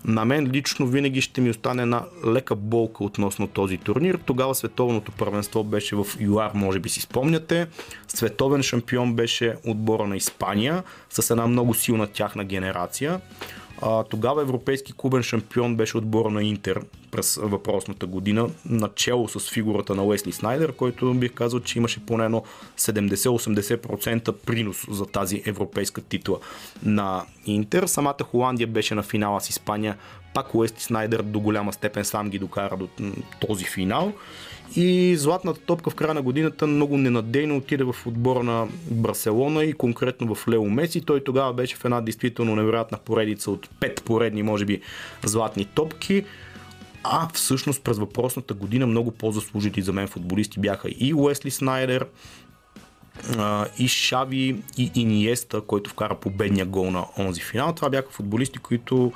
на 0.05 0.25
мен 0.25 0.51
лично 0.51 0.87
винаги 0.87 1.21
ще 1.21 1.41
ми 1.41 1.49
остане 1.49 1.81
една 1.81 2.03
лека 2.25 2.55
болка 2.55 3.03
относно 3.03 3.47
този 3.47 3.77
турнир. 3.77 4.19
Тогава 4.25 4.55
световното 4.55 5.11
първенство 5.11 5.63
беше 5.63 5.95
в 5.95 6.05
ЮАР, 6.19 6.51
може 6.53 6.79
би 6.79 6.89
си 6.89 7.01
спомняте. 7.01 7.67
Световен 8.07 8.63
шампион 8.63 9.13
беше 9.13 9.55
отбора 9.65 10.07
на 10.07 10.17
Испания 10.17 10.83
с 11.09 11.29
една 11.29 11.47
много 11.47 11.73
силна 11.73 12.07
тяхна 12.07 12.43
генерация. 12.43 13.21
А, 13.81 14.03
тогава 14.03 14.41
европейски 14.41 14.93
клубен 14.97 15.23
шампион 15.23 15.75
беше 15.75 15.97
отбора 15.97 16.29
на 16.29 16.43
Интер 16.43 16.81
през 17.11 17.35
въпросната 17.41 18.05
година, 18.05 18.49
начало 18.65 19.27
с 19.27 19.51
фигурата 19.51 19.95
на 19.95 20.03
Уесли 20.03 20.31
Снайдер, 20.31 20.73
който 20.73 21.13
бих 21.13 21.33
казал, 21.33 21.59
че 21.59 21.79
имаше 21.79 22.05
поне 22.05 22.25
едно 22.25 22.43
70-80% 22.77 24.31
принос 24.31 24.85
за 24.91 25.05
тази 25.05 25.43
европейска 25.45 26.01
титла 26.01 26.39
на 26.83 27.25
Интер. 27.45 27.87
Самата 27.87 28.23
Холандия 28.23 28.67
беше 28.67 28.95
на 28.95 29.03
финала 29.03 29.41
с 29.41 29.49
Испания, 29.49 29.97
пак 30.37 30.55
Уести 30.55 30.83
Снайдер 30.83 31.21
до 31.21 31.39
голяма 31.39 31.73
степен 31.73 32.05
сам 32.05 32.29
ги 32.29 32.39
докара 32.39 32.77
до 32.77 32.87
този 33.39 33.65
финал. 33.65 34.13
И 34.75 35.15
златната 35.17 35.59
топка 35.59 35.89
в 35.89 35.95
края 35.95 36.13
на 36.13 36.21
годината 36.21 36.67
много 36.67 36.97
ненадейно 36.97 37.57
отиде 37.57 37.83
в 37.83 37.95
отбора 38.05 38.43
на 38.43 38.67
Барселона 38.91 39.63
и 39.63 39.73
конкретно 39.73 40.35
в 40.35 40.47
Лео 40.47 40.69
Меси. 40.69 41.01
Той 41.01 41.23
тогава 41.23 41.53
беше 41.53 41.75
в 41.75 41.85
една 41.85 42.01
действително 42.01 42.55
невероятна 42.55 42.97
поредица 42.97 43.51
от 43.51 43.69
пет 43.79 44.03
поредни, 44.05 44.43
може 44.43 44.65
би, 44.65 44.81
златни 45.23 45.65
топки. 45.65 46.25
А 47.03 47.27
всъщност 47.33 47.83
през 47.83 47.97
въпросната 47.97 48.53
година 48.53 48.87
много 48.87 49.11
по-заслужили 49.11 49.81
за 49.81 49.93
мен 49.93 50.07
футболисти 50.07 50.59
бяха 50.59 50.89
и 50.89 51.13
Уесли 51.13 51.51
Снайдер, 51.51 52.05
и 53.79 53.87
Шави 53.87 54.55
и 54.77 54.91
Иниеста, 54.95 55.61
който 55.61 55.89
вкара 55.89 56.15
победния 56.15 56.65
гол 56.65 56.91
на 56.91 57.05
онзи 57.19 57.41
финал. 57.41 57.73
Това 57.75 57.89
бяха 57.89 58.09
футболисти, 58.11 58.59
които 58.59 59.13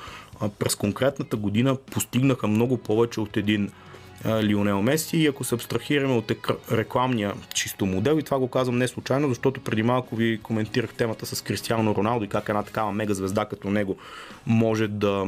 през 0.49 0.75
конкретната 0.75 1.37
година 1.37 1.75
постигнаха 1.75 2.47
много 2.47 2.77
повече 2.77 3.19
от 3.19 3.37
един 3.37 3.71
Лионел 4.25 4.81
Меси. 4.81 5.17
И 5.17 5.27
ако 5.27 5.43
се 5.43 5.55
абстрахираме 5.55 6.13
от 6.13 6.31
рекламния 6.71 7.33
чисто 7.53 7.85
модел 7.85 8.17
и 8.19 8.23
това 8.23 8.39
го 8.39 8.47
казвам 8.47 8.77
не 8.77 8.87
случайно, 8.87 9.27
защото 9.27 9.61
преди 9.61 9.83
малко 9.83 10.15
ви 10.15 10.39
коментирах 10.43 10.93
темата 10.93 11.25
с 11.25 11.41
Кристиано 11.41 11.95
Роналдо 11.95 12.25
и 12.25 12.29
как 12.29 12.49
една 12.49 12.63
такава 12.63 12.91
мега 12.91 13.13
звезда 13.13 13.45
като 13.45 13.69
него 13.69 13.97
може 14.45 14.87
да 14.87 15.27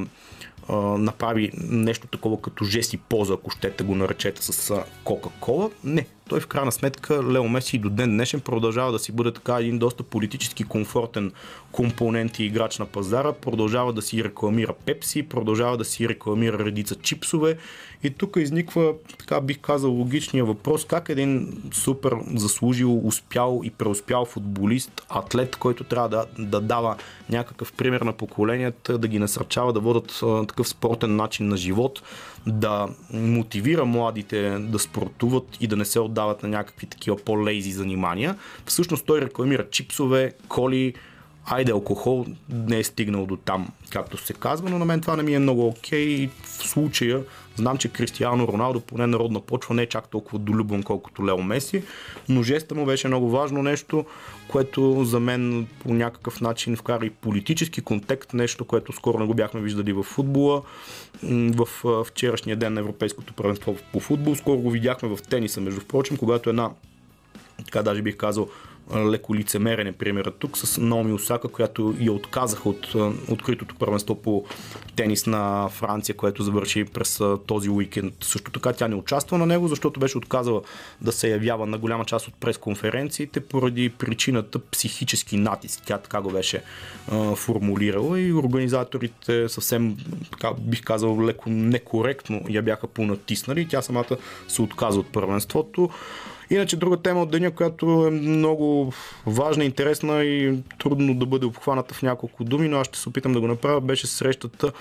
а, 0.69 0.75
направи 0.77 1.51
нещо 1.69 2.07
такова 2.07 2.41
като 2.41 2.65
жест 2.65 2.93
и 2.93 2.97
поза, 2.97 3.33
ако 3.33 3.49
щете 3.49 3.83
го 3.83 3.95
наречете 3.95 4.41
с 4.41 4.83
Кока-Кола. 5.03 5.69
Не, 5.83 6.05
той 6.29 6.39
в 6.39 6.47
крайна 6.47 6.71
сметка 6.71 7.23
Лео 7.23 7.49
Меси 7.49 7.77
до 7.77 7.89
ден 7.89 8.09
днешен 8.09 8.39
продължава 8.39 8.91
да 8.91 8.99
си 8.99 9.11
бъде 9.11 9.31
така 9.31 9.59
един 9.59 9.79
доста 9.79 10.03
политически 10.03 10.63
комфортен 10.63 11.31
компонент 11.71 12.39
и 12.39 12.43
играч 12.43 12.79
на 12.79 12.85
пазара, 12.85 13.33
продължава 13.33 13.93
да 13.93 14.01
си 14.01 14.23
рекламира 14.23 14.73
Пепси, 14.85 15.23
продължава 15.23 15.77
да 15.77 15.85
си 15.85 16.09
рекламира 16.09 16.59
редица 16.59 16.95
чипсове 16.95 17.57
и 18.03 18.09
тук 18.09 18.35
изниква, 18.37 18.93
така 19.19 19.41
бих 19.41 19.59
казал, 19.59 19.91
логичния 19.91 20.45
въпрос, 20.45 20.85
как 20.85 21.09
един 21.09 21.61
супер 21.71 22.15
заслужил, 22.35 23.07
успял 23.07 23.61
и 23.63 23.69
преуспял 23.69 24.25
футболист, 24.25 25.01
атлет, 25.09 25.55
който 25.55 25.83
трябва 25.83 26.09
да, 26.09 26.25
да 26.39 26.61
дава 26.61 26.95
някакъв 27.29 27.73
пример 27.73 28.01
на 28.01 28.13
поколенията, 28.13 28.97
да 28.97 29.07
ги 29.07 29.19
насърчава 29.19 29.73
да 29.73 29.79
водят 29.79 30.19
а, 30.23 30.45
такъв 30.45 30.67
спортен 30.67 31.15
начин 31.15 31.47
на 31.47 31.57
живот, 31.57 32.01
да 32.47 32.87
мотивира 33.13 33.85
младите 33.85 34.49
да 34.59 34.79
спортуват 34.79 35.57
и 35.59 35.67
да 35.67 35.75
не 35.75 35.85
се 35.85 35.99
отдават 35.99 36.43
на 36.43 36.49
някакви 36.49 36.87
такива 36.87 37.17
по-лейзи 37.17 37.71
занимания. 37.71 38.35
Всъщност 38.65 39.05
той 39.05 39.21
рекламира 39.21 39.69
чипсове, 39.69 40.33
коли, 40.47 40.93
айде 41.45 41.71
алкохол 41.71 42.25
не 42.49 42.79
е 42.79 42.83
стигнал 42.83 43.25
до 43.25 43.37
там, 43.37 43.67
както 43.89 44.17
се 44.17 44.33
казва, 44.33 44.69
но 44.69 44.79
на 44.79 44.85
мен 44.85 45.01
това 45.01 45.15
не 45.15 45.23
ми 45.23 45.33
е 45.33 45.39
много 45.39 45.67
окей. 45.67 46.29
В 46.43 46.47
случая 46.47 47.23
знам, 47.55 47.77
че 47.77 47.87
Кристиано 47.87 48.47
Роналдо 48.47 48.79
поне 48.79 49.07
народна 49.07 49.39
почва 49.39 49.75
не 49.75 49.81
е 49.81 49.85
чак 49.85 50.07
толкова 50.07 50.39
долюбен, 50.39 50.83
колкото 50.83 51.27
Лео 51.27 51.43
Меси, 51.43 51.83
но 52.29 52.43
жеста 52.43 52.75
му 52.75 52.85
беше 52.85 53.07
много 53.07 53.29
важно 53.29 53.63
нещо, 53.63 54.05
което 54.47 55.03
за 55.03 55.19
мен 55.19 55.67
по 55.79 55.93
някакъв 55.93 56.41
начин 56.41 56.75
вкара 56.75 57.05
и 57.05 57.09
политически 57.09 57.81
контекст, 57.81 58.33
нещо, 58.33 58.65
което 58.65 58.93
скоро 58.93 59.19
не 59.19 59.25
го 59.25 59.33
бяхме 59.33 59.61
виждали 59.61 59.93
в 59.93 60.03
футбола, 60.03 60.61
в 61.23 61.67
вчерашния 62.03 62.55
ден 62.55 62.73
на 62.73 62.79
Европейското 62.79 63.33
правенство 63.33 63.75
по 63.93 63.99
футбол. 63.99 64.35
Скоро 64.35 64.57
го 64.57 64.71
видяхме 64.71 65.09
в 65.09 65.19
тениса, 65.29 65.61
между 65.61 65.81
впрочем, 65.81 66.17
когато 66.17 66.49
една 66.49 66.69
така 67.65 67.83
даже 67.83 68.01
бих 68.01 68.17
казал, 68.17 68.49
леко 68.95 69.35
лицемерен 69.35 69.87
е 69.87 70.23
тук 70.39 70.57
с 70.57 70.81
Наоми 70.81 71.13
Осака, 71.13 71.47
която 71.47 71.95
я 71.99 72.11
отказаха 72.11 72.69
от 72.69 72.95
откритото 73.29 73.75
първенство 73.75 74.15
по 74.15 74.45
тенис 74.95 75.25
на 75.25 75.69
Франция, 75.69 76.15
което 76.15 76.43
завърши 76.43 76.85
през 76.85 77.21
този 77.45 77.69
уикенд. 77.69 78.13
Също 78.21 78.51
така 78.51 78.73
тя 78.73 78.87
не 78.87 78.95
участва 78.95 79.37
на 79.37 79.45
него, 79.45 79.67
защото 79.67 79.99
беше 79.99 80.17
отказала 80.17 80.61
да 81.01 81.11
се 81.11 81.29
явява 81.29 81.65
на 81.65 81.77
голяма 81.77 82.05
част 82.05 82.27
от 82.27 82.33
пресконференциите 82.33 83.39
поради 83.39 83.89
причината 83.89 84.59
психически 84.59 85.37
натиск. 85.37 85.81
Тя 85.85 85.97
така 85.97 86.21
го 86.21 86.31
беше 86.31 86.63
а, 87.11 87.35
формулирала 87.35 88.19
и 88.19 88.33
организаторите 88.33 89.49
съвсем, 89.49 89.97
така 90.31 90.51
бих 90.59 90.83
казал, 90.83 91.25
леко 91.25 91.49
некоректно 91.49 92.41
я 92.49 92.61
бяха 92.61 92.87
понатиснали. 92.87 93.67
Тя 93.67 93.81
самата 93.81 94.17
се 94.47 94.61
отказа 94.61 94.99
от 94.99 95.07
първенството. 95.11 95.89
Иначе 96.49 96.77
друга 96.77 96.97
тема 96.97 97.21
от 97.21 97.31
деня, 97.31 97.51
която 97.51 98.07
е 98.07 98.11
много 98.11 98.93
важна, 99.25 99.65
интересна 99.65 100.23
и 100.23 100.59
трудно 100.79 101.15
да 101.15 101.25
бъде 101.25 101.45
обхваната 101.45 101.93
в 101.93 102.01
няколко 102.01 102.43
думи, 102.43 102.67
но 102.67 102.77
аз 102.77 102.87
ще 102.87 102.99
се 102.99 103.09
опитам 103.09 103.33
да 103.33 103.39
го 103.39 103.47
направя, 103.47 103.81
беше 103.81 104.07
срещата 104.07 104.71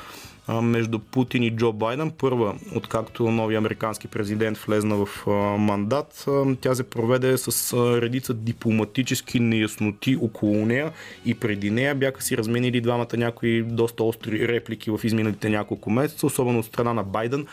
между 0.63 0.99
Путин 0.99 1.43
и 1.43 1.57
Джо 1.57 1.73
Байден. 1.73 2.11
Първа, 2.19 2.55
откакто 2.75 3.31
новия 3.31 3.59
американски 3.59 4.09
президент 4.09 4.59
влезна 4.59 4.97
в 4.97 5.27
мандат, 5.59 6.27
тя 6.61 6.75
се 6.75 6.83
проведе 6.83 7.39
с 7.39 7.77
редица 8.01 8.35
дипломатически 8.35 9.41
неясноти 9.41 10.17
около 10.17 10.67
нея 10.67 10.93
и 11.25 11.35
преди 11.35 11.71
нея 11.71 11.95
бяха 11.95 12.23
си 12.23 12.37
разменили 12.37 12.81
двамата 12.81 13.17
някои 13.17 13.63
доста 13.63 14.05
остри 14.05 14.49
реплики 14.49 14.91
в 14.91 15.01
изминалите 15.05 15.49
няколко 15.49 15.91
месеца, 15.91 16.27
особено 16.27 16.59
от 16.59 16.67
страна 16.67 16.95
на 16.95 17.03
Байден 17.03 17.47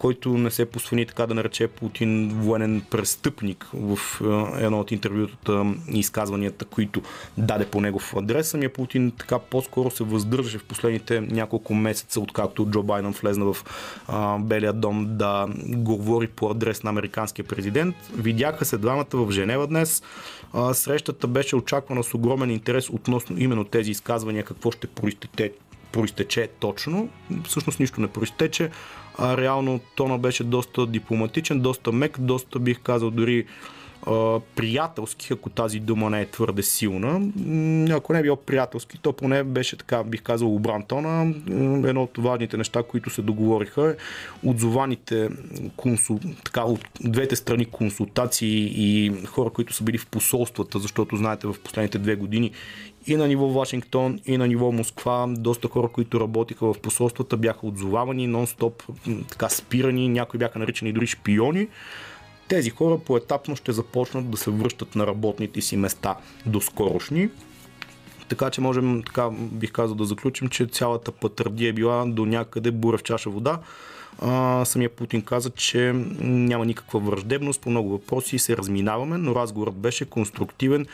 който 0.00 0.38
не 0.38 0.50
се 0.50 0.66
посвани 0.66 1.06
така 1.06 1.26
да 1.26 1.34
нарече 1.34 1.68
Путин 1.68 2.28
военен 2.34 2.82
престъпник 2.90 3.68
в 3.74 3.98
едно 4.58 4.80
от 4.80 4.90
интервютата 4.90 5.74
и 5.92 5.98
изказванията, 5.98 6.64
които 6.64 7.02
даде 7.38 7.66
по 7.66 7.80
негов 7.80 8.16
адрес. 8.16 8.48
Самия 8.48 8.72
Путин 8.72 9.12
така 9.18 9.38
по-скоро 9.38 9.90
се 9.90 10.04
въздържаше 10.04 10.58
в 10.58 10.64
последните 10.64 11.20
няколко 11.20 11.74
месеца, 11.74 12.20
откакто 12.20 12.66
Джо 12.66 12.82
Байден 12.82 13.12
влезна 13.12 13.52
в 13.52 13.56
а, 14.08 14.38
Белия 14.38 14.72
дом 14.72 15.06
да 15.08 15.46
говори 15.66 16.26
по 16.26 16.50
адрес 16.50 16.82
на 16.82 16.90
американския 16.90 17.44
президент. 17.44 17.96
Видяха 18.16 18.64
се 18.64 18.78
двамата 18.78 19.06
в 19.14 19.30
Женева 19.30 19.66
днес. 19.66 20.02
А, 20.52 20.74
срещата 20.74 21.26
беше 21.26 21.56
очаквана 21.56 22.04
с 22.04 22.14
огромен 22.14 22.50
интерес 22.50 22.90
относно 22.90 23.38
именно 23.38 23.64
тези 23.64 23.90
изказвания, 23.90 24.44
какво 24.44 24.70
ще 24.70 24.86
проистече 24.86 25.52
проистече 25.92 26.48
точно. 26.60 27.08
Всъщност 27.44 27.80
нищо 27.80 28.00
не 28.00 28.08
проистече 28.08 28.70
а 29.20 29.36
реално 29.36 29.80
тона 29.94 30.18
беше 30.18 30.44
доста 30.44 30.86
дипломатичен, 30.86 31.60
доста 31.60 31.92
мек, 31.92 32.20
доста 32.20 32.58
бих 32.58 32.80
казал 32.80 33.10
дори 33.10 33.46
приятелски, 34.56 35.32
ако 35.32 35.50
тази 35.50 35.80
дума 35.80 36.10
не 36.10 36.20
е 36.20 36.26
твърде 36.26 36.62
силна. 36.62 37.20
Ако 37.96 38.12
не 38.12 38.18
е 38.18 38.22
било 38.22 38.36
приятелски, 38.36 38.98
то 38.98 39.12
поне 39.12 39.44
беше 39.44 39.76
така, 39.76 40.04
бих 40.04 40.22
казал, 40.22 40.54
обран 40.54 40.82
тона. 40.82 41.34
Едно 41.88 42.02
от 42.02 42.18
важните 42.18 42.56
неща, 42.56 42.82
които 42.82 43.10
се 43.10 43.22
договориха 43.22 43.96
отзованите 44.44 45.28
консул... 45.76 46.20
така, 46.44 46.64
от 46.64 46.80
двете 47.00 47.36
страни 47.36 47.64
консултации 47.64 48.72
и 48.76 49.12
хора, 49.26 49.50
които 49.50 49.72
са 49.72 49.84
били 49.84 49.98
в 49.98 50.06
посолствата, 50.06 50.78
защото 50.78 51.16
знаете 51.16 51.46
в 51.46 51.56
последните 51.64 51.98
две 51.98 52.16
години 52.16 52.50
и 53.06 53.16
на 53.16 53.28
ниво 53.28 53.48
Вашингтон, 53.48 54.20
и 54.26 54.36
на 54.36 54.48
ниво 54.48 54.72
Москва. 54.72 55.26
Доста 55.28 55.68
хора, 55.68 55.88
които 55.88 56.20
работиха 56.20 56.72
в 56.72 56.80
посолствата, 56.80 57.36
бяха 57.36 57.66
отзовавани, 57.66 58.28
нон-стоп 58.28 58.82
така 59.30 59.48
спирани, 59.48 60.08
някои 60.08 60.38
бяха 60.38 60.58
наричани 60.58 60.92
дори 60.92 61.06
шпиони. 61.06 61.68
Тези 62.48 62.70
хора 62.70 62.98
поетапно 62.98 63.56
ще 63.56 63.72
започнат 63.72 64.30
да 64.30 64.36
се 64.36 64.50
връщат 64.50 64.94
на 64.94 65.06
работните 65.06 65.60
си 65.60 65.76
места 65.76 66.16
до 66.46 66.60
скорошни. 66.60 67.28
Така 68.28 68.50
че 68.50 68.60
можем, 68.60 69.02
така 69.06 69.30
бих 69.32 69.72
казал 69.72 69.96
да 69.96 70.04
заключим, 70.04 70.48
че 70.48 70.66
цялата 70.66 71.12
пътърдия 71.12 71.68
е 71.68 71.72
била 71.72 72.04
до 72.06 72.26
някъде 72.26 72.70
бура 72.70 72.98
в 72.98 73.02
чаша 73.02 73.30
вода. 73.30 73.58
А, 74.22 74.64
самия 74.64 74.90
Путин 74.90 75.22
каза, 75.22 75.50
че 75.50 75.92
няма 76.20 76.66
никаква 76.66 77.00
враждебност 77.00 77.60
по 77.60 77.70
много 77.70 77.90
въпроси, 77.90 78.38
се 78.38 78.56
разминаваме, 78.56 79.18
но 79.18 79.34
разговорът 79.34 79.74
беше 79.74 80.04
конструктивен 80.04 80.86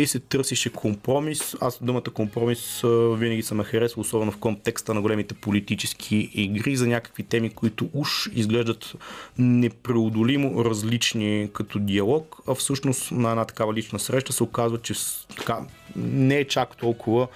и 0.00 0.06
се 0.06 0.18
търсише 0.18 0.72
компромис. 0.72 1.56
Аз 1.60 1.78
думата 1.82 2.02
компромис 2.02 2.80
винаги 3.16 3.42
съм 3.42 3.62
харесвал, 3.62 4.00
особено 4.00 4.32
в 4.32 4.38
контекста 4.38 4.94
на 4.94 5.00
големите 5.00 5.34
политически 5.34 6.30
игри 6.34 6.76
за 6.76 6.86
някакви 6.86 7.22
теми, 7.22 7.50
които 7.50 7.88
уж 7.92 8.30
изглеждат 8.34 8.94
непреодолимо 9.38 10.64
различни 10.64 11.48
като 11.52 11.78
диалог, 11.78 12.36
а 12.48 12.54
всъщност 12.54 13.12
на 13.12 13.30
една 13.30 13.44
такава 13.44 13.74
лична 13.74 13.98
среща 13.98 14.32
се 14.32 14.42
оказва, 14.42 14.78
че 14.78 14.94
така, 15.36 15.58
не 15.96 16.38
е 16.38 16.44
чак 16.44 16.76
толкова 16.76 17.28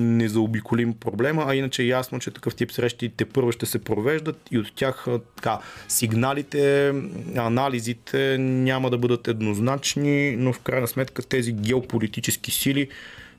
не 0.00 0.28
заобиколим 0.28 0.94
проблема, 0.94 1.44
а 1.46 1.54
иначе 1.54 1.82
е 1.82 1.86
ясно, 1.86 2.18
че 2.18 2.30
такъв 2.30 2.54
тип 2.54 2.72
срещи 2.72 3.12
те 3.16 3.24
първо 3.24 3.52
ще 3.52 3.66
се 3.66 3.78
провеждат 3.78 4.40
и 4.50 4.58
от 4.58 4.72
тях 4.74 5.06
така, 5.36 5.58
сигналите, 5.88 6.94
анализите 7.36 8.38
няма 8.38 8.90
да 8.90 8.98
бъдат 8.98 9.28
еднозначни, 9.28 10.36
но 10.36 10.52
в 10.52 10.60
крайна 10.60 10.88
сметка 10.88 11.22
тези 11.22 11.52
геополитически 11.52 12.50
сили 12.50 12.88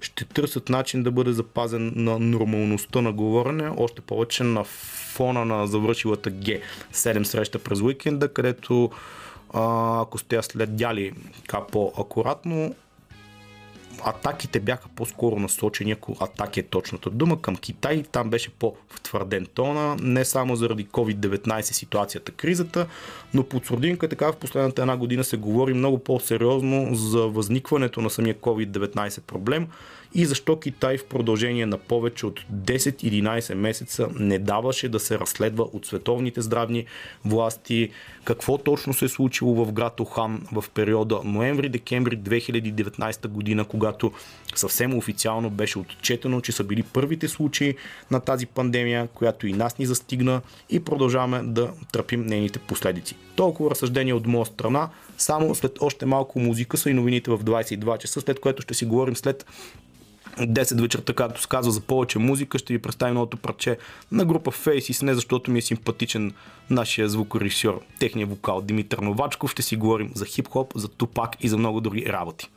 ще 0.01 0.25
търсят 0.25 0.69
начин 0.69 1.03
да 1.03 1.11
бъде 1.11 1.31
запазен 1.31 1.93
на 1.95 2.19
нормалността 2.19 3.01
на 3.01 3.11
говорене, 3.11 3.69
още 3.77 4.01
повече 4.01 4.43
на 4.43 4.63
фона 5.13 5.45
на 5.45 5.67
завършилата 5.67 6.31
Г7 6.31 7.23
среща 7.23 7.59
през 7.59 7.81
уикенда, 7.81 8.33
където 8.33 8.91
ако 9.53 10.17
сте 10.17 10.41
следяли 10.41 11.11
по-акуратно, 11.71 12.75
атаките 14.05 14.59
бяха 14.59 14.89
по-скоро 14.95 15.35
насочени, 15.35 15.91
ако 15.91 16.15
атаки 16.19 16.59
е 16.59 16.63
точната 16.63 17.09
дума, 17.09 17.41
към 17.41 17.55
Китай. 17.55 18.03
Там 18.11 18.29
беше 18.29 18.49
по-втвърден 18.49 19.45
тона, 19.53 19.97
не 20.01 20.25
само 20.25 20.55
заради 20.55 20.87
COVID-19 20.87 21.61
ситуацията, 21.61 22.31
кризата, 22.31 22.87
но 23.33 23.43
под 23.43 23.65
сурдинка 23.65 24.09
така 24.09 24.31
в 24.31 24.35
последната 24.35 24.81
една 24.81 24.97
година 24.97 25.23
се 25.23 25.37
говори 25.37 25.73
много 25.73 25.99
по-сериозно 25.99 26.95
за 26.95 27.19
възникването 27.19 28.01
на 28.01 28.09
самия 28.09 28.35
COVID-19 28.35 29.21
проблем 29.21 29.67
и 30.15 30.25
защо 30.25 30.59
Китай 30.59 30.97
в 30.97 31.05
продължение 31.05 31.65
на 31.65 31.77
повече 31.77 32.25
от 32.25 32.39
10-11 32.53 33.53
месеца 33.53 34.07
не 34.19 34.39
даваше 34.39 34.89
да 34.89 34.99
се 34.99 35.19
разследва 35.19 35.63
от 35.63 35.85
световните 35.85 36.41
здравни 36.41 36.85
власти 37.25 37.89
какво 38.23 38.57
точно 38.57 38.93
се 38.93 39.05
е 39.05 39.09
случило 39.09 39.65
в 39.65 39.71
град 39.71 39.99
Охан 39.99 40.47
в 40.51 40.65
периода 40.73 41.15
ноември-декември 41.23 42.17
2019 42.17 43.27
година, 43.27 43.65
когато 43.65 44.11
съвсем 44.55 44.97
официално 44.97 45.49
беше 45.49 45.79
отчетено, 45.79 46.41
че 46.41 46.51
са 46.51 46.63
били 46.63 46.83
първите 46.83 47.27
случаи 47.27 47.75
на 48.11 48.19
тази 48.19 48.45
пандемия, 48.45 49.07
която 49.07 49.47
и 49.47 49.53
нас 49.53 49.77
ни 49.77 49.85
застигна 49.85 50.41
и 50.69 50.79
продължаваме 50.79 51.41
да 51.43 51.71
търпим 51.91 52.25
нейните 52.25 52.59
последици. 52.59 53.15
Толкова 53.35 53.71
разсъждение 53.71 54.13
от 54.13 54.27
моя 54.27 54.45
страна, 54.45 54.89
само 55.17 55.55
след 55.55 55.81
още 55.81 56.05
малко 56.05 56.39
музика 56.39 56.77
са 56.77 56.89
и 56.89 56.93
новините 56.93 57.31
в 57.31 57.39
22 57.39 57.97
часа, 57.97 58.21
след 58.21 58.39
което 58.39 58.61
ще 58.61 58.73
си 58.73 58.85
говорим 58.85 59.15
след 59.15 59.45
10 60.37 60.81
вечерта, 60.81 61.13
както 61.13 61.41
се 61.41 61.47
казва, 61.47 61.71
за 61.71 61.81
повече 61.81 62.19
музика. 62.19 62.57
Ще 62.57 62.73
ви 62.73 62.81
представим 62.81 63.13
новото 63.13 63.37
парче 63.37 63.77
на 64.11 64.25
група 64.25 64.51
Faces, 64.51 65.03
не 65.03 65.13
защото 65.13 65.51
ми 65.51 65.59
е 65.59 65.61
симпатичен 65.61 66.33
нашия 66.69 67.09
звукорежисьор, 67.09 67.81
техния 67.99 68.27
вокал 68.27 68.61
Димитър 68.61 68.97
Новачков. 68.97 69.51
Ще 69.51 69.61
си 69.61 69.75
говорим 69.75 70.11
за 70.15 70.25
хип-хоп, 70.25 70.71
за 70.75 70.87
тупак 70.87 71.35
и 71.41 71.49
за 71.49 71.57
много 71.57 71.81
други 71.81 72.05
работи. 72.07 72.49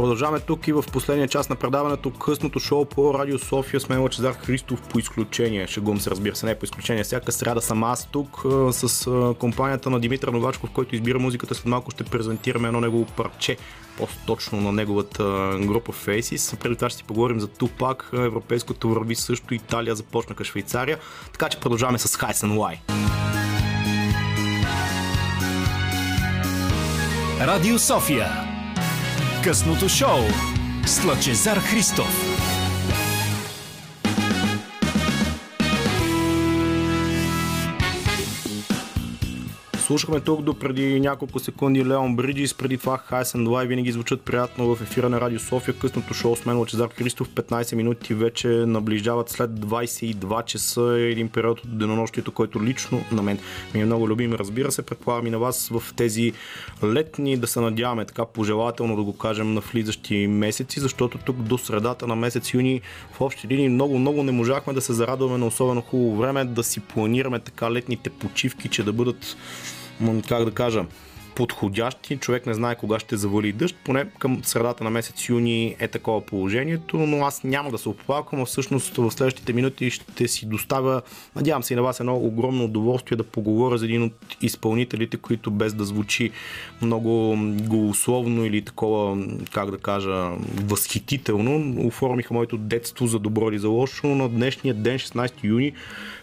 Продължаваме 0.00 0.40
тук 0.40 0.68
и 0.68 0.72
в 0.72 0.84
последния 0.92 1.28
част 1.28 1.50
на 1.50 1.56
предаването 1.56 2.10
късното 2.10 2.60
шоу 2.60 2.84
по 2.84 3.14
Радио 3.14 3.38
София 3.38 3.80
с 3.80 3.88
мен 3.88 4.02
Лачезар 4.02 4.32
Христов 4.32 4.82
по 4.82 4.98
изключение. 4.98 5.66
Шегувам 5.66 6.00
се, 6.00 6.10
разбира 6.10 6.36
се, 6.36 6.46
не 6.46 6.58
по 6.58 6.64
изключение. 6.64 7.04
Всяка 7.04 7.32
сряда 7.32 7.60
съм 7.60 7.84
аз 7.84 8.06
тук 8.06 8.42
с 8.70 9.10
компанията 9.38 9.90
на 9.90 10.00
Димитър 10.00 10.28
Новачков, 10.28 10.70
който 10.70 10.94
избира 10.94 11.18
музиката. 11.18 11.54
След 11.54 11.66
малко 11.66 11.90
ще 11.90 12.04
презентираме 12.04 12.68
едно 12.68 12.80
негово 12.80 13.04
парче, 13.04 13.56
по-точно 13.96 14.60
на 14.60 14.72
неговата 14.72 15.56
група 15.60 15.92
Faces. 15.92 16.56
Преди 16.56 16.76
това 16.76 16.90
ще 16.90 16.98
си 16.98 17.04
поговорим 17.04 17.40
за 17.40 17.46
Тупак, 17.46 18.10
европейското 18.12 18.88
върви 18.88 19.14
също, 19.14 19.54
Италия 19.54 19.96
започнаха 19.96 20.44
Швейцария. 20.44 20.98
Така 21.32 21.48
че 21.48 21.60
продължаваме 21.60 21.98
с 21.98 22.16
and 22.16 22.58
Why. 22.58 22.78
Радио 27.46 27.78
София. 27.78 28.49
Късното 29.44 29.88
шоу 29.88 30.20
с 30.86 31.04
Лъчезар 31.04 31.58
Христов. 31.58 32.29
Слушахме 39.90 40.20
тук 40.20 40.42
до 40.42 40.54
преди 40.54 41.00
няколко 41.00 41.38
секунди 41.38 41.84
Леон 41.84 42.16
Бриджис, 42.16 42.54
преди 42.54 42.78
това 42.78 42.98
Хайс 42.98 43.32
and 43.32 43.48
Live 43.48 43.66
винаги 43.66 43.92
звучат 43.92 44.20
приятно 44.20 44.74
в 44.74 44.82
ефира 44.82 45.08
на 45.08 45.20
Радио 45.20 45.38
София. 45.38 45.74
Късното 45.78 46.14
шоу 46.14 46.36
с 46.36 46.46
мен 46.46 46.58
Лачезар 46.58 46.88
Христов 46.88 47.28
15 47.28 47.74
минути 47.74 48.14
вече 48.14 48.48
наближават 48.48 49.30
след 49.30 49.50
22 49.50 50.44
часа 50.44 50.96
един 50.98 51.28
период 51.28 51.60
от 51.60 51.78
денонощието, 51.78 52.32
който 52.32 52.62
лично 52.62 53.04
на 53.12 53.22
мен 53.22 53.38
ми 53.74 53.80
е 53.80 53.84
много 53.84 54.08
любим. 54.08 54.32
Разбира 54.32 54.72
се, 54.72 54.82
предполагам 54.82 55.26
и 55.26 55.30
на 55.30 55.38
вас 55.38 55.68
в 55.68 55.82
тези 55.96 56.32
летни 56.84 57.36
да 57.36 57.46
се 57.46 57.60
надяваме 57.60 58.04
така 58.04 58.24
пожелателно 58.24 58.96
да 58.96 59.02
го 59.02 59.18
кажем 59.18 59.54
на 59.54 59.60
влизащи 59.60 60.26
месеци, 60.26 60.80
защото 60.80 61.18
тук 61.18 61.36
до 61.36 61.58
средата 61.58 62.06
на 62.06 62.16
месец 62.16 62.54
юни 62.54 62.80
в 63.12 63.20
общи 63.20 63.48
линии 63.48 63.68
много, 63.68 63.98
много 63.98 64.22
не 64.22 64.32
можахме 64.32 64.72
да 64.72 64.80
се 64.80 64.92
зарадваме 64.92 65.38
на 65.38 65.46
особено 65.46 65.80
хубаво 65.80 66.16
време, 66.16 66.44
да 66.44 66.62
си 66.62 66.80
планираме 66.80 67.38
така 67.38 67.70
летните 67.70 68.10
почивки, 68.10 68.68
че 68.68 68.82
да 68.82 68.92
бъдат 68.92 69.36
как 70.28 70.44
да 70.44 70.50
кажа, 70.50 70.84
подходящи. 71.34 72.16
Човек 72.16 72.46
не 72.46 72.54
знае 72.54 72.74
кога 72.74 72.98
ще 72.98 73.16
завали 73.16 73.52
дъжд. 73.52 73.76
Поне 73.84 74.04
към 74.18 74.44
средата 74.44 74.84
на 74.84 74.90
месец 74.90 75.28
юни 75.28 75.76
е 75.78 75.88
такова 75.88 76.20
положението, 76.20 76.98
но 76.98 77.24
аз 77.24 77.44
няма 77.44 77.70
да 77.70 77.78
се 77.78 77.88
оплаквам, 77.88 78.46
всъщност 78.46 78.96
в 78.96 79.10
следващите 79.10 79.52
минути 79.52 79.90
ще 79.90 80.28
си 80.28 80.46
доставя, 80.46 81.02
надявам 81.36 81.62
се 81.62 81.72
и 81.72 81.76
на 81.76 81.82
вас 81.82 82.00
едно 82.00 82.16
огромно 82.16 82.64
удоволствие 82.64 83.16
да 83.16 83.24
поговоря 83.24 83.78
за 83.78 83.84
един 83.84 84.02
от 84.02 84.36
изпълнителите, 84.42 85.16
които 85.16 85.50
без 85.50 85.74
да 85.74 85.84
звучи 85.84 86.30
много 86.82 87.36
голословно 87.62 88.44
или 88.44 88.62
такова, 88.62 89.26
как 89.52 89.70
да 89.70 89.78
кажа, 89.78 90.30
възхитително, 90.64 91.86
оформиха 91.86 92.34
моето 92.34 92.56
детство 92.56 93.06
за 93.06 93.18
добро 93.18 93.48
или 93.48 93.58
за 93.58 93.68
лошо. 93.68 94.06
На 94.06 94.28
днешния 94.28 94.74
ден, 94.74 94.98
16 94.98 95.32
юни, 95.44 95.72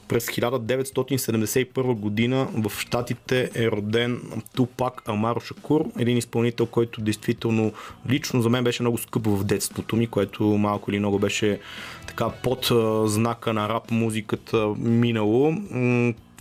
през 0.08 0.26
1971 0.26 1.94
година 1.94 2.48
в 2.54 2.72
Штатите 2.80 3.52
е 3.56 3.72
роден 3.72 4.22
Тупак 4.56 5.02
Амаро 5.06 5.40
Шакур, 5.40 5.86
един 6.00 6.18
изпълнител, 6.18 6.66
който 6.66 7.02
действително 7.02 7.74
лично 8.10 8.42
за 8.42 8.50
мен 8.50 8.64
беше 8.64 8.84
много 8.84 8.98
скъп 8.98 9.28
в 9.28 9.44
детството 9.44 9.96
ми, 9.96 10.08
което 10.08 10.44
малко 10.44 10.92
или 10.92 11.00
много 11.00 11.20
беше 11.20 11.60
така 12.08 12.30
под 12.30 12.72
знака 13.10 13.54
на 13.54 13.70
рап 13.70 13.92
музиката 13.92 14.68
минало 14.78 15.54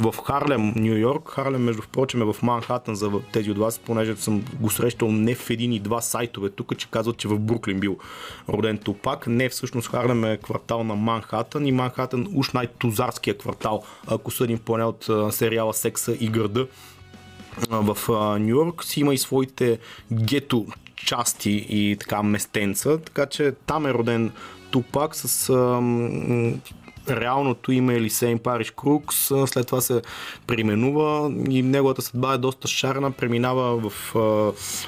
в 0.00 0.14
Харлем, 0.24 0.72
Нью 0.76 0.96
Йорк. 0.96 1.28
Харлем, 1.28 1.64
между 1.64 1.82
впрочем, 1.82 2.22
е 2.22 2.32
в 2.32 2.36
Манхатън 2.42 2.94
за 2.94 3.10
тези 3.32 3.50
от 3.50 3.58
вас, 3.58 3.78
понеже 3.78 4.16
съм 4.16 4.44
го 4.60 4.70
срещал 4.70 5.12
не 5.12 5.34
в 5.34 5.50
един 5.50 5.72
и 5.72 5.80
два 5.80 6.00
сайтове 6.00 6.50
тук, 6.50 6.76
че 6.76 6.90
казват, 6.90 7.16
че 7.16 7.28
в 7.28 7.38
Бруклин 7.38 7.80
бил 7.80 7.98
роден 8.48 8.78
Тупак. 8.78 9.26
Не, 9.26 9.48
всъщност 9.48 9.88
Харлем 9.88 10.24
е 10.24 10.36
квартал 10.36 10.84
на 10.84 10.94
Манхатън 10.94 11.66
и 11.66 11.72
Манхатън 11.72 12.26
уж 12.34 12.52
най-тузарския 12.52 13.38
квартал, 13.38 13.82
ако 14.06 14.30
съдим 14.30 14.58
поне 14.58 14.84
от 14.84 15.10
сериала 15.30 15.74
Секса 15.74 16.16
и 16.20 16.28
града 16.28 16.66
в 17.70 17.96
Нью 18.38 18.48
Йорк 18.48 18.84
си 18.84 19.00
има 19.00 19.14
и 19.14 19.18
своите 19.18 19.78
гето 20.12 20.66
части 20.96 21.66
и 21.68 21.96
така 22.00 22.22
местенца, 22.22 22.98
така 22.98 23.26
че 23.26 23.52
там 23.66 23.86
е 23.86 23.94
роден 23.94 24.32
Тупак 24.76 25.14
с 25.14 25.52
реалното 27.08 27.72
име 27.72 27.94
е 27.94 28.00
Лисейн 28.00 28.38
Париж 28.38 28.70
Крукс, 28.70 29.16
след 29.46 29.66
това 29.66 29.80
се 29.80 30.02
преименува 30.46 31.32
и 31.50 31.62
неговата 31.62 32.02
съдба 32.02 32.34
е 32.34 32.38
доста 32.38 32.68
шарна, 32.68 33.10
преминава 33.10 33.90
в 33.90 34.14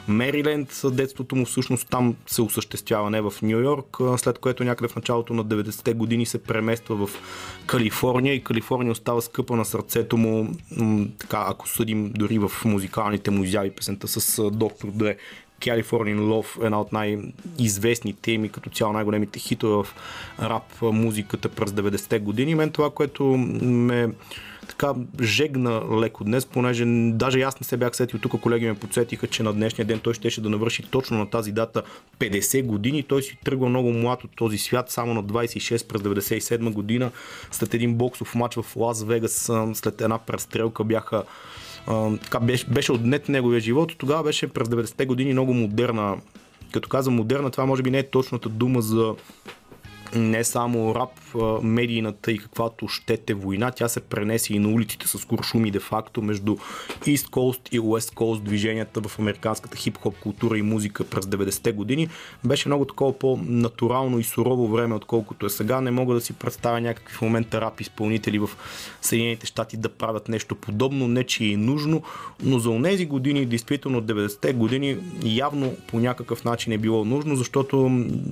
Мериленд, 0.09 0.81
детството 0.85 1.37
му 1.37 1.45
всъщност 1.45 1.89
там 1.91 2.17
се 2.27 2.43
осъществява, 2.43 3.11
не 3.11 3.21
в 3.21 3.33
Нью 3.43 3.59
Йорк, 3.59 3.97
след 4.17 4.39
което 4.39 4.65
някъде 4.65 4.89
в 4.89 4.97
началото 4.97 5.35
на 5.35 5.45
90-те 5.45 5.93
години 5.93 6.27
се 6.27 6.43
премества 6.43 7.07
в 7.07 7.11
Калифорния 7.67 8.35
и 8.35 8.45
Калифорния 8.45 8.93
остава 8.93 9.21
скъпа 9.21 9.57
на 9.57 9.65
сърцето 9.65 10.17
му, 10.17 10.57
така 11.19 11.45
ако 11.49 11.69
съдим 11.69 12.13
дори 12.15 12.39
в 12.39 12.51
музикалните 12.65 13.31
му 13.31 13.45
изяви 13.45 13.71
песента 13.71 14.09
с 14.09 14.51
доктор 14.51 14.89
Дре 14.89 15.17
Californian 15.61 16.19
Love, 16.19 16.65
една 16.65 16.81
от 16.81 16.93
най-известните 16.93 18.39
ми 18.39 18.49
като 18.49 18.71
цяло 18.71 18.93
най-големите 18.93 19.39
хитове 19.39 19.85
в 19.85 19.95
рап 20.43 20.83
музиката 20.83 21.49
през 21.49 21.71
90-те 21.71 22.19
години. 22.19 22.55
Мен 22.55 22.71
това, 22.71 22.91
което 22.91 23.25
ме 23.63 24.09
така 24.69 24.95
жегна 25.23 25.83
леко 26.01 26.25
днес, 26.25 26.47
понеже 26.47 26.85
даже 27.13 27.41
аз 27.41 27.61
не 27.61 27.65
се 27.65 27.77
бях 27.77 27.97
сетил, 27.97 28.21
тук 28.21 28.41
колеги 28.41 28.67
ме 28.67 28.75
подсетиха, 28.75 29.27
че 29.27 29.43
на 29.43 29.53
днешния 29.53 29.87
ден 29.87 30.01
той 30.01 30.15
щеше 30.15 30.41
да 30.41 30.51
навърши 30.51 30.83
точно 30.83 31.19
на 31.19 31.31
тази 31.31 31.53
дата 31.53 31.83
50 32.19 32.65
години. 32.65 33.03
Той 33.03 33.23
си 33.23 33.39
тръгва 33.45 33.69
много 33.69 33.93
млад 33.93 34.25
от 34.25 34.31
този 34.37 34.59
свят, 34.59 34.91
само 34.91 35.15
на 35.15 35.25
26 35.25 35.87
през 35.87 36.03
97 36.03 36.73
година, 36.73 37.11
след 37.51 37.75
един 37.75 37.95
боксов 37.95 38.35
матч 38.35 38.55
в 38.55 38.77
Лас 38.77 39.05
Вегас, 39.05 39.51
след 39.75 40.01
една 40.01 40.19
престрелка 40.19 40.85
бяха 40.85 41.23
така 42.23 42.41
беше, 42.41 42.67
беше 42.67 42.93
отнет 42.93 43.29
неговия 43.29 43.61
живот. 43.61 43.93
Тогава 43.99 44.23
беше 44.23 44.49
през 44.49 44.69
90-те 44.69 45.07
години 45.07 45.33
много 45.33 45.55
модерна. 45.55 46.17
Като 46.73 46.89
казвам 46.89 47.15
модерна, 47.15 47.51
това 47.51 47.67
може 47.67 47.83
би 47.83 47.91
не 47.91 47.99
е 47.99 48.11
точната 48.11 48.49
дума 48.49 48.81
за 48.83 49.15
не 50.17 50.45
само 50.45 50.95
рап, 50.95 51.11
медийната 51.63 52.33
и 52.33 52.39
каквато 52.39 52.89
щете 52.89 53.35
война, 53.35 53.71
тя 53.71 53.89
се 53.89 54.01
пренесе 54.01 54.55
и 54.55 54.59
на 54.59 54.69
улиците 54.69 55.09
с 55.09 55.25
куршуми 55.25 55.71
де-факто 55.71 56.23
между 56.23 56.57
East 57.01 57.29
Coast 57.29 57.69
и 57.73 57.81
West 57.81 58.15
Coast 58.15 58.41
движенията 58.41 59.01
в 59.01 59.19
американската 59.19 59.77
хип-хоп 59.77 60.15
култура 60.21 60.59
и 60.59 60.63
музика 60.63 61.05
през 61.05 61.25
90-те 61.25 61.73
години. 61.73 62.09
Беше 62.45 62.69
много 62.69 62.85
такова 62.85 63.19
по-натурално 63.19 64.19
и 64.19 64.25
сурово 64.25 64.69
време, 64.69 64.95
отколкото 64.95 65.47
е 65.47 65.51
сега. 65.51 65.81
Не 65.81 65.91
мога 65.91 66.15
да 66.15 66.21
си 66.21 66.33
представя 66.33 66.81
някакви 66.81 67.15
в 67.15 67.23
момента 67.23 67.61
рап 67.61 67.81
изпълнители 67.81 68.39
в 68.39 68.51
Съединените 69.03 69.47
щати 69.47 69.77
да 69.77 69.89
правят 69.89 70.29
нещо 70.29 70.55
подобно, 70.55 71.09
не 71.09 71.25
че 71.25 71.45
е 71.45 71.57
нужно, 71.57 72.03
но 72.43 72.59
за 72.59 72.71
тези 72.83 73.07
години, 73.07 73.47
действително 73.47 74.03
90-те 74.03 74.53
години, 74.53 74.97
явно 75.25 75.77
по 75.87 76.01
някакъв 76.01 76.45
начин 76.45 76.73
е 76.73 76.79
било 76.79 77.05
нужно, 77.05 77.37
защото 77.37 77.77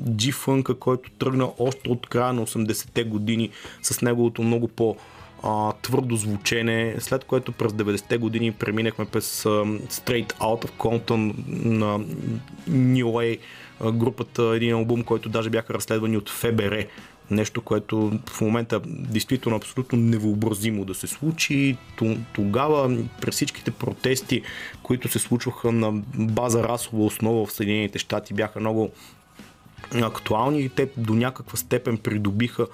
G-Funk, 0.09 0.79
който 0.79 1.11
тръгна 1.11 1.49
още 1.67 1.91
от 1.91 2.07
края 2.07 2.33
на 2.33 2.47
80-те 2.47 3.05
години 3.05 3.51
с 3.83 4.03
неговото 4.03 4.43
много 4.43 4.69
по- 4.69 4.97
твърдо 5.83 6.17
звучене, 6.17 6.95
след 6.99 7.25
което 7.25 7.53
през 7.53 7.73
90-те 7.73 8.19
години 8.19 8.53
преминахме 8.53 9.05
през 9.05 9.43
Straight 9.43 10.33
Out 10.33 10.67
of 10.67 10.71
Compton 10.71 11.35
на 11.65 12.01
New 12.71 13.05
Way 13.05 13.39
групата, 13.93 14.53
един 14.57 14.75
албум, 14.75 15.03
който 15.03 15.29
даже 15.29 15.51
бяха 15.51 15.75
разследвани 15.75 16.17
от 16.17 16.31
ФБР. 16.31 16.85
Нещо, 17.31 17.61
което 17.61 18.21
в 18.27 18.41
момента 18.41 18.81
действително 18.87 19.57
абсолютно 19.57 19.99
невъобразимо 19.99 20.85
да 20.85 20.95
се 20.95 21.07
случи. 21.07 21.77
Тогава, 22.35 22.99
през 23.21 23.35
всичките 23.35 23.71
протести, 23.71 24.43
които 24.83 25.09
се 25.09 25.19
случваха 25.19 25.73
на 25.73 25.93
база 26.15 26.63
расова 26.63 27.05
основа 27.05 27.47
в 27.47 27.53
Съединените 27.53 27.99
щати, 27.99 28.35
бяха 28.35 28.61
много 28.61 28.91
актуални 29.95 30.61
и 30.61 30.69
те 30.69 30.89
до 30.97 31.15
някаква 31.15 31.57
степен 31.57 31.99
придобиха 31.99 32.67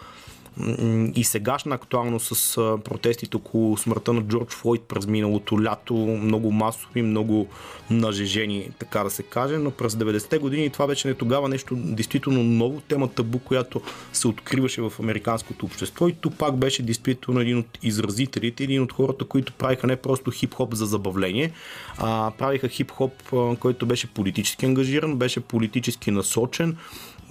и 1.15 1.25
сегашна 1.25 1.75
актуално 1.75 2.21
с 2.21 2.57
протестите 2.85 3.37
около 3.37 3.77
смъртта 3.77 4.13
на 4.13 4.23
Джордж 4.23 4.55
Флойд 4.55 4.83
през 4.83 5.07
миналото 5.07 5.63
лято, 5.63 5.95
много 5.95 6.53
масови, 6.53 7.03
много 7.03 7.47
нажежени, 7.91 8.69
така 8.79 9.05
да 9.05 9.11
се 9.11 9.23
каже, 9.23 9.59
но 9.59 9.71
през 9.71 9.95
90-те 9.95 10.39
години 10.39 10.71
това 10.71 10.87
вече 10.87 11.09
не 11.09 11.15
тогава 11.15 11.49
нещо 11.49 11.77
действително 11.77 12.43
ново, 12.43 12.81
тема 12.81 13.09
табу, 13.09 13.39
която 13.39 13.81
се 14.13 14.29
откриваше 14.29 14.83
в 14.83 14.93
американското 15.01 15.67
общество. 15.67 16.09
И 16.09 16.13
тук 16.13 16.39
пак 16.39 16.57
беше 16.57 16.83
действително 16.83 17.41
един 17.41 17.59
от 17.59 17.79
изразителите, 17.83 18.65
един 18.65 18.83
от 18.83 18.93
хората, 18.93 19.25
които 19.25 19.53
правиха 19.53 19.87
не 19.87 19.97
просто 19.97 20.31
хип-хоп 20.31 20.75
за 20.75 20.87
забавление, 20.87 21.53
а 21.99 22.33
правиха 22.39 22.69
хип-хоп, 22.69 23.13
който 23.59 23.87
беше 23.87 24.07
политически 24.07 24.67
ангажиран, 24.67 25.17
беше 25.17 25.41
политически 25.41 26.11
насочен, 26.11 26.77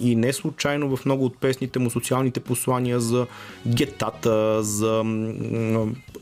и 0.01 0.15
не 0.15 0.33
случайно 0.33 0.97
в 0.97 1.05
много 1.05 1.25
от 1.25 1.37
песните 1.37 1.79
му 1.79 1.89
социалните 1.89 2.39
послания 2.39 2.99
за 2.99 3.27
гетата, 3.67 4.63
за 4.63 5.03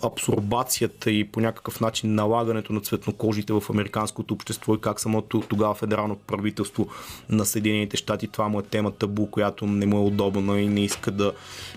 абсорбацията 0.04 1.12
и 1.12 1.24
по 1.24 1.40
някакъв 1.40 1.80
начин 1.80 2.16
налагането 2.16 2.74
на 2.74 2.82
цветнокожите 2.82 3.54
в 3.54 3.64
американското 3.70 4.34
общество 4.34 4.76
и 4.76 4.82
как 4.82 5.00
самото 5.00 5.42
тогава 5.42 5.76
федерално 5.76 6.16
правителство 6.16 6.88
на 7.30 7.46
Съединените 7.46 7.98
щати, 7.98 8.28
това 8.28 8.48
му 8.48 8.60
е 8.60 8.64
тема 8.64 8.92
табу, 8.92 9.28
която 9.28 9.68
не 9.68 9.86
му 9.86 9.98
е 9.98 10.08
удобна 10.08 10.60
и 10.60 10.68
не 10.68 10.84
иска 10.84 11.12
да 11.12 11.34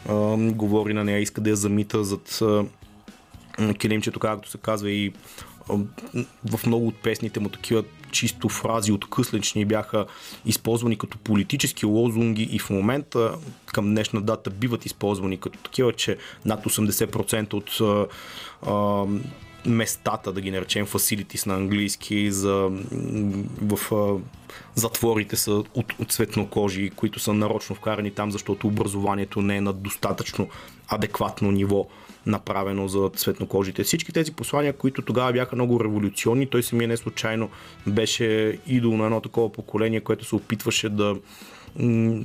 а, 0.09 0.37
говори 0.37 0.95
на 0.95 1.05
нея, 1.05 1.19
иска 1.19 1.41
да 1.41 1.51
я 1.51 1.57
замита 1.57 2.05
зад 2.05 2.43
а, 2.43 2.65
килимчето, 3.75 4.21
както 4.21 4.51
се 4.51 4.59
казва 4.59 4.91
и 4.91 5.13
в 6.51 6.67
много 6.67 6.87
от 6.87 6.95
песните 7.03 7.41
му 7.41 7.49
такива 7.49 7.85
чисто 8.13 8.49
фрази 8.49 8.93
от 8.93 9.11
къслични 9.11 9.65
бяха 9.65 10.07
използвани 10.47 10.99
като 10.99 11.19
политически 11.19 11.87
лозунги 11.87 12.43
и 12.43 12.59
в 12.59 12.71
момента 12.71 13.35
към 13.67 13.85
днешна 13.85 14.21
дата 14.21 14.51
биват 14.51 14.87
използвани 14.87 15.41
като 15.41 15.59
такива, 15.59 15.93
че 15.93 16.17
над 16.45 16.65
80% 16.65 17.55
от 17.55 18.09
а, 18.67 19.05
местата, 19.67 20.33
да 20.33 20.41
ги 20.41 20.51
наречем 20.51 20.87
facilities 20.87 21.47
на 21.47 21.55
английски, 21.55 22.33
за, 22.33 22.71
в 23.63 23.95
а, 23.95 24.21
затворите 24.75 25.37
са 25.37 25.53
от, 25.53 25.93
от 25.99 26.13
цветнокожи, 26.13 26.91
които 26.91 27.21
са 27.21 27.35
нарочно 27.35 27.77
вкарани 27.77 28.11
там, 28.11 28.31
защото 28.31 28.67
образованието 28.67 29.43
не 29.43 29.57
е 29.57 29.61
на 29.61 29.73
достатъчно 29.73 30.49
адекватно 30.89 31.51
ниво 31.51 31.87
направено 32.27 32.89
за 32.89 33.11
цветнокожите. 33.17 33.85
Всички 33.85 34.13
тези 34.13 34.33
послания, 34.33 34.73
които 34.73 35.03
тогава 35.03 35.33
бяха 35.33 35.57
много 35.57 35.81
революционни, 35.85 36.47
той 36.47 36.63
самия 36.63 36.89
не 36.89 36.97
случайно 36.97 37.51
беше 37.87 38.59
идол 38.67 38.97
на 38.97 39.05
едно 39.05 39.21
такова 39.21 39.53
поколение, 39.53 40.01
което 40.01 40.25
се 40.25 40.35
опитваше 40.35 40.89
да 40.89 41.17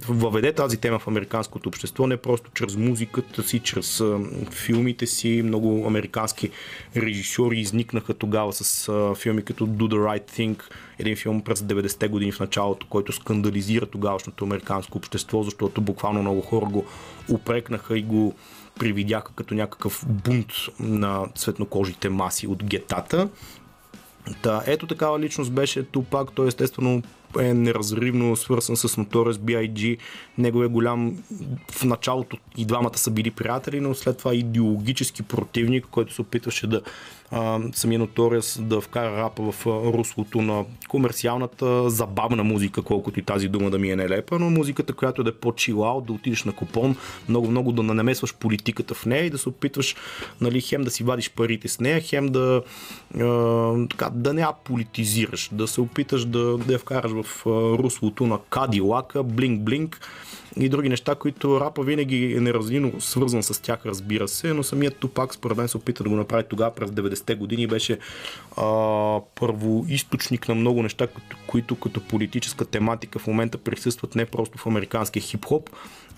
въведе 0.09 0.53
тази 0.53 0.77
тема 0.77 0.99
в 0.99 1.07
американското 1.07 1.69
общество, 1.69 2.07
не 2.07 2.17
просто 2.17 2.51
чрез 2.53 2.75
музиката 2.75 3.43
си, 3.43 3.59
чрез 3.59 4.03
филмите 4.51 5.07
си. 5.07 5.41
Много 5.45 5.87
американски 5.87 6.49
режисьори 6.95 7.59
изникнаха 7.59 8.13
тогава 8.13 8.53
с 8.53 8.91
филми 9.15 9.43
като 9.43 9.67
Do 9.67 9.81
the 9.81 9.95
Right 9.95 10.31
Thing, 10.31 10.61
един 10.99 11.15
филм 11.15 11.41
през 11.41 11.59
90-те 11.59 12.07
години 12.07 12.31
в 12.31 12.39
началото, 12.39 12.87
който 12.89 13.11
скандализира 13.11 13.85
тогавашното 13.85 14.45
американско 14.45 14.97
общество, 14.97 15.43
защото 15.43 15.81
буквално 15.81 16.21
много 16.21 16.41
хора 16.41 16.65
го 16.65 16.85
упрекнаха 17.29 17.97
и 17.97 18.01
го 18.01 18.35
привидяха 18.79 19.31
като 19.35 19.53
някакъв 19.53 20.05
бунт 20.07 20.51
на 20.79 21.27
цветнокожите 21.35 22.09
маси 22.09 22.47
от 22.47 22.63
гетата. 22.63 23.29
Та, 24.41 24.63
ето 24.65 24.87
такава 24.87 25.19
личност 25.19 25.51
беше 25.51 25.83
Тупак, 25.83 26.31
той 26.31 26.47
естествено 26.47 27.01
е 27.39 27.53
неразривно 27.53 28.35
свързан 28.35 28.77
с 28.77 28.87
Notorious 28.87 29.33
B.I.G. 29.33 29.97
Него 30.37 30.63
е 30.63 30.67
голям 30.67 31.23
в 31.71 31.83
началото 31.83 32.37
и 32.57 32.65
двамата 32.65 32.97
са 32.97 33.11
били 33.11 33.31
приятели, 33.31 33.79
но 33.79 33.95
след 33.95 34.17
това 34.17 34.33
идеологически 34.33 35.23
противник, 35.23 35.85
който 35.91 36.13
се 36.13 36.21
опитваше 36.21 36.67
да 36.67 36.81
а, 37.31 37.59
самия 37.73 37.99
Notorious 37.99 38.61
да 38.61 38.81
вкара 38.81 39.17
рапа 39.17 39.51
в 39.51 39.65
руслото 39.65 40.41
на 40.41 40.65
комерциалната 40.87 41.89
забавна 41.89 42.43
музика, 42.43 42.81
колкото 42.81 43.19
и 43.19 43.23
тази 43.23 43.47
дума 43.47 43.69
да 43.69 43.79
ми 43.79 43.91
е 43.91 43.95
нелепа, 43.95 44.39
но 44.39 44.49
музиката, 44.49 44.93
която 44.93 45.23
да 45.23 45.29
е 45.29 45.33
по-чилаут, 45.33 46.05
да 46.05 46.13
отидеш 46.13 46.43
на 46.43 46.51
купон, 46.51 46.95
много-много 47.29 47.71
да 47.71 47.83
намесваш 47.83 48.35
политиката 48.35 48.93
в 48.93 49.05
нея 49.05 49.25
и 49.25 49.29
да 49.29 49.37
се 49.37 49.49
опитваш 49.49 49.95
нали, 50.41 50.61
хем 50.61 50.83
да 50.83 50.91
си 50.91 51.03
вадиш 51.03 51.31
парите 51.31 51.67
с 51.67 51.79
нея, 51.79 52.01
хем 52.01 52.29
да, 52.29 52.61
а, 53.19 53.87
така, 53.87 54.09
да 54.09 54.33
не 54.33 54.41
я 54.41 54.51
политизираш, 54.63 55.49
да 55.51 55.67
се 55.67 55.81
опиташ 55.81 56.25
да, 56.25 56.57
да 56.57 56.73
я 56.73 56.79
вкараш 56.79 57.11
в 57.11 57.45
руслото 57.79 58.27
на 58.27 58.39
Кадилака, 58.49 59.23
блинк-блинк 59.23 59.97
и 60.59 60.69
други 60.69 60.89
неща, 60.89 61.15
които 61.15 61.59
рапа 61.59 61.83
винаги 61.83 62.33
е 62.33 62.41
неразлино 62.41 63.01
свързан 63.01 63.43
с 63.43 63.61
тях, 63.61 63.85
разбира 63.85 64.27
се, 64.27 64.53
но 64.53 64.63
самият 64.63 64.97
Тупак 64.97 65.33
според 65.33 65.57
мен 65.57 65.67
се 65.67 65.77
опита 65.77 66.03
да 66.03 66.09
го 66.09 66.15
направи 66.15 66.43
тогава 66.49 66.75
през 66.75 66.89
90-те 66.89 67.35
години. 67.35 67.67
Беше 67.67 67.99
а, 68.57 69.19
първоисточник 69.35 70.47
на 70.47 70.55
много 70.55 70.83
неща, 70.83 71.07
които, 71.07 71.37
които 71.47 71.75
като 71.75 72.01
политическа 72.07 72.65
тематика 72.65 73.19
в 73.19 73.27
момента 73.27 73.57
присъстват 73.57 74.15
не 74.15 74.25
просто 74.25 74.57
в 74.57 74.67
американския 74.67 75.23
хип-хоп, 75.23 75.69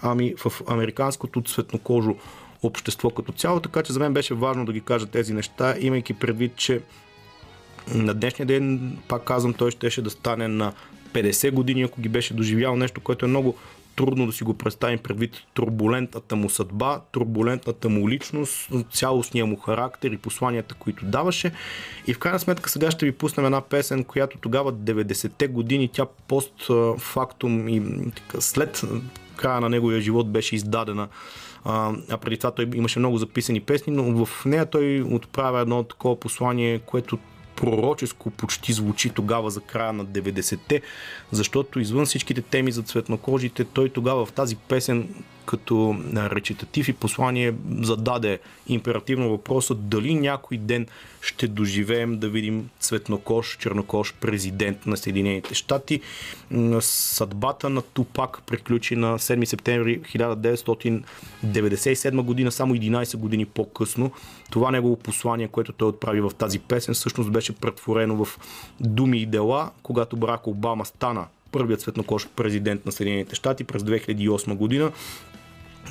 ами 0.02 0.34
в 0.38 0.62
американското 0.68 1.42
цветнокожо 1.42 2.16
общество 2.64 3.10
като 3.10 3.32
цяло, 3.32 3.60
така 3.60 3.84
че 3.84 3.94
за 3.94 4.00
мен 4.00 4.14
беше 4.14 4.34
важно 4.34 4.66
да 4.66 4.74
ги 4.74 4.82
кажа 4.82 5.06
тези 5.06 5.34
неща, 5.34 5.76
имайки 5.80 6.14
предвид, 6.14 6.56
че 6.56 6.82
на 7.88 8.14
днешния 8.14 8.46
ден, 8.46 8.98
пак 9.08 9.24
казвам, 9.24 9.54
той 9.54 9.72
щеше 9.72 10.02
да 10.02 10.10
стане 10.10 10.48
на 10.48 10.74
50 11.14 11.52
години, 11.52 11.84
ако 11.84 12.02
ги 12.02 12.10
беше 12.10 12.34
доживял. 12.34 12.76
Нещо, 12.76 13.02
което 13.02 13.26
е 13.26 13.30
много 13.30 13.56
трудно 14.00 14.26
да 14.26 14.34
си 14.34 14.44
го 14.44 14.54
представим 14.54 15.00
предвид 15.00 15.32
турбулентната 15.54 16.36
му 16.36 16.50
съдба, 16.50 17.02
турбулентната 17.12 17.90
му 17.90 18.10
личност, 18.10 18.70
цялостния 18.92 19.46
му 19.46 19.56
характер 19.56 20.12
и 20.12 20.18
посланията, 20.18 20.76
които 20.76 21.06
даваше. 21.06 21.52
И 22.08 22.14
в 22.14 22.20
крайна 22.20 22.40
сметка 22.40 22.70
сега 22.70 22.92
ще 22.92 23.06
ви 23.06 23.12
пуснем 23.12 23.46
една 23.46 23.62
песен, 23.62 24.04
която 24.04 24.38
тогава 24.38 24.74
90-те 24.74 25.48
години, 25.48 25.90
тя 25.94 26.06
постфактум 26.28 27.70
и 27.70 27.82
след 28.40 28.82
края 29.36 29.62
на 29.62 29.70
неговия 29.70 30.02
живот 30.02 30.32
беше 30.32 30.56
издадена 30.56 31.08
а, 31.66 31.94
а 32.10 32.18
преди 32.18 32.38
това 32.38 32.52
той 32.52 32.70
имаше 32.74 33.00
много 33.00 33.18
записани 33.18 33.60
песни, 33.60 33.94
но 33.94 34.26
в 34.26 34.46
нея 34.46 34.66
той 34.66 35.02
отправя 35.02 35.60
едно 35.60 35.84
такова 35.84 36.20
послание, 36.20 36.80
което 36.80 37.18
пророческо 37.60 38.30
почти 38.30 38.74
звучи 38.74 39.10
тогава 39.10 39.50
за 39.50 39.62
края 39.62 39.94
на 39.94 40.06
90-те, 40.06 40.82
защото 41.32 41.80
извън 41.80 42.06
всичките 42.06 42.42
теми 42.42 42.72
за 42.72 42.82
цветнокожите, 42.82 43.64
той 43.64 43.90
тогава 43.90 44.26
в 44.26 44.32
тази 44.32 44.56
песен 44.56 45.24
като 45.50 45.96
речитатив 46.16 46.88
и 46.88 46.94
послание 46.94 47.54
зададе 47.82 48.40
императивно 48.68 49.30
въпроса 49.30 49.76
дали 49.76 50.16
някой 50.16 50.58
ден 50.58 50.88
ще 51.22 51.48
доживеем 51.48 52.18
да 52.18 52.30
видим 52.30 52.70
цветнокош, 52.80 53.58
чернокош 53.58 54.14
президент 54.14 54.86
на 54.86 54.98
Съединените 54.98 55.54
щати. 55.54 56.02
Съдбата 56.80 57.70
на 57.70 57.82
Тупак 57.82 58.42
приключи 58.48 58.96
на 58.96 59.20
7 59.20 59.46
септември 59.46 60.02
1997 60.02 62.22
година, 62.22 62.52
само 62.52 62.76
11 62.76 63.18
години 63.18 63.46
по-късно. 63.46 64.12
Това 64.52 64.72
негово 64.72 64.96
послание, 64.96 65.48
което 65.48 65.74
той 65.74 65.88
отправи 65.88 66.22
в 66.22 66.32
тази 66.38 66.60
песен, 66.60 66.94
всъщност 66.94 67.32
беше 67.32 67.56
претворено 67.56 68.26
в 68.26 68.40
думи 68.80 69.18
и 69.18 69.26
дела, 69.26 69.72
когато 69.84 70.18
Барак 70.18 70.48
Обама 70.48 70.86
стана 70.86 71.26
първият 71.52 71.82
светнокош 71.82 72.28
президент 72.36 72.86
на 72.86 72.92
Съединените 72.92 73.36
щати 73.36 73.64
през 73.64 73.84
2008 73.84 74.56
година. 74.56 74.92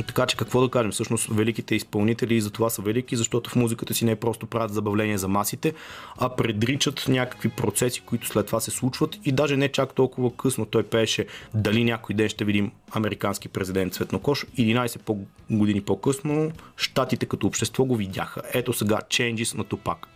Така 0.07 0.26
че 0.26 0.36
какво 0.36 0.61
да 0.61 0.70
кажем, 0.70 0.92
всъщност 0.92 1.28
великите 1.30 1.74
изпълнители 1.74 2.40
за 2.40 2.51
това 2.51 2.70
са 2.70 2.82
велики, 2.82 3.16
защото 3.16 3.51
в 3.51 3.57
музиката 3.57 3.94
си 3.94 4.05
не 4.05 4.11
е 4.11 4.16
просто 4.16 4.46
правят 4.46 4.72
забавление 4.74 5.18
за 5.18 5.28
масите, 5.28 5.74
а 6.18 6.28
предричат 6.28 7.05
някакви 7.09 7.49
процеси, 7.49 8.01
които 8.01 8.26
след 8.26 8.46
това 8.46 8.61
се 8.61 8.70
случват 8.70 9.18
и 9.24 9.32
даже 9.32 9.57
не 9.57 9.68
чак 9.68 9.94
толкова 9.94 10.36
късно 10.36 10.66
той 10.66 10.82
пееше 10.82 11.26
дали 11.55 11.84
някой 11.84 12.14
ден 12.14 12.28
ще 12.28 12.44
видим 12.44 12.70
американски 12.92 13.49
президент 13.49 13.94
Цветнокош. 13.94 14.46
11 14.46 14.99
по 14.99 15.18
години 15.51 15.80
по-късно 15.80 16.53
щатите 16.76 17.26
като 17.26 17.46
общество 17.46 17.84
го 17.84 17.96
видяха. 17.96 18.42
Ето 18.55 18.72
сега 18.72 18.99
Changes 19.11 19.59
на 19.59 19.64
Тупак. 19.64 20.09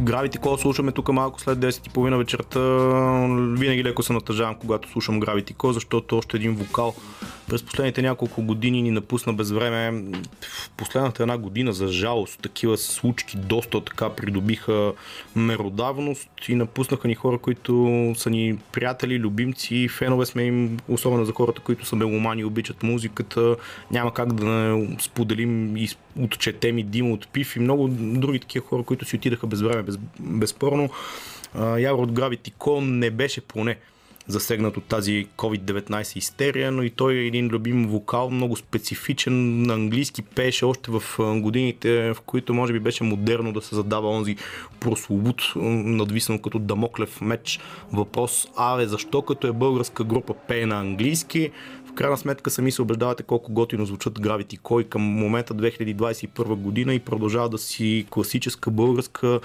Gravity 0.00 0.38
Call 0.38 0.60
слушаме 0.60 0.92
тук 0.92 1.12
малко 1.12 1.40
след 1.40 1.58
10.30 1.58 2.16
вечерта. 2.18 2.60
Винаги 3.60 3.84
леко 3.84 4.02
се 4.02 4.12
натъжавам, 4.12 4.54
когато 4.54 4.88
слушам 4.88 5.20
Call, 5.20 5.70
защото 5.70 6.18
още 6.18 6.36
един 6.36 6.54
вокал 6.54 6.94
през 7.50 7.62
последните 7.62 8.02
няколко 8.02 8.42
години 8.42 8.82
ни 8.82 8.90
напусна 8.90 9.32
без 9.32 9.50
време. 9.50 10.02
В 10.42 10.70
последната 10.76 11.22
една 11.22 11.38
година, 11.38 11.72
за 11.72 11.88
жалост, 11.88 12.40
такива 12.42 12.78
случки 12.78 13.36
доста 13.36 13.80
така 13.84 14.10
придобиха 14.10 14.92
меродавност 15.36 16.30
и 16.48 16.54
напуснаха 16.54 17.08
ни 17.08 17.14
хора, 17.14 17.38
които 17.38 18.14
са 18.16 18.30
ни 18.30 18.58
приятели, 18.72 19.18
любимци, 19.18 19.88
фенове 19.88 20.26
сме 20.26 20.42
им, 20.42 20.76
особено 20.88 21.24
за 21.24 21.32
хората, 21.32 21.60
които 21.60 21.86
са 21.86 21.96
меломани 21.96 22.44
обичат 22.44 22.82
музиката. 22.82 23.56
Няма 23.90 24.14
как 24.14 24.32
да 24.32 24.44
не 24.44 24.96
споделим 25.00 25.76
и 25.76 25.88
отчетем 26.20 26.78
и 26.78 26.82
Дима 26.82 27.12
от 27.12 27.28
Пив 27.28 27.56
и 27.56 27.60
много 27.60 27.88
други 27.88 28.38
такива 28.38 28.66
хора, 28.66 28.82
които 28.82 29.04
си 29.04 29.16
отидаха 29.16 29.46
без 29.46 29.60
време, 29.60 29.82
без, 29.82 29.98
безспорно. 30.20 30.90
Явор 31.78 32.02
от 32.02 32.12
Gravity 32.12 32.52
Call 32.52 32.80
не 32.80 33.10
беше 33.10 33.40
поне 33.40 33.76
засегнат 34.30 34.76
от 34.76 34.84
тази 34.84 35.26
COVID-19 35.36 36.16
истерия, 36.16 36.72
но 36.72 36.82
и 36.82 36.90
той 36.90 37.14
е 37.14 37.26
един 37.26 37.48
любим 37.48 37.88
вокал, 37.88 38.30
много 38.30 38.56
специфичен, 38.56 39.62
на 39.62 39.74
английски 39.74 40.22
пееше 40.22 40.64
още 40.64 40.90
в 40.90 41.02
годините, 41.18 42.14
в 42.14 42.20
които 42.26 42.54
може 42.54 42.72
би 42.72 42.80
беше 42.80 43.04
модерно 43.04 43.52
да 43.52 43.62
се 43.62 43.74
задава 43.74 44.08
онзи 44.08 44.36
прословут, 44.80 45.52
надвиснал 45.56 46.38
като 46.38 46.58
дамоклев 46.58 47.20
меч 47.20 47.60
въпрос, 47.92 48.48
аве, 48.56 48.86
защо 48.86 49.22
като 49.22 49.46
е 49.46 49.52
българска 49.52 50.04
група 50.04 50.34
пее 50.48 50.66
на 50.66 50.80
английски? 50.80 51.50
Крайна 52.00 52.16
сметка 52.16 52.50
сами 52.50 52.72
се 52.72 52.82
убеждавате 52.82 53.22
колко 53.22 53.52
готино 53.52 53.86
звучат 53.86 54.20
Gravity 54.20 54.58
Кой 54.58 54.84
към 54.84 55.02
момента 55.02 55.54
2021 55.54 56.54
година 56.54 56.94
и 56.94 56.98
продължава 56.98 57.48
да 57.48 57.58
си 57.58 58.06
класическа 58.10 58.70
българска 58.70 59.40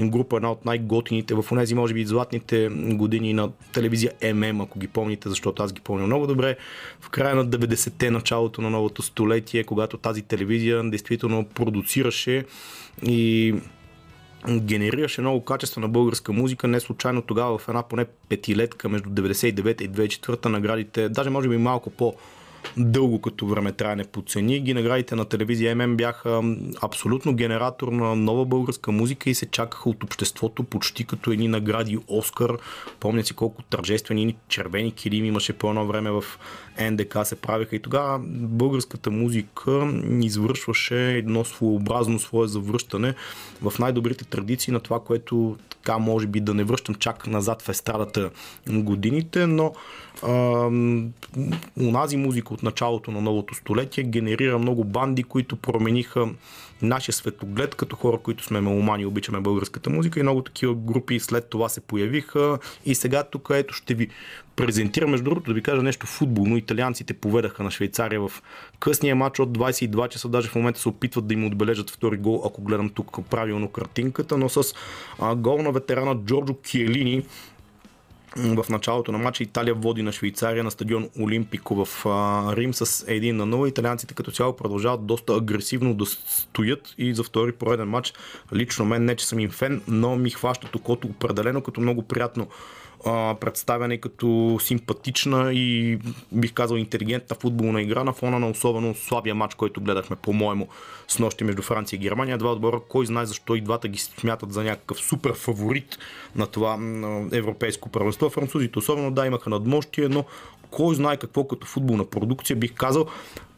група, 0.00 0.36
една 0.36 0.52
от 0.52 0.64
най-готините 0.64 1.34
в 1.34 1.44
тези, 1.58 1.74
може 1.74 1.94
би, 1.94 2.04
златните 2.04 2.68
години 2.72 3.32
на 3.34 3.50
телевизия 3.72 4.12
ММ, 4.34 4.60
ако 4.60 4.78
ги 4.78 4.88
помните, 4.88 5.28
защото 5.28 5.62
аз 5.62 5.72
ги 5.72 5.80
помня 5.80 6.06
много 6.06 6.26
добре. 6.26 6.56
В 7.00 7.10
края 7.10 7.34
на 7.34 7.46
90-те, 7.46 8.10
началото 8.10 8.62
на 8.62 8.70
новото 8.70 9.02
столетие, 9.02 9.64
когато 9.64 9.96
тази 9.96 10.22
телевизия 10.22 10.90
действително 10.90 11.44
продуцираше 11.44 12.44
и 13.02 13.54
генерираше 14.48 15.20
много 15.20 15.44
качествена 15.44 15.88
българска 15.88 16.32
музика. 16.32 16.68
Не 16.68 16.80
случайно 16.80 17.22
тогава 17.22 17.58
в 17.58 17.68
една 17.68 17.82
поне 17.82 18.04
петилетка 18.28 18.88
между 18.88 19.10
99 19.10 19.82
и 19.82 19.90
2004 19.90 20.46
наградите, 20.46 21.08
даже 21.08 21.30
може 21.30 21.48
би 21.48 21.56
малко 21.56 21.90
по- 21.90 22.14
дълго 22.76 23.20
като 23.20 23.46
време 23.46 23.72
трябва 23.72 23.96
не 23.96 24.04
подцени. 24.04 24.60
Ги 24.60 24.74
наградите 24.74 25.14
на 25.14 25.24
телевизия 25.24 25.76
ММ 25.76 25.96
бяха 25.96 26.42
абсолютно 26.82 27.34
генератор 27.34 27.88
на 27.88 28.16
нова 28.16 28.44
българска 28.44 28.92
музика 28.92 29.30
и 29.30 29.34
се 29.34 29.46
чакаха 29.46 29.90
от 29.90 30.04
обществото 30.04 30.64
почти 30.64 31.04
като 31.04 31.30
едни 31.30 31.48
награди 31.48 31.98
Оскар. 32.08 32.56
Помня 33.00 33.24
си 33.24 33.34
колко 33.34 33.62
тържествени 33.62 34.36
червени 34.48 34.92
килими 34.92 35.28
имаше 35.28 35.52
по 35.52 35.68
едно 35.68 35.86
време 35.86 36.10
в 36.10 36.24
НДК 36.90 37.16
се 37.24 37.36
правиха 37.36 37.76
и 37.76 37.82
тогава 37.82 38.20
българската 38.32 39.10
музика 39.10 39.92
извършваше 40.22 41.16
едно 41.16 41.44
своеобразно 41.44 42.18
свое 42.18 42.48
завръщане 42.48 43.14
в 43.62 43.78
най-добрите 43.78 44.24
традиции 44.24 44.72
на 44.72 44.80
това, 44.80 45.00
което 45.00 45.56
така 45.82 45.98
може 45.98 46.26
би 46.26 46.40
да 46.40 46.54
не 46.54 46.64
връщам 46.64 46.94
чак 46.94 47.26
назад 47.26 47.62
в 47.62 47.68
естрадата 47.68 48.30
годините, 48.68 49.46
но 49.46 49.72
унази 51.80 52.16
музика 52.16 52.54
от 52.54 52.62
началото 52.62 53.10
на 53.10 53.20
новото 53.20 53.54
столетие 53.54 54.04
генерира 54.04 54.58
много 54.58 54.84
банди, 54.84 55.22
които 55.22 55.56
промениха 55.56 56.28
нашия 56.82 57.14
светоглед 57.14 57.74
като 57.74 57.96
хора, 57.96 58.18
които 58.18 58.44
сме 58.44 58.60
меломани 58.60 59.02
и 59.02 59.06
обичаме 59.06 59.40
българската 59.40 59.90
музика 59.90 60.20
и 60.20 60.22
много 60.22 60.42
такива 60.42 60.74
групи 60.74 61.20
след 61.20 61.48
това 61.48 61.68
се 61.68 61.80
появиха. 61.80 62.58
И 62.86 62.94
сега 62.94 63.22
тук 63.22 63.48
ето 63.52 63.74
ще 63.74 63.94
ви 63.94 64.08
презентирам, 64.56 65.10
между 65.10 65.24
другото 65.24 65.50
да 65.50 65.54
ви 65.54 65.62
кажа 65.62 65.82
нещо 65.82 66.06
футболно. 66.06 66.56
Италианците 66.56 67.14
поведаха 67.14 67.62
на 67.62 67.70
Швейцария 67.70 68.20
в 68.20 68.42
късния 68.78 69.16
матч 69.16 69.38
от 69.38 69.58
22 69.58 70.08
часа, 70.08 70.28
даже 70.28 70.48
в 70.48 70.54
момента 70.54 70.80
се 70.80 70.88
опитват 70.88 71.26
да 71.26 71.34
им 71.34 71.46
отбележат 71.46 71.90
втори 71.90 72.16
гол, 72.16 72.42
ако 72.46 72.62
гледам 72.62 72.90
тук 72.90 73.28
правилно 73.30 73.68
картинката, 73.68 74.38
но 74.38 74.48
с 74.48 74.62
гол 75.36 75.62
на 75.62 75.72
ветерана 75.72 76.14
Джорджо 76.24 76.54
Киелини 76.54 77.22
в 78.36 78.66
началото 78.68 79.12
на 79.12 79.18
матча 79.18 79.42
Италия 79.42 79.74
води 79.74 80.02
на 80.02 80.12
Швейцария 80.12 80.64
на 80.64 80.70
стадион 80.70 81.08
Олимпико 81.20 81.84
в 81.84 82.06
Рим 82.56 82.74
с 82.74 82.86
1 82.86 83.32
на 83.32 83.46
0. 83.46 83.68
Италианците 83.68 84.14
като 84.14 84.30
цяло 84.30 84.56
продължават 84.56 85.06
доста 85.06 85.34
агресивно 85.34 85.94
да 85.94 86.06
стоят 86.06 86.94
и 86.98 87.14
за 87.14 87.22
втори 87.22 87.52
пореден 87.52 87.88
матч. 87.88 88.12
Лично 88.54 88.84
мен 88.84 89.04
не, 89.04 89.16
че 89.16 89.26
съм 89.26 89.38
им 89.38 89.50
фен, 89.50 89.82
но 89.88 90.16
ми 90.16 90.30
хваща 90.30 90.68
окото 90.76 91.06
определено 91.06 91.62
като 91.62 91.80
много 91.80 92.02
приятно 92.02 92.48
а, 93.06 93.34
представяне 93.40 93.98
като 93.98 94.58
симпатична 94.60 95.52
и 95.52 95.98
бих 96.32 96.52
казал 96.52 96.76
интелигентна 96.76 97.36
футболна 97.40 97.82
игра 97.82 98.04
на 98.04 98.12
фона 98.12 98.38
на 98.38 98.50
особено 98.50 98.94
слабия 98.94 99.34
матч, 99.34 99.54
който 99.54 99.80
гледахме 99.80 100.16
по-моему 100.16 100.68
с 101.08 101.18
нощи 101.18 101.44
между 101.44 101.62
Франция 101.62 101.96
и 101.96 102.00
Германия. 102.00 102.38
Два 102.38 102.52
отбора, 102.52 102.80
кой 102.88 103.06
знае 103.06 103.26
защо 103.26 103.54
и 103.54 103.60
двата 103.60 103.88
ги 103.88 103.98
смятат 103.98 104.52
за 104.52 104.64
някакъв 104.64 104.98
супер 104.98 105.34
фаворит 105.34 105.98
на 106.36 106.46
това 106.46 106.78
европейско 107.32 107.88
първенство. 107.88 108.30
Французите 108.30 108.78
особено 108.78 109.10
да 109.10 109.26
имаха 109.26 109.50
надмощие, 109.50 110.08
но 110.08 110.24
кой 110.70 110.94
знае 110.94 111.16
какво 111.16 111.44
като 111.44 111.66
футболна 111.66 112.04
продукция, 112.04 112.56
бих 112.56 112.74
казал, 112.74 113.06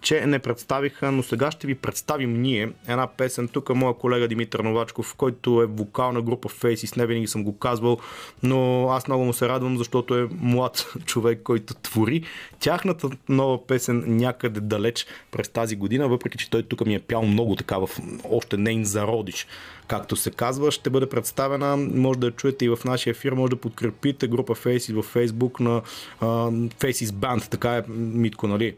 че 0.03 0.27
не 0.27 0.39
представиха, 0.39 1.13
но 1.13 1.23
сега 1.23 1.51
ще 1.51 1.67
ви 1.67 1.75
представим 1.75 2.43
ние 2.43 2.73
една 2.89 3.07
песен. 3.07 3.49
Тук 3.49 3.69
е 3.71 3.73
моя 3.73 3.95
колега 3.95 4.29
Димитър 4.29 4.61
Новачков, 4.61 5.15
който 5.15 5.63
е 5.63 5.67
вокална 5.67 6.23
група 6.23 6.49
Faces, 6.49 6.97
не 6.97 7.07
винаги 7.07 7.27
съм 7.27 7.45
го 7.45 7.59
казвал, 7.59 7.99
но 8.43 8.89
аз 8.91 9.09
много 9.09 9.25
му 9.25 9.33
се 9.33 9.49
радвам, 9.49 9.79
защото 9.79 10.19
е 10.19 10.29
млад 10.41 10.93
човек, 11.05 11.41
който 11.43 11.75
твори. 11.75 12.23
Тяхната 12.61 13.11
нова 13.29 13.67
песен 13.67 14.05
някъде 14.07 14.61
далеч 14.61 15.07
през 15.31 15.49
тази 15.49 15.77
година, 15.77 16.09
въпреки 16.09 16.39
че 16.39 16.51
той 16.51 16.63
тук 16.63 16.87
ми 16.87 16.95
е 16.95 17.01
пял 17.01 17.23
много 17.23 17.57
така 17.57 17.79
в 17.79 17.89
още 18.31 18.57
нейн 18.57 18.85
зародиш 18.85 19.47
както 19.89 20.17
се 20.17 20.31
казва, 20.31 20.71
ще 20.71 20.91
бъде 20.91 21.09
представена. 21.09 21.77
Може 21.77 22.19
да 22.19 22.27
я 22.27 22.33
чуете 22.33 22.65
и 22.65 22.69
в 22.69 22.79
нашия 22.85 23.11
ефир, 23.11 23.33
може 23.33 23.51
да 23.51 23.57
подкрепите 23.57 24.29
група 24.29 24.55
Faces 24.55 25.03
в 25.03 25.15
Facebook 25.15 25.61
на 25.61 25.83
uh, 26.21 26.75
Faces 26.75 27.07
Band, 27.07 27.49
така 27.49 27.77
е 27.77 27.83
Митко, 27.89 28.47
нали? 28.49 28.75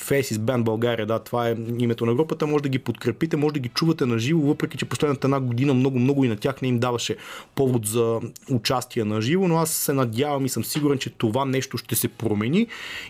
Faces 0.00 0.36
Band 0.36 0.62
България, 0.62 1.06
да, 1.06 1.18
това 1.18 1.48
е 1.48 1.56
името 1.78 2.06
на 2.06 2.14
групата, 2.14 2.46
може 2.46 2.62
да 2.62 2.68
ги 2.68 2.78
подкрепите, 2.78 3.36
може 3.36 3.52
да 3.52 3.60
ги 3.60 3.68
чувате 3.68 4.06
на 4.06 4.18
живо, 4.18 4.40
въпреки 4.40 4.76
че 4.76 4.84
последната 4.84 5.26
една 5.26 5.40
година 5.40 5.74
много, 5.74 5.98
много 5.98 6.24
и 6.24 6.28
на 6.28 6.36
тях 6.36 6.62
не 6.62 6.68
им 6.68 6.78
даваше 6.78 7.16
повод 7.54 7.86
за 7.86 8.20
участие 8.50 9.04
на 9.04 9.22
живо, 9.22 9.48
но 9.48 9.58
аз 9.58 9.70
се 9.70 9.92
надявам 9.92 10.46
и 10.46 10.48
съм 10.48 10.64
сигурен, 10.64 10.98
че 10.98 11.10
това 11.10 11.44
нещо 11.44 11.78
ще 11.78 11.96
се 11.96 12.08
промени. 12.08 12.66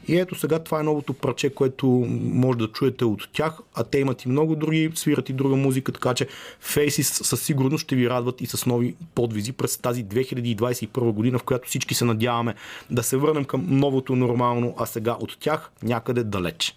И 0.08 0.18
ето 0.18 0.34
сега 0.34 0.58
това 0.58 0.80
е 0.80 0.82
новото 0.82 1.12
парче, 1.12 1.50
което 1.50 1.86
може 2.20 2.58
да 2.58 2.68
чуете 2.68 3.04
от 3.04 3.28
тях, 3.32 3.58
а 3.74 3.84
те 3.84 3.98
имат 3.98 4.24
и 4.24 4.28
много 4.28 4.56
други, 4.56 4.90
свират 4.94 5.28
и 5.28 5.32
друга 5.32 5.56
музика, 5.56 5.92
така 5.92 6.14
че 6.14 6.26
Faces 6.62 7.02
със 7.24 7.42
сигурност 7.42 7.84
ще 7.84 7.96
ви 7.96 8.10
радват 8.10 8.40
и 8.40 8.46
с 8.46 8.66
нови 8.66 8.94
подвизи 9.14 9.52
през 9.52 9.78
тази 9.78 10.04
2021 10.04 11.12
година, 11.12 11.38
в 11.38 11.42
която 11.42 11.68
всички 11.68 11.94
се 11.94 12.04
надяваме 12.04 12.54
да 12.90 13.02
се 13.02 13.16
върнем 13.16 13.44
към 13.44 13.66
новото 13.68 14.16
нормално, 14.16 14.74
а 14.78 14.86
сега 14.86 15.16
от 15.20 15.36
тях 15.40 15.70
някъде 15.82 16.24
далеч. 16.24 16.73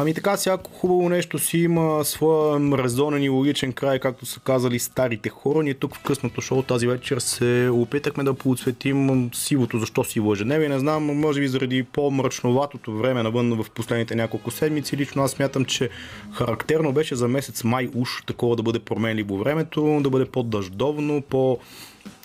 Ами 0.00 0.14
така, 0.14 0.36
всяко 0.36 0.70
хубаво 0.70 1.08
нещо 1.08 1.38
си 1.38 1.58
има 1.58 2.04
своя 2.04 2.78
резонен 2.78 3.22
и 3.22 3.28
логичен 3.28 3.72
край, 3.72 3.98
както 3.98 4.26
са 4.26 4.40
казали 4.40 4.78
старите 4.78 5.28
хора. 5.28 5.62
Ние 5.62 5.74
тук 5.74 5.94
в 5.94 6.02
късното 6.02 6.40
шоу 6.40 6.62
тази 6.62 6.86
вечер 6.86 7.18
се 7.18 7.70
опитахме 7.72 8.24
да 8.24 8.34
подсветим 8.34 9.30
сивото, 9.34 9.78
защо 9.78 10.04
сиво 10.04 10.32
ежедневие. 10.32 10.68
Не 10.68 10.78
знам, 10.78 11.04
може 11.04 11.40
би 11.40 11.48
заради 11.48 11.82
по-мрачноватото 11.82 12.92
време 12.92 13.22
навън 13.22 13.62
в 13.62 13.70
последните 13.70 14.14
няколко 14.14 14.50
седмици. 14.50 14.96
Лично 14.96 15.22
аз 15.22 15.30
смятам, 15.30 15.64
че 15.64 15.90
характерно 16.32 16.92
беше 16.92 17.16
за 17.16 17.28
месец 17.28 17.64
май 17.64 17.88
уж 17.94 18.22
такова 18.26 18.56
да 18.56 18.62
бъде 18.62 18.78
променливо 18.78 19.38
времето, 19.38 20.00
да 20.02 20.10
бъде 20.10 20.24
по-дъждовно, 20.24 21.22
по 21.22 21.58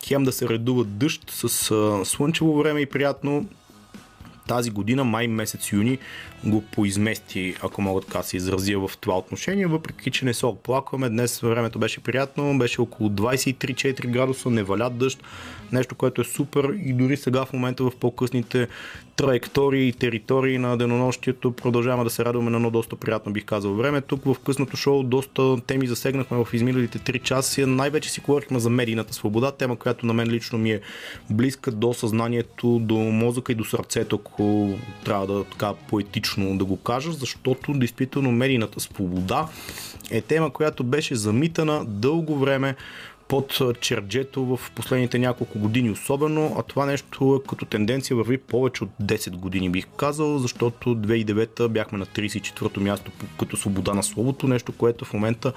хем 0.07 0.23
да 0.23 0.31
се 0.31 0.49
редува 0.49 0.83
дъжд 0.83 1.23
с 1.27 1.49
слънчево 2.05 2.57
време 2.57 2.79
и 2.79 2.85
приятно 2.85 3.45
тази 4.47 4.69
година, 4.69 5.03
май 5.03 5.27
месец 5.27 5.71
юни, 5.71 5.97
го 6.45 6.61
поизмести, 6.61 7.55
ако 7.61 7.81
мога 7.81 8.01
така 8.01 8.23
се 8.23 8.37
изразя 8.37 8.87
в 8.87 8.97
това 8.97 9.17
отношение, 9.17 9.67
въпреки 9.67 10.11
че 10.11 10.25
не 10.25 10.33
се 10.33 10.45
оплакваме. 10.45 11.09
Днес 11.09 11.39
времето 11.39 11.79
беше 11.79 11.99
приятно, 11.99 12.57
беше 12.57 12.81
около 12.81 13.09
23-4 13.09 14.07
градуса, 14.07 14.49
не 14.49 14.63
валя 14.63 14.89
дъжд, 14.89 15.23
нещо, 15.71 15.95
което 15.95 16.21
е 16.21 16.25
супер 16.25 16.75
и 16.85 16.93
дори 16.93 17.17
сега 17.17 17.45
в 17.45 17.53
момента 17.53 17.83
в 17.83 17.91
по-късните 17.99 18.67
траектории 19.15 19.87
и 19.87 19.93
територии 19.93 20.57
на 20.57 20.77
денонощието 20.77 21.51
продължаваме 21.51 22.03
да 22.03 22.09
се 22.09 22.25
радваме 22.25 22.51
на 22.51 22.57
едно 22.57 22.71
доста 22.71 22.95
приятно, 22.95 23.33
бих 23.33 23.45
казал, 23.45 23.73
време. 23.73 24.01
Тук 24.01 24.23
в 24.25 24.35
късното 24.45 24.77
шоу 24.77 25.03
доста 25.03 25.57
теми 25.67 25.87
засегнахме 25.87 26.45
в 26.45 26.53
изминалите 26.53 26.99
3 26.99 27.21
часа. 27.21 27.67
Най-вече 27.67 28.09
си 28.09 28.19
говорихме 28.19 28.59
за 28.59 28.69
медийната 28.69 29.13
свобода, 29.13 29.51
тема, 29.51 29.75
която 29.75 30.05
на 30.05 30.13
мен 30.13 30.29
лично 30.29 30.59
ми 30.59 30.71
е 30.71 30.81
близка 31.29 31.71
до 31.71 31.93
съзнанието, 31.93 32.79
до 32.79 32.95
мозъка 32.95 33.51
и 33.51 33.55
до 33.55 33.63
сърцето, 33.63 34.19
ако 34.25 34.73
трябва 35.05 35.27
да 35.27 35.43
така 35.43 35.73
поетично 35.73 36.57
да 36.57 36.65
го 36.65 36.77
кажа, 36.77 37.11
защото 37.11 37.73
действително 37.73 38.31
медийната 38.31 38.79
свобода 38.79 39.47
е 40.11 40.21
тема, 40.21 40.49
която 40.49 40.83
беше 40.83 41.15
замитана 41.15 41.85
дълго 41.85 42.39
време 42.39 42.75
под 43.27 43.61
черджето 43.79 44.45
в 44.45 44.71
последните 44.75 45.19
няколко 45.19 45.59
години 45.59 45.91
особено, 45.91 46.55
а 46.59 46.63
това 46.63 46.85
нещо 46.85 47.41
е 47.43 47.47
като 47.49 47.65
тенденция 47.65 48.17
върви 48.17 48.37
повече 48.37 48.83
от 48.83 48.89
10 49.01 49.35
години 49.35 49.69
бих 49.69 49.87
казал, 49.97 50.39
защото 50.39 50.95
2009 50.95 51.67
бяхме 51.67 51.97
на 51.97 52.05
34-то 52.05 52.81
място 52.81 53.11
като 53.39 53.57
свобода 53.57 53.93
на 53.93 54.03
словото, 54.03 54.47
нещо, 54.47 54.71
което 54.71 55.05
в 55.05 55.13
момента 55.13 55.53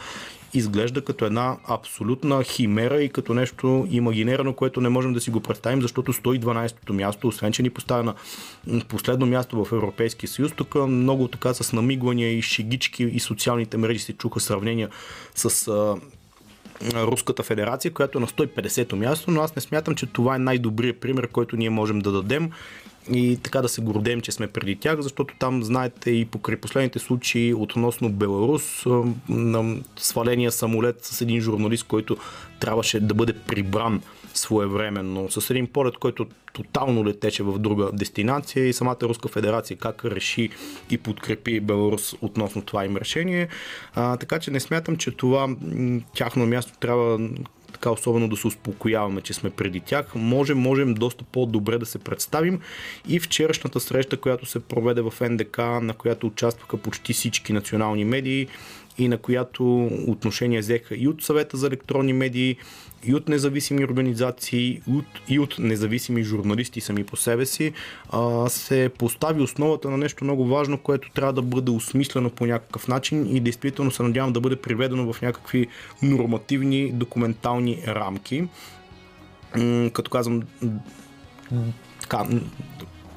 изглежда 0.54 1.04
като 1.04 1.24
една 1.24 1.56
абсолютна 1.68 2.42
химера 2.42 3.02
и 3.02 3.08
като 3.08 3.34
нещо 3.34 3.86
имагинерано, 3.90 4.52
което 4.52 4.80
не 4.80 4.88
можем 4.88 5.12
да 5.12 5.20
си 5.20 5.30
го 5.30 5.40
представим, 5.40 5.82
защото 5.82 6.12
112-то 6.12 6.92
място, 6.92 7.28
освен 7.28 7.52
че 7.52 7.62
ни 7.62 7.70
поставя 7.70 8.14
на 8.66 8.84
последно 8.84 9.26
място 9.26 9.64
в 9.64 9.72
Европейския 9.72 10.28
съюз, 10.28 10.52
тук 10.52 10.74
много 10.74 11.28
така 11.28 11.54
с 11.54 11.72
намигвания 11.72 12.38
и 12.38 12.42
шигички 12.42 13.04
и 13.04 13.20
социалните 13.20 13.76
мрежи 13.76 13.98
се 13.98 14.12
чуха 14.12 14.40
сравнения 14.40 14.88
с 15.34 15.72
Руската 16.94 17.42
федерация, 17.42 17.92
която 17.92 18.18
е 18.18 18.20
на 18.20 18.26
150-то 18.26 18.96
място, 18.96 19.30
но 19.30 19.40
аз 19.40 19.56
не 19.56 19.62
смятам, 19.62 19.94
че 19.94 20.06
това 20.06 20.36
е 20.36 20.38
най-добрият 20.38 21.00
пример, 21.00 21.28
който 21.28 21.56
ние 21.56 21.70
можем 21.70 21.98
да 21.98 22.12
дадем 22.12 22.50
и 23.12 23.38
така 23.42 23.62
да 23.62 23.68
се 23.68 23.80
гордем, 23.80 24.20
че 24.20 24.32
сме 24.32 24.46
преди 24.46 24.76
тях, 24.76 25.00
защото 25.00 25.34
там, 25.38 25.62
знаете, 25.62 26.10
и 26.10 26.24
покрай 26.24 26.56
последните 26.56 26.98
случаи 26.98 27.54
относно 27.54 28.12
Беларус, 28.12 28.84
на 29.28 29.76
сваления 29.96 30.52
самолет 30.52 31.04
с 31.04 31.20
един 31.20 31.40
журналист, 31.40 31.84
който 31.84 32.16
трябваше 32.60 33.00
да 33.00 33.14
бъде 33.14 33.32
прибран 33.32 34.02
своевременно, 34.38 35.30
с 35.30 35.50
един 35.50 35.66
полет, 35.66 35.96
който 35.96 36.26
тотално 36.52 37.04
летеше 37.04 37.42
в 37.42 37.58
друга 37.58 37.90
дестинация 37.92 38.68
и 38.68 38.72
самата 38.72 38.96
Руска 39.02 39.28
федерация 39.28 39.76
как 39.76 40.04
реши 40.04 40.50
и 40.90 40.98
подкрепи 40.98 41.60
Беларус 41.60 42.14
относно 42.20 42.62
това 42.62 42.84
им 42.84 42.96
решение. 42.96 43.48
А, 43.94 44.16
така 44.16 44.38
че 44.38 44.50
не 44.50 44.60
смятам, 44.60 44.96
че 44.96 45.10
това 45.10 45.48
тяхно 46.14 46.46
място 46.46 46.72
трябва 46.80 47.18
така 47.72 47.90
особено 47.90 48.28
да 48.28 48.36
се 48.36 48.46
успокояваме, 48.46 49.20
че 49.20 49.34
сме 49.34 49.50
преди 49.50 49.80
тях. 49.80 50.14
Можем, 50.14 50.58
можем 50.58 50.94
доста 50.94 51.24
по-добре 51.24 51.78
да 51.78 51.86
се 51.86 51.98
представим 51.98 52.60
и 53.08 53.20
вчерашната 53.20 53.80
среща, 53.80 54.16
която 54.16 54.46
се 54.46 54.60
проведе 54.60 55.00
в 55.00 55.12
НДК, 55.20 55.58
на 55.58 55.94
която 55.94 56.26
участваха 56.26 56.76
почти 56.76 57.12
всички 57.12 57.52
национални 57.52 58.04
медии 58.04 58.48
и 58.98 59.08
на 59.08 59.18
която 59.18 59.90
отношение 60.06 60.60
взеха 60.60 60.96
и 60.96 61.08
от 61.08 61.22
съвета 61.22 61.56
за 61.56 61.66
електронни 61.66 62.12
медии, 62.12 62.56
и 63.04 63.14
от 63.14 63.28
независими 63.28 63.84
организации, 63.84 64.82
и 64.88 64.92
от, 64.92 65.04
и 65.28 65.38
от 65.38 65.58
независими 65.58 66.22
журналисти 66.22 66.80
сами 66.80 67.04
по 67.04 67.16
себе 67.16 67.46
си, 67.46 67.72
а, 68.10 68.48
се 68.48 68.90
постави 68.98 69.42
основата 69.42 69.90
на 69.90 69.96
нещо 69.96 70.24
много 70.24 70.46
важно, 70.46 70.78
което 70.78 71.10
трябва 71.10 71.32
да 71.32 71.42
бъде 71.42 71.70
осмислено 71.70 72.30
по 72.30 72.46
някакъв 72.46 72.88
начин 72.88 73.36
и 73.36 73.40
действително 73.40 73.90
се 73.90 74.02
надявам 74.02 74.32
да 74.32 74.40
бъде 74.40 74.56
приведено 74.56 75.12
в 75.12 75.22
някакви 75.22 75.66
нормативни 76.02 76.92
документални 76.92 77.82
рамки. 77.86 78.48
Като 79.92 80.10
казвам, 80.10 80.42
така, 82.00 82.24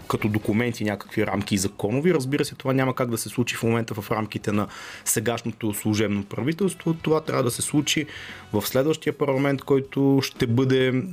като 0.10 0.30
документи, 0.30 0.84
някакви 0.84 1.28
рамки 1.28 1.58
законови. 1.58 2.14
Разбира 2.14 2.46
се, 2.46 2.56
това 2.56 2.74
няма 2.74 2.96
как 2.96 3.10
да 3.10 3.18
се 3.18 3.30
случи 3.30 3.56
в 3.56 3.64
момента 3.64 3.94
в 3.94 4.12
рамките 4.12 4.52
на 4.52 4.68
сегашното 5.06 5.74
служебно 5.74 6.24
правителство. 6.24 6.94
Това 6.94 7.22
трябва 7.22 7.44
да 7.44 7.52
се 7.52 7.62
случи 7.62 8.06
в 8.54 8.62
следващия 8.68 9.14
парламент, 9.14 9.62
който 9.62 10.20
ще 10.24 10.48
бъде 10.48 11.04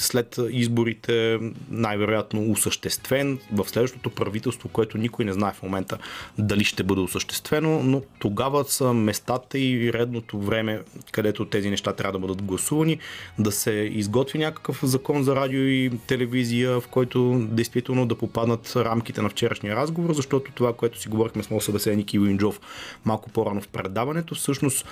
след 0.00 0.38
изборите 0.50 1.38
най-вероятно 1.70 2.50
осъществен 2.50 3.38
в 3.52 3.68
следващото 3.68 4.10
правителство, 4.10 4.68
което 4.68 4.98
никой 4.98 5.24
не 5.24 5.32
знае 5.32 5.52
в 5.52 5.62
момента 5.62 5.98
дали 6.38 6.64
ще 6.64 6.82
бъде 6.82 7.00
осъществено, 7.00 7.82
но 7.82 8.02
тогава 8.18 8.64
са 8.64 8.92
местата 8.92 9.58
и 9.58 9.92
редното 9.92 10.38
време, 10.40 10.80
където 11.12 11.44
тези 11.44 11.70
неща 11.70 11.92
трябва 11.92 12.12
да 12.12 12.18
бъдат 12.18 12.42
гласувани, 12.42 12.98
да 13.38 13.52
се 13.52 13.70
изготви 13.70 14.38
някакъв 14.38 14.80
закон 14.82 15.22
за 15.22 15.36
радио 15.36 15.60
и 15.60 15.90
телевизия, 16.06 16.80
в 16.80 16.88
който 16.88 17.46
действително 17.50 18.06
да 18.06 18.14
попаднат 18.14 18.72
рамките 18.76 19.22
на 19.22 19.28
вчерашния 19.28 19.76
разговор, 19.76 20.12
защото 20.12 20.52
това, 20.52 20.72
което 20.72 21.00
си 21.00 21.08
говорихме 21.08 21.42
с 21.42 21.50
моят 21.50 21.64
събеседник 21.64 22.14
Ивин 22.14 22.38
Джов 22.38 22.60
малко 23.04 23.30
по-рано 23.30 23.60
в 23.60 23.68
предаването, 23.68 24.34
всъщност 24.34 24.86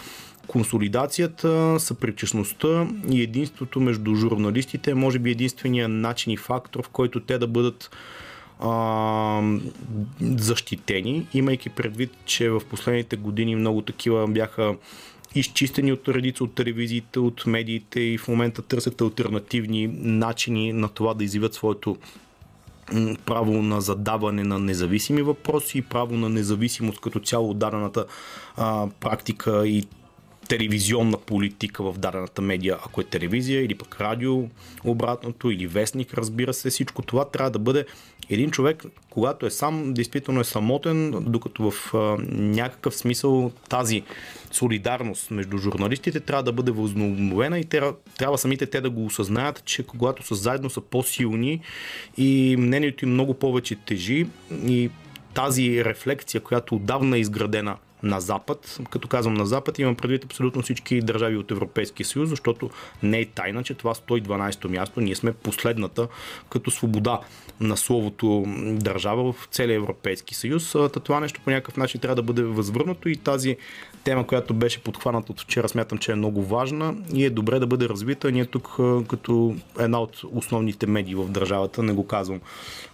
консолидацията, 0.46 1.76
съпричастността 1.80 2.88
и 3.10 3.22
единството 3.22 3.80
между 3.80 4.14
журналистите 4.14 4.90
е 4.90 4.94
може 4.94 5.18
би 5.18 5.30
единствения 5.30 5.88
начин 5.88 6.32
и 6.32 6.36
фактор, 6.36 6.82
в 6.82 6.88
който 6.88 7.20
те 7.20 7.38
да 7.38 7.46
бъдат 7.46 7.90
а, 8.60 9.42
защитени, 10.20 11.26
имайки 11.34 11.70
предвид, 11.70 12.10
че 12.24 12.50
в 12.50 12.62
последните 12.70 13.16
години 13.16 13.56
много 13.56 13.82
такива 13.82 14.28
бяха 14.28 14.76
изчистени 15.34 15.92
от 15.92 16.08
редица 16.08 16.44
от 16.44 16.54
телевизиите, 16.54 17.18
от 17.18 17.46
медиите 17.46 18.00
и 18.00 18.18
в 18.18 18.28
момента 18.28 18.62
търсят 18.62 19.00
альтернативни 19.00 19.86
начини 20.00 20.72
на 20.72 20.88
това 20.88 21.14
да 21.14 21.24
изявят 21.24 21.54
своето 21.54 21.96
право 23.26 23.62
на 23.62 23.80
задаване 23.80 24.44
на 24.44 24.58
независими 24.58 25.22
въпроси, 25.22 25.82
право 25.82 26.16
на 26.16 26.28
независимост 26.28 27.00
като 27.00 27.20
цяло 27.20 27.50
от 27.50 27.58
дадената 27.58 28.04
а, 28.56 28.86
практика 29.00 29.68
и 29.68 29.84
телевизионна 30.48 31.18
политика 31.18 31.82
в 31.82 31.98
дадената 31.98 32.42
медия, 32.42 32.76
ако 32.86 33.00
е 33.00 33.04
телевизия 33.04 33.64
или 33.64 33.74
пък 33.74 34.00
радио, 34.00 34.44
обратното, 34.84 35.50
или 35.50 35.66
вестник, 35.66 36.14
разбира 36.14 36.54
се, 36.54 36.70
всичко 36.70 37.02
това 37.02 37.24
трябва 37.24 37.50
да 37.50 37.58
бъде 37.58 37.86
един 38.30 38.50
човек, 38.50 38.84
когато 39.10 39.46
е 39.46 39.50
сам, 39.50 39.94
действително 39.94 40.40
е 40.40 40.44
самотен, 40.44 41.10
докато 41.10 41.70
в 41.70 41.94
а, 41.94 41.98
някакъв 42.30 42.96
смисъл 42.96 43.52
тази 43.68 44.02
солидарност 44.50 45.30
между 45.30 45.58
журналистите 45.58 46.20
трябва 46.20 46.42
да 46.42 46.52
бъде 46.52 46.70
възобновена 46.70 47.58
и 47.58 47.64
трябва, 47.64 47.94
трябва 48.18 48.38
самите 48.38 48.66
те 48.66 48.80
да 48.80 48.90
го 48.90 49.06
осъзнаят, 49.06 49.64
че 49.64 49.82
когато 49.82 50.26
са 50.26 50.34
заедно 50.34 50.70
са 50.70 50.80
по-силни 50.80 51.60
и 52.16 52.56
мнението 52.58 53.04
им 53.04 53.10
много 53.10 53.34
повече 53.34 53.76
тежи 53.76 54.26
и 54.66 54.90
тази 55.34 55.84
рефлекция, 55.84 56.40
която 56.40 56.74
отдавна 56.74 57.16
е 57.16 57.20
изградена 57.20 57.76
на 58.02 58.20
Запад. 58.20 58.78
Като 58.90 59.08
казвам 59.08 59.34
на 59.34 59.46
Запад, 59.46 59.78
имам 59.78 59.96
предвид 59.96 60.24
абсолютно 60.24 60.62
всички 60.62 61.00
държави 61.00 61.36
от 61.36 61.50
Европейския 61.50 62.06
съюз, 62.06 62.28
защото 62.28 62.70
не 63.02 63.18
е 63.18 63.26
тайна, 63.26 63.62
че 63.62 63.74
това 63.74 63.94
112-то 63.94 64.68
място, 64.68 65.00
ние 65.00 65.14
сме 65.14 65.32
последната 65.32 66.08
като 66.50 66.70
свобода 66.70 67.20
на 67.60 67.76
словото 67.76 68.44
държава 68.72 69.32
в 69.32 69.48
целия 69.50 69.76
Европейски 69.76 70.34
съюз. 70.34 70.76
Това 71.04 71.20
нещо 71.20 71.40
по 71.44 71.50
някакъв 71.50 71.76
начин 71.76 72.00
трябва 72.00 72.14
да 72.14 72.22
бъде 72.22 72.42
възвърнато 72.42 73.08
и 73.08 73.16
тази 73.16 73.56
тема, 74.04 74.26
която 74.26 74.54
беше 74.54 74.82
подхваната 74.82 75.32
от 75.32 75.40
вчера, 75.40 75.68
смятам, 75.68 75.98
че 75.98 76.12
е 76.12 76.14
много 76.14 76.42
важна 76.42 76.94
и 77.14 77.24
е 77.24 77.30
добре 77.30 77.58
да 77.58 77.66
бъде 77.66 77.88
развита. 77.88 78.32
Ние 78.32 78.46
тук 78.46 78.76
като 79.08 79.56
една 79.78 80.00
от 80.00 80.22
основните 80.32 80.86
медии 80.86 81.14
в 81.14 81.28
държавата, 81.28 81.82
не 81.82 81.92
го 81.92 82.06
казвам 82.06 82.40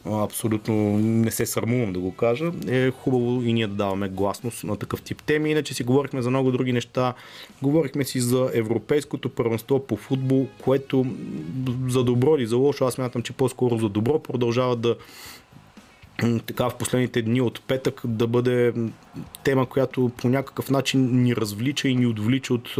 абсолютно 0.06 0.98
не 0.98 1.30
се 1.30 1.46
срамувам 1.46 1.92
да 1.92 2.00
го 2.00 2.16
кажа, 2.16 2.52
е 2.68 2.90
хубаво 2.90 3.42
и 3.42 3.52
ние 3.52 3.66
да 3.66 3.74
даваме 3.74 4.08
гласност 4.08 4.64
на 4.64 4.76
такъв 4.76 4.91
тип 5.00 5.22
теми. 5.22 5.50
Иначе 5.50 5.74
си 5.74 5.84
говорихме 5.84 6.22
за 6.22 6.30
много 6.30 6.52
други 6.52 6.72
неща. 6.72 7.14
Говорихме 7.62 8.04
си 8.04 8.20
за 8.20 8.50
Европейското 8.54 9.28
първенство 9.28 9.86
по 9.86 9.96
футбол, 9.96 10.46
което 10.64 11.06
за 11.88 12.04
добро 12.04 12.36
или 12.36 12.46
за 12.46 12.56
лошо, 12.56 12.84
аз 12.84 12.94
смятам, 12.94 13.22
че 13.22 13.32
по-скоро 13.32 13.78
за 13.78 13.88
добро 13.88 14.18
продължава 14.18 14.76
да 14.76 14.96
така 16.46 16.68
в 16.68 16.78
последните 16.78 17.22
дни 17.22 17.40
от 17.40 17.62
петък 17.66 18.00
да 18.04 18.26
бъде 18.26 18.72
тема, 19.44 19.66
която 19.66 20.10
по 20.16 20.28
някакъв 20.28 20.70
начин 20.70 21.22
ни 21.22 21.36
развлича 21.36 21.88
и 21.88 21.94
ни 21.94 22.06
отвлича 22.06 22.54
от 22.54 22.76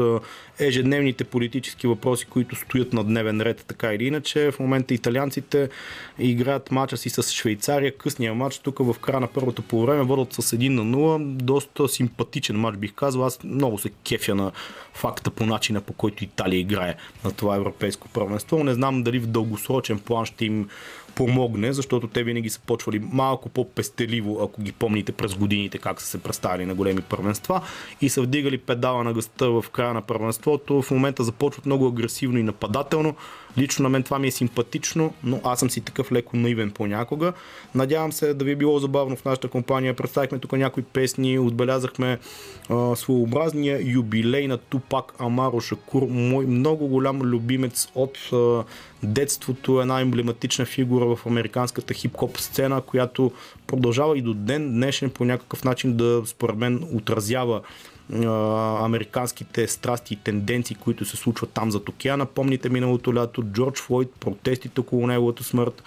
ежедневните 0.59 1.25
политически 1.25 1.87
въпроси, 1.87 2.27
които 2.27 2.57
стоят 2.57 2.93
на 2.93 3.05
дневен 3.05 3.41
ред, 3.41 3.65
така 3.69 3.95
или 3.95 4.05
иначе. 4.05 4.51
В 4.51 4.59
момента 4.61 4.95
италианците 4.95 5.69
играят 6.19 6.71
мача 6.71 6.97
си 6.97 7.11
с 7.11 7.23
Швейцария. 7.23 7.97
Късния 7.97 8.35
матч 8.35 8.59
тук 8.59 8.79
в 8.79 8.97
края 9.01 9.21
на 9.21 9.27
първото 9.27 9.63
по 9.63 9.83
време 9.83 10.03
водят 10.03 10.33
с 10.33 10.43
1 10.43 10.69
на 10.69 10.83
0. 10.97 11.25
Доста 11.25 11.89
симпатичен 11.89 12.57
матч 12.57 12.79
бих 12.79 12.93
казал. 12.93 13.25
Аз 13.25 13.45
много 13.45 13.79
се 13.79 13.91
кефя 14.09 14.35
на 14.35 14.53
факта 14.95 15.31
по 15.31 15.47
начина 15.47 15.81
по 15.81 15.93
който 15.93 16.25
Италия 16.25 16.61
играе 16.61 16.95
на 17.25 17.33
това 17.33 17.57
европейско 17.57 18.09
първенство. 18.09 18.65
Не 18.65 18.75
знам 18.75 19.03
дали 19.03 19.19
в 19.19 19.27
дългосрочен 19.27 19.99
план 19.99 20.27
ще 20.27 20.45
им 20.45 20.69
помогне, 21.15 21.73
защото 21.73 22.09
те 22.09 22.23
винаги 22.23 22.51
са 22.51 22.61
почвали 22.61 22.99
малко 23.13 23.49
по-пестеливо, 23.49 24.43
ако 24.43 24.63
ги 24.63 24.73
помните 24.73 25.13
през 25.13 25.35
годините 25.35 25.79
как 25.79 26.01
са 26.01 26.07
се 26.07 26.23
представили 26.23 26.67
на 26.67 26.75
големи 26.75 27.01
първенства 27.01 27.61
и 28.01 28.09
са 28.09 28.23
вдигали 28.23 28.59
педала 28.59 29.05
на 29.05 29.13
гъста 29.13 29.51
в 29.51 29.65
края 29.73 29.95
на 29.95 30.03
първенството. 30.03 30.83
В 30.83 30.91
момента 30.91 31.25
започват 31.25 31.67
много 31.67 31.87
агресивно 31.87 32.39
и 32.39 32.43
нападателно. 32.43 33.15
Лично 33.59 33.83
на 33.83 33.89
мен 33.89 34.03
това 34.03 34.19
ми 34.19 34.29
е 34.29 34.31
симпатично, 34.31 35.15
но 35.25 35.41
аз 35.45 35.61
съм 35.61 35.71
си 35.71 35.81
такъв 35.81 36.13
леко 36.13 36.37
наивен 36.37 36.71
понякога. 36.71 37.33
Надявам 37.75 38.13
се 38.13 38.35
да 38.35 38.45
ви 38.45 38.51
е 38.51 38.57
било 38.57 38.79
забавно 38.79 39.17
в 39.17 39.25
нашата 39.25 39.49
компания. 39.49 39.95
Представихме 39.95 40.39
тук 40.39 40.53
някои 40.53 40.83
песни, 40.83 41.39
отбелязахме 41.39 42.19
а, 42.69 42.97
своеобразния 42.97 43.93
юбилей 43.93 44.49
на 44.49 44.59
Тупак 44.59 45.15
Амаро 45.19 45.61
Шакур, 45.61 46.07
мой 46.11 46.47
много 46.47 46.89
голям 46.89 47.23
любимец 47.23 47.89
от 47.95 48.19
а, 48.33 48.65
детството, 49.03 49.81
една 49.81 50.01
емблематична 50.01 50.65
фигура 50.65 51.17
в 51.17 51.27
американската 51.27 51.95
хип-хоп 51.95 52.39
сцена, 52.39 52.81
която 52.81 53.33
продължава 53.67 54.19
и 54.19 54.23
до 54.23 54.35
ден 54.35 54.73
днешен 54.73 55.11
по 55.11 55.25
някакъв 55.25 55.65
начин 55.65 55.97
да, 55.97 56.23
според 56.27 56.57
мен, 56.57 56.89
отразява 56.95 57.61
американските 58.81 59.69
страсти 59.69 60.15
и 60.15 60.17
тенденции, 60.17 60.77
които 60.77 61.05
се 61.05 61.17
случват 61.17 61.51
там 61.51 61.71
за 61.71 61.81
океана. 61.89 62.27
Помните 62.27 62.69
миналото 62.69 63.15
лято 63.15 63.43
Джордж 63.43 63.81
Флойд, 63.81 64.13
протестите 64.21 64.81
около 64.81 65.07
неговата 65.07 65.45
смърт. 65.45 65.83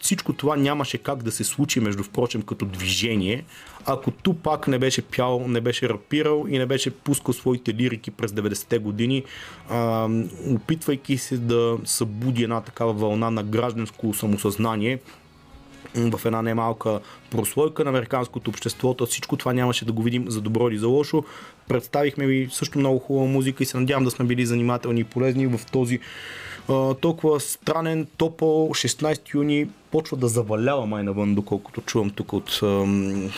всичко 0.00 0.32
това 0.32 0.56
нямаше 0.56 0.98
как 0.98 1.22
да 1.22 1.32
се 1.32 1.44
случи, 1.44 1.80
между 1.80 2.02
впрочем, 2.02 2.42
като 2.42 2.64
движение, 2.64 3.44
ако 3.86 4.10
Тупак 4.10 4.68
не 4.68 4.78
беше 4.78 5.02
пял, 5.02 5.44
не 5.48 5.60
беше 5.60 5.88
рапирал 5.88 6.46
и 6.48 6.58
не 6.58 6.66
беше 6.66 6.90
пускал 6.90 7.34
своите 7.34 7.74
лирики 7.74 8.10
през 8.10 8.32
90-те 8.32 8.78
години, 8.78 9.24
опитвайки 10.50 11.18
се 11.18 11.38
да 11.38 11.78
събуди 11.84 12.42
една 12.42 12.60
такава 12.60 12.92
вълна 12.92 13.30
на 13.30 13.42
гражданско 13.42 14.14
самосъзнание 14.14 14.98
в 15.96 16.20
една 16.24 16.42
немалка 16.42 17.00
прослойка 17.30 17.84
на 17.84 17.90
американското 17.90 18.50
общество. 18.50 18.96
Всичко 19.06 19.36
това 19.36 19.52
нямаше 19.52 19.84
да 19.84 19.92
го 19.92 20.02
видим 20.02 20.24
за 20.28 20.40
добро 20.40 20.68
или 20.68 20.78
за 20.78 20.88
лошо. 20.88 21.24
Представихме 21.68 22.26
ви 22.26 22.48
също 22.52 22.78
много 22.78 22.98
хубава 22.98 23.26
музика 23.26 23.62
и 23.62 23.66
се 23.66 23.78
надявам 23.78 24.04
да 24.04 24.10
сме 24.10 24.24
били 24.24 24.46
занимателни 24.46 25.00
и 25.00 25.04
полезни 25.04 25.46
в 25.46 25.60
този 25.72 26.00
а, 26.68 26.94
толкова 26.94 27.40
странен, 27.40 28.06
топъл 28.16 28.68
16 28.68 29.34
юни 29.34 29.68
почва 29.90 30.16
да 30.16 30.28
завалява 30.28 30.86
май 30.86 31.02
навън, 31.02 31.34
доколкото 31.34 31.80
чувам 31.80 32.10
тук 32.10 32.32
от 32.32 32.60
ам, 32.62 33.30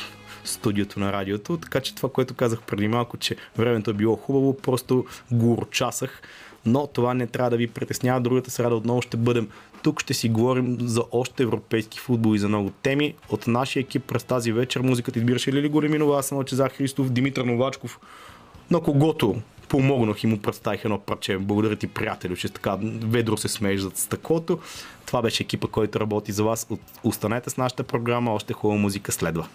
студиото 0.45 1.01
на 1.01 1.13
радиото. 1.13 1.57
Така 1.57 1.81
че 1.81 1.95
това, 1.95 2.09
което 2.09 2.35
казах 2.35 2.63
преди 2.63 2.89
малко, 2.89 3.17
че 3.17 3.37
времето 3.57 3.91
е 3.91 3.95
било 3.95 4.17
хубаво, 4.17 4.57
просто 4.57 5.05
го 5.33 5.53
урочасах. 5.53 6.23
Но 6.67 6.87
това 6.87 7.15
не 7.15 7.27
трябва 7.27 7.51
да 7.51 7.57
ви 7.57 7.67
притеснява. 7.67 8.21
Другата 8.21 8.51
среда 8.51 8.75
отново 8.75 9.03
ще 9.03 9.17
бъдем 9.17 9.49
тук. 9.87 10.01
Ще 10.03 10.15
си 10.15 10.29
говорим 10.29 10.77
за 10.81 11.03
още 11.13 11.43
европейски 11.43 11.99
футбол 11.99 12.35
и 12.35 12.39
за 12.39 12.49
много 12.49 12.71
теми. 12.71 13.15
От 13.29 13.47
нашия 13.47 13.81
екип 13.81 14.05
през 14.05 14.25
тази 14.25 14.53
вечер 14.53 14.81
музиката 14.81 15.19
избираше 15.19 15.53
Лили 15.53 15.69
Големинова, 15.69 16.19
аз 16.19 16.27
съм 16.27 16.39
Лачезар 16.39 16.71
Христов, 16.71 17.11
Димитър 17.11 17.45
Новачков, 17.45 18.01
на 18.71 18.81
когото 18.81 19.37
помогнах 19.69 20.25
и 20.25 20.27
му 20.27 20.39
представих 20.39 20.85
едно 20.85 20.99
парче. 20.99 21.39
Благодаря 21.39 21.77
ти, 21.77 21.87
приятелю, 21.87 22.37
че 22.37 22.49
така 22.49 22.79
ведро 22.83 23.37
се 23.37 23.49
смееш 23.49 23.81
за 23.81 23.91
стъклото. 23.95 24.59
Това 25.07 25.23
беше 25.23 25.43
екипа, 25.43 25.69
който 25.69 26.01
работи 26.01 26.33
за 26.33 26.45
вас. 26.45 26.69
Останете 27.05 27.51
с 27.51 27.57
нашата 27.57 27.83
програма. 27.83 28.35
Още 28.35 28.53
хубава 28.53 28.81
музика 28.81 29.13
следва. 29.13 29.47